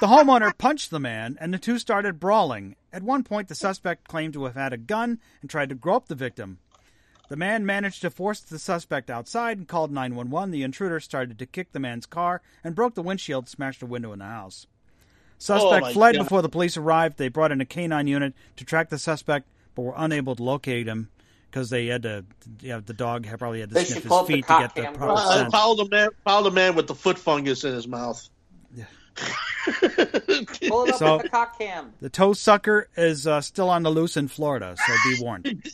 The 0.00 0.08
homeowner 0.08 0.56
punched 0.58 0.90
the 0.90 0.98
man, 1.00 1.38
and 1.40 1.54
the 1.54 1.58
two 1.58 1.78
started 1.78 2.18
brawling. 2.18 2.74
At 2.92 3.02
one 3.04 3.22
point, 3.22 3.48
the 3.48 3.54
suspect 3.54 4.08
claimed 4.08 4.34
to 4.34 4.44
have 4.44 4.54
had 4.56 4.72
a 4.72 4.76
gun 4.76 5.20
and 5.40 5.48
tried 5.48 5.68
to 5.68 5.74
grope 5.76 6.08
the 6.08 6.14
victim. 6.16 6.58
The 7.28 7.36
man 7.36 7.64
managed 7.64 8.02
to 8.02 8.10
force 8.10 8.40
the 8.40 8.58
suspect 8.58 9.08
outside 9.08 9.56
and 9.56 9.68
called 9.68 9.92
911. 9.92 10.50
The 10.50 10.62
intruder 10.64 10.98
started 11.00 11.38
to 11.38 11.46
kick 11.46 11.72
the 11.72 11.78
man's 11.80 12.06
car 12.06 12.42
and 12.64 12.74
broke 12.74 12.94
the 12.94 13.02
windshield, 13.02 13.48
smashed 13.48 13.82
a 13.82 13.86
window 13.86 14.12
in 14.12 14.18
the 14.18 14.24
house. 14.26 14.66
Suspect 15.38 15.86
Oh, 15.86 15.92
fled 15.92 16.16
God. 16.16 16.24
before 16.24 16.42
the 16.42 16.48
police 16.48 16.76
arrived. 16.76 17.16
They 17.16 17.28
brought 17.28 17.52
in 17.52 17.60
a 17.60 17.64
canine 17.66 18.08
unit 18.08 18.34
to 18.56 18.64
track 18.64 18.90
the 18.90 18.98
suspect, 18.98 19.46
but 19.74 19.82
were 19.82 19.94
unable 19.96 20.34
to 20.36 20.42
locate 20.42 20.88
him 20.88 21.08
because 21.54 21.70
they 21.70 21.86
had 21.86 22.02
to. 22.02 22.24
Yeah, 22.60 22.80
the 22.84 22.92
dog 22.92 23.24
had 23.26 23.38
probably 23.38 23.60
had 23.60 23.68
to 23.68 23.74
They 23.76 23.84
sniff 23.84 24.02
his 24.02 24.08
pull 24.08 24.18
up 24.18 24.26
the 24.26 24.34
feet 24.34 24.42
to 24.42 24.48
cop 24.48 24.74
get 24.74 24.92
the 24.92 24.98
proper 24.98 25.12
Uh, 25.12 25.24
Uh, 25.24 25.34
scent. 25.38 25.52
follow 25.52 25.76
the 25.84 25.88
man. 25.88 26.08
Follow 26.24 26.50
the 26.50 26.54
man 26.54 26.74
with 26.74 26.88
the 26.88 26.96
foot 26.96 27.16
fungus 27.16 27.62
in 27.62 27.72
his 27.72 27.86
mouth. 27.86 28.28
Yeah. 28.74 28.84
Pull 30.68 30.84
it 30.84 30.90
up 30.90 30.96
So- 30.98 31.14
with 31.16 31.22
the 31.24 31.28
cock 31.30 31.58
cam. 31.58 31.92
The 32.00 32.08
toe 32.08 32.32
sucker 32.32 32.88
is 32.96 33.26
uh, 33.26 33.40
still 33.40 33.70
on 33.70 33.82
the 33.82 33.90
loose 33.90 34.16
in 34.16 34.28
Florida, 34.28 34.76
so 34.86 34.94
be 35.04 35.22
warned. 35.22 35.64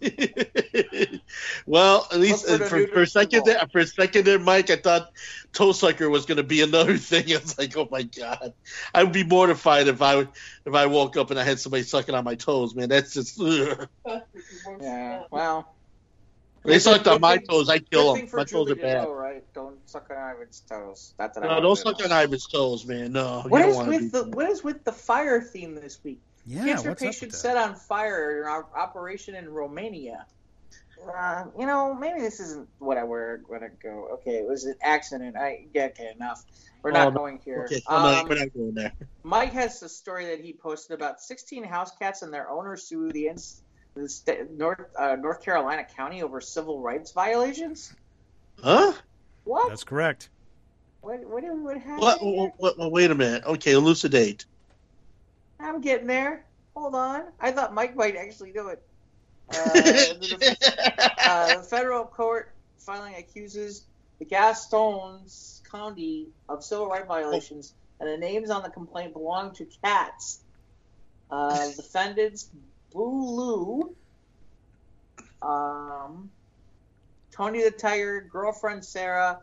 well, 1.66 2.06
at 2.12 2.18
least 2.20 2.46
for 2.46 2.54
uh, 2.54 2.68
for, 2.68 2.86
for 2.88 3.02
a 3.02 3.06
second 3.06 3.44
symbol. 3.44 3.46
there, 3.46 3.68
for 3.70 3.78
a 3.80 3.86
second 3.86 4.24
there, 4.24 4.38
Mike, 4.38 4.70
I 4.70 4.76
thought 4.76 5.12
toe 5.52 5.72
sucker 5.72 6.08
was 6.08 6.26
going 6.26 6.36
to 6.36 6.42
be 6.42 6.62
another 6.62 6.96
thing. 6.98 7.32
I 7.32 7.38
was 7.38 7.58
like, 7.58 7.76
oh 7.76 7.88
my 7.90 8.02
god, 8.02 8.52
I 8.94 9.04
would 9.04 9.12
be 9.12 9.24
mortified 9.24 9.88
if 9.88 10.02
I 10.02 10.16
would 10.16 10.28
if 10.64 10.74
I 10.74 10.86
woke 10.86 11.16
up 11.16 11.30
and 11.30 11.38
I 11.38 11.44
had 11.44 11.58
somebody 11.60 11.82
sucking 11.84 12.14
on 12.14 12.24
my 12.24 12.34
toes. 12.34 12.74
Man, 12.74 12.88
that's 12.88 13.14
just. 13.14 13.40
Ugh. 13.40 13.88
Yeah. 14.80 15.22
Well. 15.30 15.74
They 16.64 16.80
sucked 16.80 17.06
on 17.06 17.20
my 17.20 17.38
toes. 17.38 17.68
I 17.70 17.78
kill 17.78 18.14
them. 18.14 18.28
My 18.32 18.42
toes 18.44 18.50
Julie 18.50 18.72
are 18.72 18.74
bad. 18.74 19.04
know, 19.04 19.14
right? 19.14 19.44
Don't 19.54 19.67
suck 19.88 20.10
on 20.10 20.16
Ivan's 20.16 20.62
toes. 20.68 21.14
Not 21.18 21.34
that 21.34 21.42
No, 21.42 21.48
want 21.48 21.62
don't 21.62 21.76
suck 21.76 22.04
on 22.04 22.12
Ivan's 22.12 22.46
toes, 22.46 22.84
man. 22.86 23.12
No, 23.12 23.44
What 23.48 23.66
you 23.66 23.72
don't 23.72 23.88
with 23.88 24.12
to. 24.12 24.22
the 24.24 24.30
what 24.30 24.48
is 24.48 24.62
with 24.62 24.84
the 24.84 24.92
fire 24.92 25.40
theme 25.40 25.74
this 25.74 26.02
week? 26.04 26.20
Yeah, 26.46 26.64
Cancer 26.64 26.90
what's 26.90 27.02
up 27.02 27.08
patient 27.08 27.32
with 27.32 27.40
set 27.40 27.56
on 27.56 27.74
fire 27.74 28.40
in 28.42 28.48
our 28.48 28.66
operation 28.76 29.34
in 29.34 29.48
Romania. 29.48 30.26
Uh, 31.16 31.44
you 31.58 31.64
know, 31.66 31.94
maybe 31.94 32.20
this 32.20 32.40
isn't 32.40 32.68
what 32.78 32.98
I 32.98 33.04
were 33.04 33.40
going 33.48 33.60
to 33.60 33.68
go. 33.82 34.08
Okay, 34.14 34.32
it 34.38 34.46
was 34.48 34.64
an 34.64 34.74
accident. 34.82 35.36
I 35.36 35.66
yeah, 35.72 35.86
okay, 35.86 36.10
enough. 36.14 36.44
We're 36.82 36.90
not 36.92 37.12
no. 37.12 37.18
going 37.20 37.40
here. 37.44 37.64
Okay, 37.64 37.80
we're 37.88 37.96
not, 37.96 38.22
Um, 38.22 38.28
we're 38.28 38.38
not 38.38 38.54
going 38.54 38.74
there. 38.74 38.92
Mike 39.22 39.52
has 39.52 39.82
a 39.82 39.88
story 39.88 40.26
that 40.26 40.40
he 40.40 40.52
posted 40.52 40.94
about 40.94 41.20
16 41.20 41.64
house 41.64 41.90
cats 41.98 42.22
and 42.22 42.32
their 42.32 42.48
owners 42.50 42.84
sue 42.84 43.10
the, 43.12 43.28
ins- 43.28 43.62
the 43.94 44.08
sta- 44.08 44.44
North 44.50 44.86
uh, 44.98 45.16
North 45.16 45.42
Carolina 45.44 45.84
county 45.96 46.22
over 46.22 46.40
civil 46.40 46.80
rights 46.80 47.12
violations. 47.12 47.92
Huh? 48.62 48.92
What? 49.48 49.70
That's 49.70 49.82
correct. 49.82 50.28
What? 51.00 51.24
What? 51.24 51.42
What 51.42 51.78
happened? 51.78 52.00
What, 52.02 52.22
what, 52.22 52.52
what, 52.58 52.78
what- 52.78 52.92
Wait 52.92 53.10
a 53.10 53.14
minute. 53.14 53.44
Okay, 53.46 53.72
elucidate. 53.72 54.44
I'm 55.58 55.80
getting 55.80 56.06
there. 56.06 56.44
Hold 56.76 56.94
on. 56.94 57.24
I 57.40 57.50
thought 57.50 57.72
Mike 57.72 57.96
might 57.96 58.14
actually 58.14 58.52
do 58.52 58.68
it. 58.68 58.82
Uh, 59.50 59.72
the, 59.72 61.14
uh, 61.24 61.56
the 61.56 61.62
federal 61.62 62.04
court 62.04 62.52
filing 62.76 63.14
accuses 63.14 63.84
the 64.18 64.26
Gaston 64.26 65.20
County 65.70 66.26
of 66.50 66.62
civil 66.62 66.86
rights 66.86 67.06
violations, 67.08 67.72
and 67.98 68.10
the 68.10 68.18
names 68.18 68.50
on 68.50 68.62
the 68.62 68.68
complaint 68.68 69.14
belong 69.14 69.54
to 69.54 69.66
cats. 69.82 70.40
Uh, 71.30 71.70
defendants 71.74 72.50
Boo 72.92 73.96
um, 75.40 76.28
Tony 77.38 77.62
the 77.62 77.70
Tiger, 77.70 78.28
girlfriend 78.32 78.84
Sarah, 78.84 79.38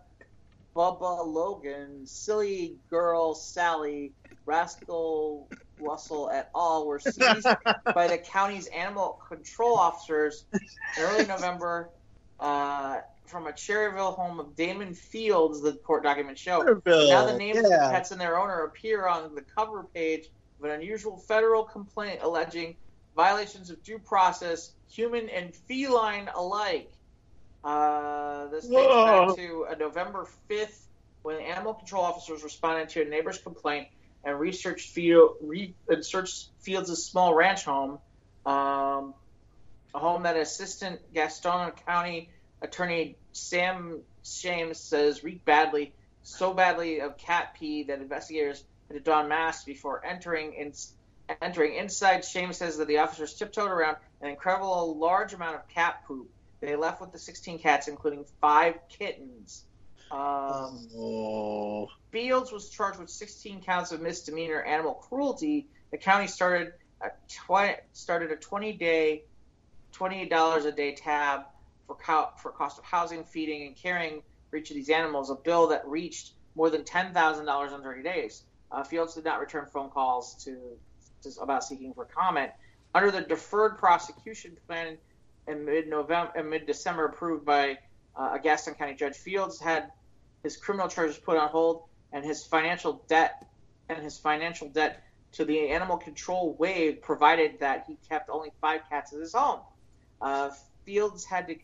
Bubba 0.75 1.25
Logan, 1.25 2.05
silly 2.05 2.75
girl 2.89 3.33
Sally, 3.33 4.11
Rascal 4.45 5.47
Russell 5.79 6.29
et 6.29 6.49
al. 6.53 6.85
were 6.85 6.99
seized 6.99 7.47
by 7.95 8.07
the 8.07 8.17
county's 8.17 8.67
animal 8.67 9.21
control 9.29 9.77
officers 9.77 10.43
in 10.51 10.59
early 10.99 11.25
November 11.25 11.89
uh, 12.41 12.97
from 13.27 13.47
a 13.47 13.53
Cherryville 13.53 14.13
home 14.13 14.41
of 14.41 14.57
Damon 14.57 14.93
Fields, 14.93 15.61
the 15.61 15.71
court 15.71 16.03
documents 16.03 16.41
show. 16.41 16.81
Now 16.85 17.25
the 17.25 17.37
names 17.37 17.59
of 17.59 17.63
the 17.63 17.69
yeah. 17.69 17.91
pets 17.91 18.11
and 18.11 18.19
their 18.19 18.37
owner 18.37 18.63
appear 18.65 19.07
on 19.07 19.33
the 19.35 19.41
cover 19.41 19.83
page 19.93 20.25
of 20.59 20.65
an 20.65 20.71
unusual 20.71 21.15
federal 21.15 21.63
complaint 21.63 22.19
alleging 22.21 22.75
violations 23.15 23.69
of 23.69 23.81
due 23.83 23.99
process, 23.99 24.73
human 24.89 25.29
and 25.29 25.55
feline 25.55 26.29
alike. 26.35 26.91
Uh, 27.65 28.45
this 28.47 28.67
dates 28.67 28.75
Whoa. 28.75 29.27
back 29.27 29.37
to 29.37 29.65
uh, 29.71 29.75
November 29.79 30.27
5th 30.49 30.79
when 31.23 31.41
animal 31.41 31.73
control 31.73 32.03
officers 32.03 32.43
responded 32.43 32.89
to 32.89 33.01
a 33.01 33.05
neighbor's 33.05 33.39
complaint 33.39 33.87
and 34.23 34.39
researched, 34.39 34.91
field, 34.91 35.37
re- 35.41 35.73
and 35.89 36.05
searched 36.05 36.49
Fields' 36.59 37.03
small 37.03 37.33
ranch 37.33 37.65
home, 37.65 37.97
um, 38.45 39.15
a 39.93 39.99
home 39.99 40.23
that 40.23 40.37
Assistant 40.37 40.99
Gaston 41.13 41.71
County 41.87 42.29
Attorney 42.61 43.17
Sam 43.31 44.01
Shames 44.23 44.79
says 44.79 45.23
reeked 45.23 45.45
badly, 45.45 45.93
so 46.21 46.53
badly 46.53 47.01
of 47.01 47.17
cat 47.17 47.55
pee 47.59 47.83
that 47.83 47.99
investigators 47.99 48.63
had 48.87 48.97
to 48.97 48.99
don 48.99 49.27
masks 49.27 49.63
before 49.63 50.05
entering 50.05 50.53
in, 50.53 50.73
entering 51.41 51.75
inside. 51.75 52.25
Shames 52.25 52.57
says 52.57 52.77
that 52.77 52.87
the 52.87 52.99
officers 52.99 53.33
tiptoed 53.33 53.69
around 53.69 53.97
an 54.21 54.29
incredible 54.29 54.97
large 54.97 55.33
amount 55.33 55.55
of 55.55 55.67
cat 55.69 56.03
poop. 56.07 56.29
They 56.61 56.75
left 56.75 57.01
with 57.01 57.11
the 57.11 57.19
16 57.19 57.59
cats, 57.59 57.87
including 57.87 58.25
five 58.41 58.75
kittens. 58.89 59.63
Um, 60.11 60.87
Oh. 60.95 61.89
Fields 62.11 62.51
was 62.51 62.69
charged 62.69 62.99
with 62.99 63.09
16 63.09 63.61
counts 63.61 63.91
of 63.91 64.01
misdemeanor 64.01 64.61
animal 64.61 64.93
cruelty. 64.95 65.67
The 65.91 65.97
county 65.97 66.27
started 66.27 66.73
a 67.01 67.09
tw- 67.27 67.79
started 67.93 68.31
a 68.31 68.35
20 68.37 68.73
day, 68.73 69.23
$28 69.93 70.65
a 70.65 70.71
day 70.71 70.95
tab 70.95 71.41
for 71.87 71.95
co- 71.95 72.29
for 72.41 72.51
cost 72.51 72.79
of 72.79 72.85
housing, 72.85 73.23
feeding, 73.23 73.67
and 73.67 73.75
caring 73.75 74.21
for 74.49 74.57
each 74.57 74.69
of 74.69 74.75
these 74.75 74.89
animals. 74.89 75.29
A 75.29 75.35
bill 75.35 75.67
that 75.67 75.85
reached 75.87 76.33
more 76.55 76.69
than 76.69 76.83
$10,000 76.83 77.73
in 77.75 77.81
30 77.81 78.03
days. 78.03 78.43
Uh, 78.71 78.83
Fields 78.83 79.15
did 79.15 79.25
not 79.25 79.39
return 79.39 79.65
phone 79.65 79.89
calls 79.89 80.35
to, 80.45 80.57
to 81.21 81.41
about 81.41 81.63
seeking 81.63 81.93
for 81.93 82.05
comment. 82.05 82.51
Under 82.93 83.11
the 83.11 83.21
deferred 83.21 83.77
prosecution 83.77 84.57
plan 84.67 84.97
in 85.47 85.65
mid 85.65 85.87
November, 85.87 86.31
in 86.35 86.49
mid 86.49 86.65
December, 86.65 87.05
approved 87.05 87.45
by 87.45 87.77
uh, 88.15 88.31
a 88.33 88.39
Gaston 88.39 88.75
County 88.75 88.93
judge, 88.95 89.15
Fields 89.15 89.59
had 89.59 89.91
his 90.43 90.57
criminal 90.57 90.87
charges 90.87 91.17
put 91.17 91.37
on 91.37 91.49
hold 91.49 91.83
and 92.11 92.23
his 92.23 92.45
financial 92.45 93.03
debt 93.07 93.45
and 93.89 94.01
his 94.01 94.17
financial 94.17 94.69
debt 94.69 95.03
to 95.33 95.45
the 95.45 95.69
animal 95.69 95.97
control 95.97 96.55
waived, 96.57 97.01
provided 97.01 97.59
that 97.59 97.85
he 97.87 97.97
kept 98.07 98.29
only 98.29 98.51
five 98.61 98.81
cats 98.89 99.13
at 99.13 99.19
his 99.19 99.33
home. 99.33 99.59
Uh, 100.21 100.49
Fields 100.85 101.25
had 101.25 101.47
to 101.47 101.55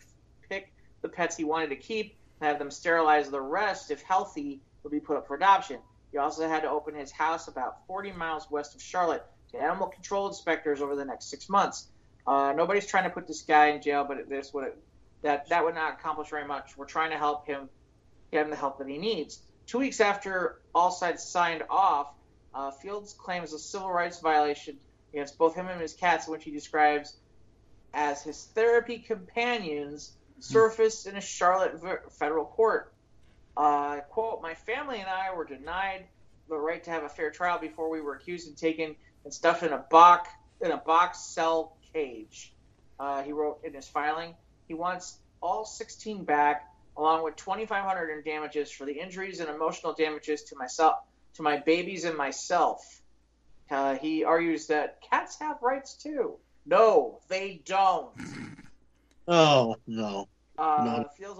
pick 0.49 0.73
the 1.01 1.09
pets 1.09 1.37
he 1.37 1.43
wanted 1.43 1.69
to 1.69 1.75
keep 1.75 2.17
and 2.39 2.49
have 2.49 2.59
them 2.59 2.69
sterilize. 2.69 3.29
The 3.29 3.39
rest, 3.39 3.91
if 3.91 4.01
healthy, 4.01 4.61
would 4.83 4.91
be 4.91 4.99
put 4.99 5.15
up 5.15 5.27
for 5.27 5.35
adoption. 5.35 5.79
He 6.11 6.17
also 6.17 6.47
had 6.49 6.63
to 6.63 6.69
open 6.69 6.95
his 6.95 7.11
house 7.11 7.47
about 7.47 7.85
40 7.87 8.11
miles 8.11 8.49
west 8.51 8.75
of 8.75 8.81
Charlotte 8.81 9.25
to 9.51 9.61
animal 9.61 9.87
control 9.87 10.27
inspectors 10.27 10.81
over 10.81 10.95
the 10.95 11.05
next 11.05 11.29
six 11.29 11.47
months. 11.47 11.87
Uh, 12.25 12.53
nobody's 12.55 12.85
trying 12.85 13.03
to 13.05 13.09
put 13.09 13.27
this 13.27 13.41
guy 13.41 13.67
in 13.67 13.81
jail, 13.81 14.05
but 14.07 14.29
this 14.29 14.53
would 14.53 14.73
that 15.23 15.49
that 15.49 15.63
would 15.63 15.75
not 15.75 15.93
accomplish 15.93 16.29
very 16.29 16.47
much. 16.47 16.77
We're 16.77 16.85
trying 16.85 17.11
to 17.11 17.17
help 17.17 17.47
him 17.47 17.69
get 18.31 18.43
him 18.45 18.49
the 18.49 18.55
help 18.55 18.77
that 18.79 18.87
he 18.87 18.97
needs. 18.97 19.39
Two 19.67 19.79
weeks 19.79 19.99
after 19.99 20.61
all 20.73 20.91
sides 20.91 21.23
signed 21.23 21.63
off, 21.69 22.13
uh, 22.53 22.71
Fields 22.71 23.13
claims 23.13 23.53
a 23.53 23.59
civil 23.59 23.91
rights 23.91 24.19
violation 24.19 24.77
against 25.13 25.37
both 25.37 25.55
him 25.55 25.67
and 25.67 25.81
his 25.81 25.93
cats, 25.93 26.27
which 26.27 26.43
he 26.43 26.51
describes 26.51 27.15
as 27.93 28.23
his 28.23 28.45
therapy 28.55 28.97
companions, 28.97 30.13
surfaced 30.39 31.07
in 31.07 31.15
a 31.17 31.21
Charlotte 31.21 31.79
federal 32.13 32.45
court. 32.45 32.93
Uh, 33.55 33.99
quote, 34.09 34.41
my 34.41 34.53
family 34.53 34.99
and 34.99 35.09
I 35.09 35.33
were 35.35 35.45
denied 35.45 36.05
the 36.49 36.57
right 36.57 36.83
to 36.83 36.91
have 36.91 37.03
a 37.03 37.09
fair 37.09 37.31
trial 37.31 37.59
before 37.59 37.89
we 37.89 38.01
were 38.01 38.15
accused 38.15 38.47
and 38.47 38.57
taken 38.57 38.95
and 39.23 39.33
stuffed 39.33 39.63
in 39.63 39.73
a 39.73 39.77
box 39.77 40.29
in 40.61 40.71
a 40.71 40.77
box 40.77 41.19
cell 41.19 41.75
cage. 41.93 42.53
Uh, 42.99 43.23
he 43.23 43.31
wrote 43.31 43.59
in 43.63 43.73
his 43.73 43.87
filing. 43.87 44.35
He 44.67 44.73
wants 44.73 45.17
all 45.41 45.65
16 45.65 46.23
back, 46.23 46.67
along 46.97 47.23
with 47.23 47.35
2,500 47.35 48.09
in 48.09 48.23
damages 48.23 48.71
for 48.71 48.85
the 48.85 48.93
injuries 48.93 49.39
and 49.39 49.49
emotional 49.49 49.93
damages 49.93 50.43
to 50.43 50.55
myself, 50.55 50.97
to 51.35 51.41
my 51.41 51.57
babies 51.57 52.05
and 52.05 52.15
myself. 52.17 53.01
Uh, 53.69 53.95
he 53.95 54.23
argues 54.23 54.67
that 54.67 54.99
cats 55.09 55.39
have 55.39 55.57
rights 55.61 55.95
too. 55.95 56.35
No, 56.65 57.19
they 57.27 57.61
don't. 57.65 58.11
Oh 59.27 59.75
no. 59.87 60.27
Uh, 60.57 60.83
No. 60.83 61.09
Fields 61.17 61.39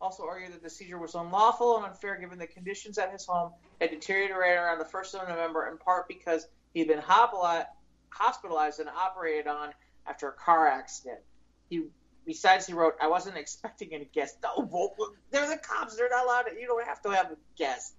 also 0.00 0.24
argued 0.26 0.52
that 0.52 0.62
the 0.62 0.68
seizure 0.68 0.98
was 0.98 1.14
unlawful 1.14 1.76
and 1.76 1.86
unfair 1.86 2.16
given 2.16 2.38
the 2.38 2.46
conditions 2.46 2.98
at 2.98 3.12
his 3.12 3.24
home 3.24 3.52
had 3.80 3.90
deteriorated 3.90 4.58
around 4.58 4.78
the 4.78 4.84
1st 4.84 5.14
of 5.22 5.28
November, 5.28 5.68
in 5.70 5.78
part 5.78 6.08
because 6.08 6.46
he'd 6.74 6.88
been 6.88 6.98
hopla- 7.00 7.66
hospitalized 8.14 8.80
and 8.80 8.88
operated 8.88 9.46
on 9.46 9.70
after 10.06 10.28
a 10.28 10.32
car 10.32 10.66
accident. 10.68 11.18
He 11.68 11.84
besides, 12.26 12.66
he 12.66 12.72
wrote, 12.72 12.94
"I 13.00 13.08
wasn't 13.08 13.36
expecting 13.36 13.92
any 13.92 14.06
guests." 14.06 14.38
No, 14.42 14.68
well, 14.70 14.94
they're 15.30 15.48
the 15.48 15.56
cops. 15.58 15.96
They're 15.96 16.08
not 16.10 16.24
allowed. 16.24 16.42
To, 16.42 16.60
you 16.60 16.66
don't 16.66 16.86
have 16.86 17.02
to 17.02 17.10
have 17.10 17.32
a 17.32 17.36
guest. 17.56 17.94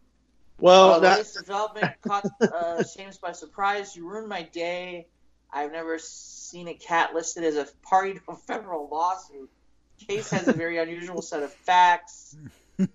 Well, 0.60 0.92
Uh, 0.94 1.00
that- 1.00 1.18
latest 1.18 1.38
development 1.38 1.92
caught 2.02 2.26
uh, 2.42 2.84
Shames 2.84 3.18
by 3.18 3.34
surprise. 3.34 3.96
You 3.96 4.08
ruined 4.08 4.30
my 4.30 4.44
day. 4.44 5.08
I've 5.52 5.72
never 5.72 6.00
seen 6.00 6.68
a 6.68 6.74
cat 6.74 7.14
listed 7.14 7.44
as 7.44 7.56
a 7.56 7.68
party 7.84 8.14
to 8.16 8.22
a 8.30 8.36
federal 8.36 8.90
lawsuit. 8.90 9.50
Case 10.08 10.30
has 10.32 10.48
a 10.50 10.54
very 10.54 10.78
unusual 10.78 11.22
set 11.22 11.44
of 11.44 11.54
facts. 11.54 12.36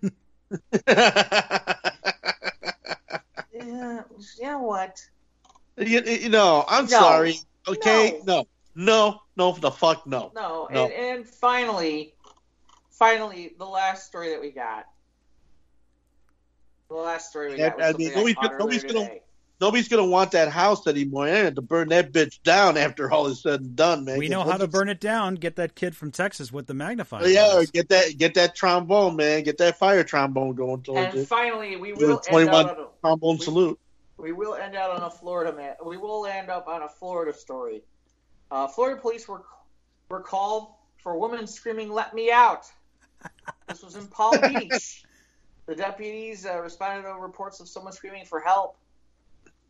Yeah, 3.53 4.03
yeah, 4.39 4.57
what? 4.57 5.01
You, 5.81 6.01
you 6.03 6.29
know, 6.29 6.65
I'm 6.69 6.85
No. 6.85 6.91
sorry. 6.99 7.35
Okay, 7.69 8.21
no. 8.25 8.45
no, 8.75 9.21
no, 9.37 9.53
the 9.53 9.71
fuck 9.71 10.07
no. 10.07 10.31
No, 10.35 10.69
No. 10.71 10.87
And, 10.87 10.93
and 10.93 11.27
finally, 11.29 12.15
finally, 12.91 13.53
the 13.59 13.67
last 13.67 14.07
story 14.07 14.31
that 14.31 14.41
we 14.41 14.51
got. 14.51 14.87
The 16.89 16.95
last 16.97 17.31
story 17.31 17.53
we 17.53 17.59
got 17.59 17.77
was 17.79 17.95
I 17.95 17.99
mean, 17.99 18.09
nobody's 18.15 18.35
caught 18.35 18.45
gonna- 18.47 18.59
nobody's 18.59 18.83
gonna- 18.85 19.01
today. 19.09 19.23
Nobody's 19.61 19.89
gonna 19.89 20.07
want 20.07 20.31
that 20.31 20.49
house 20.49 20.87
anymore. 20.87 21.27
I 21.27 21.33
had 21.33 21.57
to 21.57 21.61
burn 21.61 21.91
that 21.91 22.13
bitch 22.13 22.43
down 22.43 22.79
after 22.79 23.13
all 23.13 23.27
is 23.27 23.43
said 23.43 23.61
and 23.61 23.77
done, 23.77 24.07
man. 24.07 24.17
We 24.19 24.27
know 24.31 24.43
how 24.43 24.57
to 24.57 24.67
burn 24.67 24.89
it 24.89 25.01
down. 25.01 25.35
Get 25.35 25.57
that 25.57 25.75
kid 25.75 25.95
from 25.95 26.11
Texas 26.11 26.51
with 26.51 26.67
the 26.67 26.73
magnifying 26.73 27.25
Oh, 27.25 27.29
Yeah, 27.29 27.57
or 27.59 27.67
get 27.67 27.91
that 27.91 28.17
get 28.17 28.33
that 28.35 28.55
trombone, 28.55 29.17
man. 29.17 29.43
Get 29.43 29.59
that 29.59 29.79
fire 29.79 30.03
trombone 30.03 30.55
going 30.55 30.83
towards 30.83 31.13
And 31.15 31.23
it. 31.25 31.29
finally, 31.29 31.77
we 31.77 31.93
Do 31.93 32.07
will 32.07 32.13
end 32.15 32.23
21 32.23 32.55
out 32.71 32.79
on 32.79 32.85
a, 32.85 32.89
Trombone 33.03 33.37
we- 33.37 33.45
salute. 33.45 33.79
We 34.21 34.33
will 34.33 34.55
end 34.55 34.77
out 34.77 34.91
on 34.91 35.03
a 35.03 35.11
Florida 35.11 35.57
man. 35.57 35.75
We 35.85 35.97
will 35.97 36.27
end 36.27 36.51
up 36.51 36.69
on 36.69 36.83
a 36.83 36.89
Florida 36.89 37.33
story. 37.33 37.83
Uh, 38.51 38.69
Florida 38.69 39.01
police 39.01 39.27
were 39.29 39.43
were 40.09 40.21
called 40.21 40.73
for 40.99 41.13
a 41.13 41.19
woman 41.19 41.47
screaming, 41.47 41.91
"Let 41.91 42.15
me 42.15 42.31
out!" 42.31 42.67
This 43.69 43.83
was 43.83 43.97
in 43.97 44.07
Palm 44.09 44.41
Beach. 44.55 45.05
The 45.67 45.75
deputies 45.75 46.47
uh, 46.47 46.61
responded 46.61 47.03
to 47.03 47.15
reports 47.15 47.61
of 47.61 47.69
someone 47.69 47.93
screaming 47.93 48.25
for 48.25 48.41
help. 48.41 48.77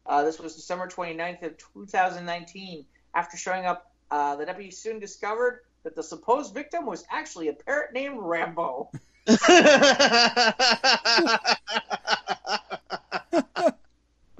Uh, 0.06 0.24
this 0.24 0.38
was 0.38 0.56
December 0.56 0.88
29th 0.88 1.42
of 1.42 1.58
2019. 1.58 2.86
After 3.14 3.36
showing 3.36 3.66
up, 3.66 3.92
uh, 4.10 4.36
the 4.36 4.46
deputies 4.46 4.78
soon 4.78 4.98
discovered 4.98 5.60
that 5.82 5.94
the 5.94 6.02
supposed 6.02 6.54
victim 6.54 6.86
was 6.86 7.04
actually 7.10 7.48
a 7.48 7.52
parrot 7.52 7.92
named 7.92 8.16
Rambo. 8.18 8.90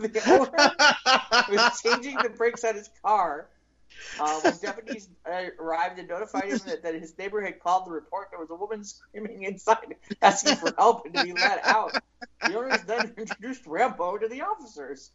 The 0.01 0.23
owner 0.31 1.57
was 1.57 1.81
changing 1.83 2.17
the 2.23 2.31
brakes 2.31 2.65
on 2.65 2.75
his 2.75 2.89
car. 3.03 3.47
Uh, 4.19 4.41
when 4.41 4.57
deputies 4.63 5.09
uh, 5.31 5.43
arrived 5.59 5.99
and 5.99 6.09
notified 6.09 6.45
him 6.45 6.59
that, 6.65 6.83
that 6.85 6.95
his 6.95 7.17
neighbor 7.19 7.43
had 7.43 7.61
called 7.61 7.87
the 7.87 7.91
report 7.91 8.29
there 8.31 8.41
was 8.41 8.49
a 8.51 8.55
woman 8.55 8.83
screaming 8.85 9.43
inside, 9.43 9.97
asking 10.23 10.57
for 10.57 10.73
help 10.79 11.05
and 11.05 11.15
to 11.15 11.25
be 11.25 11.33
let 11.33 11.61
out. 11.67 11.93
The 12.47 12.57
owners 12.57 12.83
then 12.87 13.13
introduced 13.19 13.67
Rambo 13.67 14.19
to 14.19 14.29
the 14.29 14.43
officers. 14.43 15.11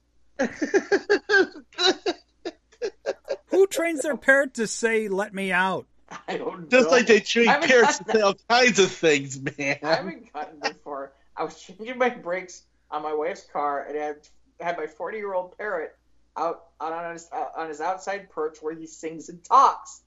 Who 3.47 3.67
trains 3.67 4.01
their 4.01 4.17
parrot 4.17 4.55
to 4.55 4.67
say 4.67 5.07
"Let 5.07 5.33
me 5.33 5.51
out"? 5.51 5.87
I 6.27 6.37
don't 6.37 6.61
know 6.61 6.67
Just 6.67 6.85
know. 6.85 6.91
like 6.91 7.07
they 7.07 7.21
train 7.21 7.47
I 7.47 7.65
parrots 7.65 7.97
to 7.99 8.11
say 8.11 8.21
all 8.21 8.35
kinds 8.49 8.79
of 8.79 8.91
things, 8.91 9.39
man. 9.39 9.79
I 9.81 9.87
haven't 9.95 10.31
gotten 10.33 10.59
before. 10.59 11.13
I 11.35 11.43
was 11.43 11.59
changing 11.59 11.97
my 11.97 12.09
brakes 12.09 12.63
on 12.91 13.01
my 13.01 13.13
wife's 13.13 13.45
car 13.51 13.85
and 13.87 13.97
had 13.97 14.17
had 14.59 14.77
my 14.77 14.87
40 14.87 15.17
year 15.17 15.33
old 15.33 15.57
parrot 15.57 15.95
out 16.37 16.65
on 16.79 17.13
his 17.13 17.29
on 17.55 17.67
his 17.69 17.81
outside 17.81 18.29
perch 18.29 18.57
where 18.61 18.75
he 18.75 18.87
sings 18.87 19.29
and 19.29 19.43
talks. 19.43 20.01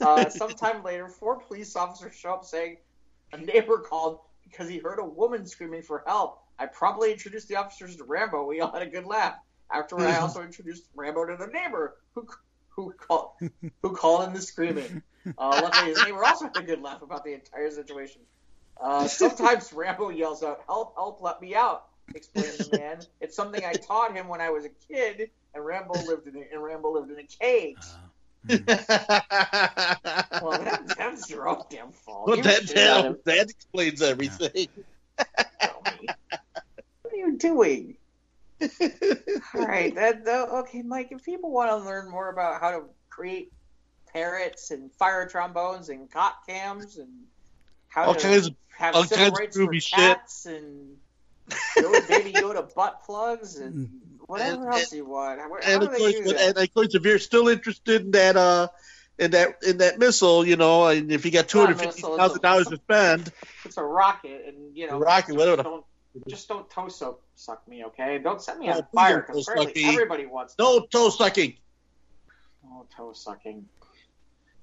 Uh, 0.00 0.28
sometime 0.30 0.82
later, 0.82 1.08
four 1.08 1.40
police 1.40 1.76
officers 1.76 2.14
show 2.14 2.34
up 2.34 2.44
saying 2.44 2.76
a 3.32 3.38
neighbor 3.38 3.78
called 3.78 4.20
because 4.44 4.68
he 4.68 4.78
heard 4.78 4.98
a 4.98 5.04
woman 5.04 5.46
screaming 5.46 5.82
for 5.82 6.02
help. 6.06 6.42
I 6.58 6.66
promptly 6.66 7.12
introduced 7.12 7.48
the 7.48 7.56
officers 7.56 7.96
to 7.96 8.04
Rambo. 8.04 8.44
We 8.44 8.60
all 8.60 8.72
had 8.72 8.82
a 8.82 8.90
good 8.90 9.06
laugh. 9.06 9.36
Afterward, 9.72 10.06
I 10.06 10.16
also 10.20 10.42
introduced 10.42 10.84
Rambo 10.94 11.26
to 11.26 11.36
the 11.36 11.46
neighbor 11.46 11.96
who 12.14 12.26
who 12.70 12.92
called 12.92 13.30
who 13.82 13.92
called 13.94 14.26
in 14.28 14.34
the 14.34 14.42
screaming. 14.42 15.02
Uh, 15.38 15.60
luckily, 15.62 15.90
his 15.90 16.02
neighbor 16.04 16.24
also 16.24 16.46
had 16.46 16.56
a 16.56 16.62
good 16.62 16.82
laugh 16.82 17.02
about 17.02 17.24
the 17.24 17.34
entire 17.34 17.70
situation. 17.70 18.22
Uh, 18.80 19.06
sometimes 19.06 19.72
Rambo 19.72 20.08
yells 20.08 20.42
out, 20.42 20.62
"Help! 20.66 20.94
Help! 20.96 21.20
Let 21.20 21.40
me 21.40 21.54
out!" 21.54 21.89
Explained 22.14 22.52
the 22.58 22.78
man. 22.78 23.00
It's 23.20 23.36
something 23.36 23.64
I 23.64 23.72
taught 23.72 24.14
him 24.14 24.28
when 24.28 24.40
I 24.40 24.50
was 24.50 24.64
a 24.64 24.70
kid, 24.88 25.30
and 25.54 25.64
Rambo 25.64 25.94
lived 26.06 26.26
in 26.26 26.36
a, 26.36 26.44
and 26.52 26.62
Rambo 26.62 26.92
lived 26.92 27.10
in 27.10 27.18
a 27.18 27.24
cage. 27.24 27.76
Uh, 27.78 27.96
well, 30.42 30.62
that, 30.62 30.94
that's 30.96 31.28
your 31.28 31.48
own 31.48 31.62
damn 31.68 31.92
fault. 31.92 32.26
well, 32.26 32.40
that, 32.40 32.68
should 32.68 32.76
that, 32.76 33.24
that 33.24 33.50
explains 33.50 34.00
everything. 34.00 34.68
told 35.62 35.86
me. 36.00 36.08
What 37.02 37.12
are 37.12 37.16
you 37.16 37.36
doing? 37.36 37.96
All 38.62 38.68
right, 39.54 39.94
that, 39.94 40.24
that 40.24 40.48
okay, 40.48 40.82
Mike. 40.82 41.08
If 41.12 41.24
people 41.24 41.50
want 41.50 41.70
to 41.70 41.76
learn 41.76 42.10
more 42.10 42.30
about 42.30 42.60
how 42.60 42.70
to 42.70 42.82
create 43.08 43.52
parrots 44.12 44.70
and 44.70 44.92
fire 44.92 45.28
trombones 45.28 45.88
and 45.88 46.10
cot 46.10 46.38
cams 46.46 46.96
and 46.96 47.08
how 47.88 48.06
All 48.06 48.14
to 48.14 48.20
kinds 48.20 48.46
of 48.46 48.54
have 48.76 48.94
all 48.94 49.04
kinds 49.04 49.28
of 49.28 49.34
rights 49.34 49.56
for 49.56 49.66
groovy 49.66 49.82
shit. 49.82 50.52
and 50.52 50.96
Yoda, 51.76 52.08
baby 52.08 52.32
Yoda 52.32 52.74
butt 52.74 53.02
plugs 53.04 53.56
and 53.56 53.90
whatever 54.26 54.64
And- 54.66 54.74
else 54.74 54.92
you 54.92 55.04
want. 55.04 55.40
How, 55.40 55.48
how 55.48 55.56
and 55.74 55.82
of 55.82 55.88
course, 55.90 56.14
do 56.14 56.36
and 56.36 56.56
of 56.58 56.74
course, 56.74 56.94
if 56.94 57.04
you're 57.04 57.18
still 57.18 57.48
interested 57.48 58.02
in 58.02 58.10
that, 58.12 58.36
uh, 58.36 58.68
in 59.18 59.32
that 59.32 59.62
in 59.62 59.78
that 59.78 59.98
missile, 59.98 60.46
you 60.46 60.56
know, 60.56 60.86
and 60.86 61.12
if 61.12 61.24
you 61.24 61.30
got 61.30 61.48
two 61.48 61.58
Not 61.58 61.64
a 61.64 61.66
hundred 61.74 61.78
fifty 61.80 62.02
missile, 62.02 62.16
thousand 62.16 62.36
it's 62.36 62.42
dollars 62.42 62.66
to 62.68 62.76
spend, 62.76 63.32
It's 63.64 63.76
a 63.76 63.82
rocket, 63.82 64.44
and 64.48 64.76
you 64.76 64.86
know, 64.86 64.98
Rocket, 64.98 65.36
whatever 65.36 65.62
Don't, 65.62 65.84
just 66.28 66.48
don't 66.48 66.68
toe 66.70 66.88
soak 66.88 67.22
suck 67.34 67.66
me, 67.68 67.84
okay? 67.84 68.18
Don't 68.18 68.40
set 68.40 68.58
me 68.58 68.70
on 68.70 68.78
Oh, 68.78 68.86
fire 68.94 69.20
because 69.20 69.46
toe 69.46 69.52
apparently 69.52 69.84
everybody 69.84 70.26
wants 70.26 70.54
no 70.58 70.80
toe 70.86 71.10
sucking. 71.10 71.56
Oh, 72.66 72.86
toe 72.96 73.12
sucking. 73.12 73.66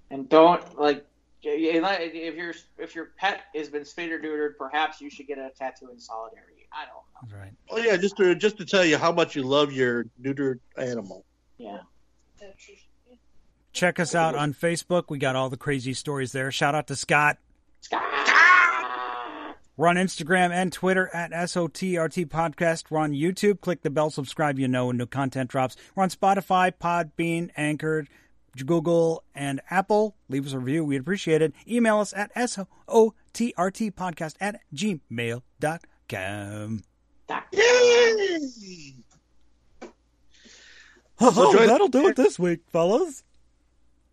And 0.10 0.28
don't 0.30 0.80
like 0.80 1.06
if 1.44 2.36
your 2.36 2.54
if 2.80 2.96
your 2.96 3.12
pet 3.18 3.42
has 3.54 3.70
been 3.70 3.86
spayed 3.86 4.12
or 4.12 4.20
neutered, 4.20 4.58
perhaps 4.58 5.02
you 5.02 5.10
should 5.10 5.28
get 5.28 5.38
a 5.38 5.52
tattoo 5.58 5.90
in 5.92 6.00
solidarity. 6.00 6.57
I 6.72 6.86
don't 6.86 7.32
know. 7.32 7.38
Right. 7.40 7.54
Oh 7.70 7.78
yeah, 7.78 7.98
just 7.98 8.18
to 8.18 8.36
just 8.36 8.58
to 8.58 8.66
tell 8.66 8.86
you 8.86 8.98
how 8.98 9.12
much 9.12 9.36
you 9.36 9.44
love 9.44 9.72
your 9.72 10.06
neutered 10.22 10.60
animal. 10.78 11.26
Yeah. 11.58 11.80
Check 13.74 14.00
us 14.00 14.16
out 14.16 14.34
on 14.36 14.54
Facebook. 14.54 15.06
We 15.10 15.20
got 15.20 15.36
all 15.36 15.50
the 15.50 15.58
crazy 15.58 15.94
stories 15.94 16.32
there. 16.32 16.52
Shout 16.52 16.74
out 16.74 16.88
to 16.88 16.96
Scott. 16.96 17.38
We're 19.76 19.88
on 19.88 19.98
Instagram 19.98 20.50
and 20.52 20.74
Twitter 20.74 21.14
at 21.14 21.32
SOTRT 21.32 22.26
Podcast. 22.26 22.86
We're 22.90 22.98
on 22.98 23.12
YouTube. 23.12 23.62
Click 23.62 23.84
the 23.84 23.92
bell, 23.92 24.10
subscribe, 24.10 24.58
you 24.58 24.68
know 24.68 24.88
when 24.88 24.98
new 24.98 25.06
content 25.06 25.52
drops. 25.52 25.76
We're 25.94 26.02
on 26.02 26.10
Spotify, 26.10 26.72
Podbean, 26.82 27.52
Anchor, 27.56 28.08
Google, 28.66 29.24
and 29.36 29.62
Apple. 29.70 30.16
Leave 30.30 30.48
us 30.48 30.54
a 30.54 30.60
review. 30.60 30.84
We'd 30.84 31.02
appreciate 31.02 31.44
it. 31.44 31.54
Email 31.68 32.00
us 32.00 32.12
at 32.16 32.34
SOTRT 32.34 32.74
Podcast 33.94 34.34
at 34.42 34.62
gmail.com. 34.74 35.80
Yay! 37.52 38.94
Oh, 41.20 41.52
join- 41.54 41.68
that'll 41.68 41.88
do 41.88 42.08
it 42.08 42.16
this 42.16 42.38
week, 42.40 42.62
fellas. 42.72 43.24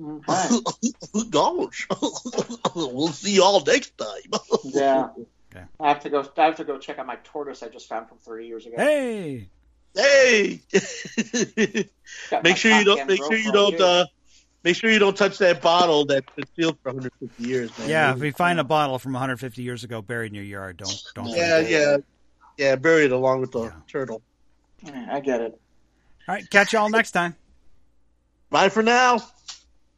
Okay. 0.00 0.48
Gosh, 1.30 1.86
we'll 2.74 3.08
see 3.08 3.36
y'all 3.36 3.62
next 3.64 3.96
time. 3.96 4.40
Yeah. 4.64 5.08
Okay. 5.54 5.64
I 5.78 5.88
have 5.88 6.00
to 6.00 6.10
go. 6.10 6.28
I 6.36 6.46
have 6.46 6.56
to 6.56 6.64
go 6.64 6.78
check 6.78 6.98
out 6.98 7.06
my 7.06 7.16
tortoise 7.22 7.62
I 7.62 7.68
just 7.68 7.88
found 7.88 8.08
from 8.08 8.18
30 8.18 8.46
years 8.46 8.66
ago. 8.66 8.74
Hey! 8.76 9.48
Hey, 9.94 10.60
make 12.42 12.56
sure 12.56 12.72
you 12.76 12.84
don't 12.84 13.06
make 13.06 13.22
sure 13.22 13.36
you 13.36 13.52
don't 13.52 13.80
uh, 13.80 14.06
make 14.64 14.74
sure 14.76 14.90
you 14.90 14.98
don't 14.98 15.16
touch 15.16 15.38
that 15.38 15.62
bottle 15.62 16.04
that's 16.06 16.26
been 16.34 16.46
sealed 16.58 16.78
for 16.82 16.90
150 16.92 17.42
years, 17.42 17.70
man. 17.78 17.88
Yeah, 17.88 18.12
if 18.14 18.20
we 18.20 18.30
find 18.32 18.58
a 18.58 18.64
bottle 18.64 18.98
from 18.98 19.12
150 19.12 19.62
years 19.62 19.84
ago 19.84 20.02
buried 20.02 20.32
in 20.32 20.34
your 20.34 20.44
yard, 20.44 20.78
don't 20.78 21.00
don't. 21.14 21.30
yeah, 21.30 21.58
drink 21.58 21.70
it. 21.70 21.72
yeah, 21.72 21.96
yeah, 22.56 22.76
bury 22.76 23.04
it 23.04 23.12
along 23.12 23.40
with 23.42 23.52
the 23.52 23.64
Yeah. 23.64 23.70
turtle. 23.90 24.22
Yeah, 24.82 25.06
I 25.10 25.20
get 25.20 25.40
it. 25.40 25.52
All 26.26 26.34
right, 26.34 26.48
catch 26.50 26.72
y'all 26.72 26.88
next 26.88 27.12
time. 27.12 27.36
Bye 28.50 28.70
for 28.70 28.82
now. 28.82 29.20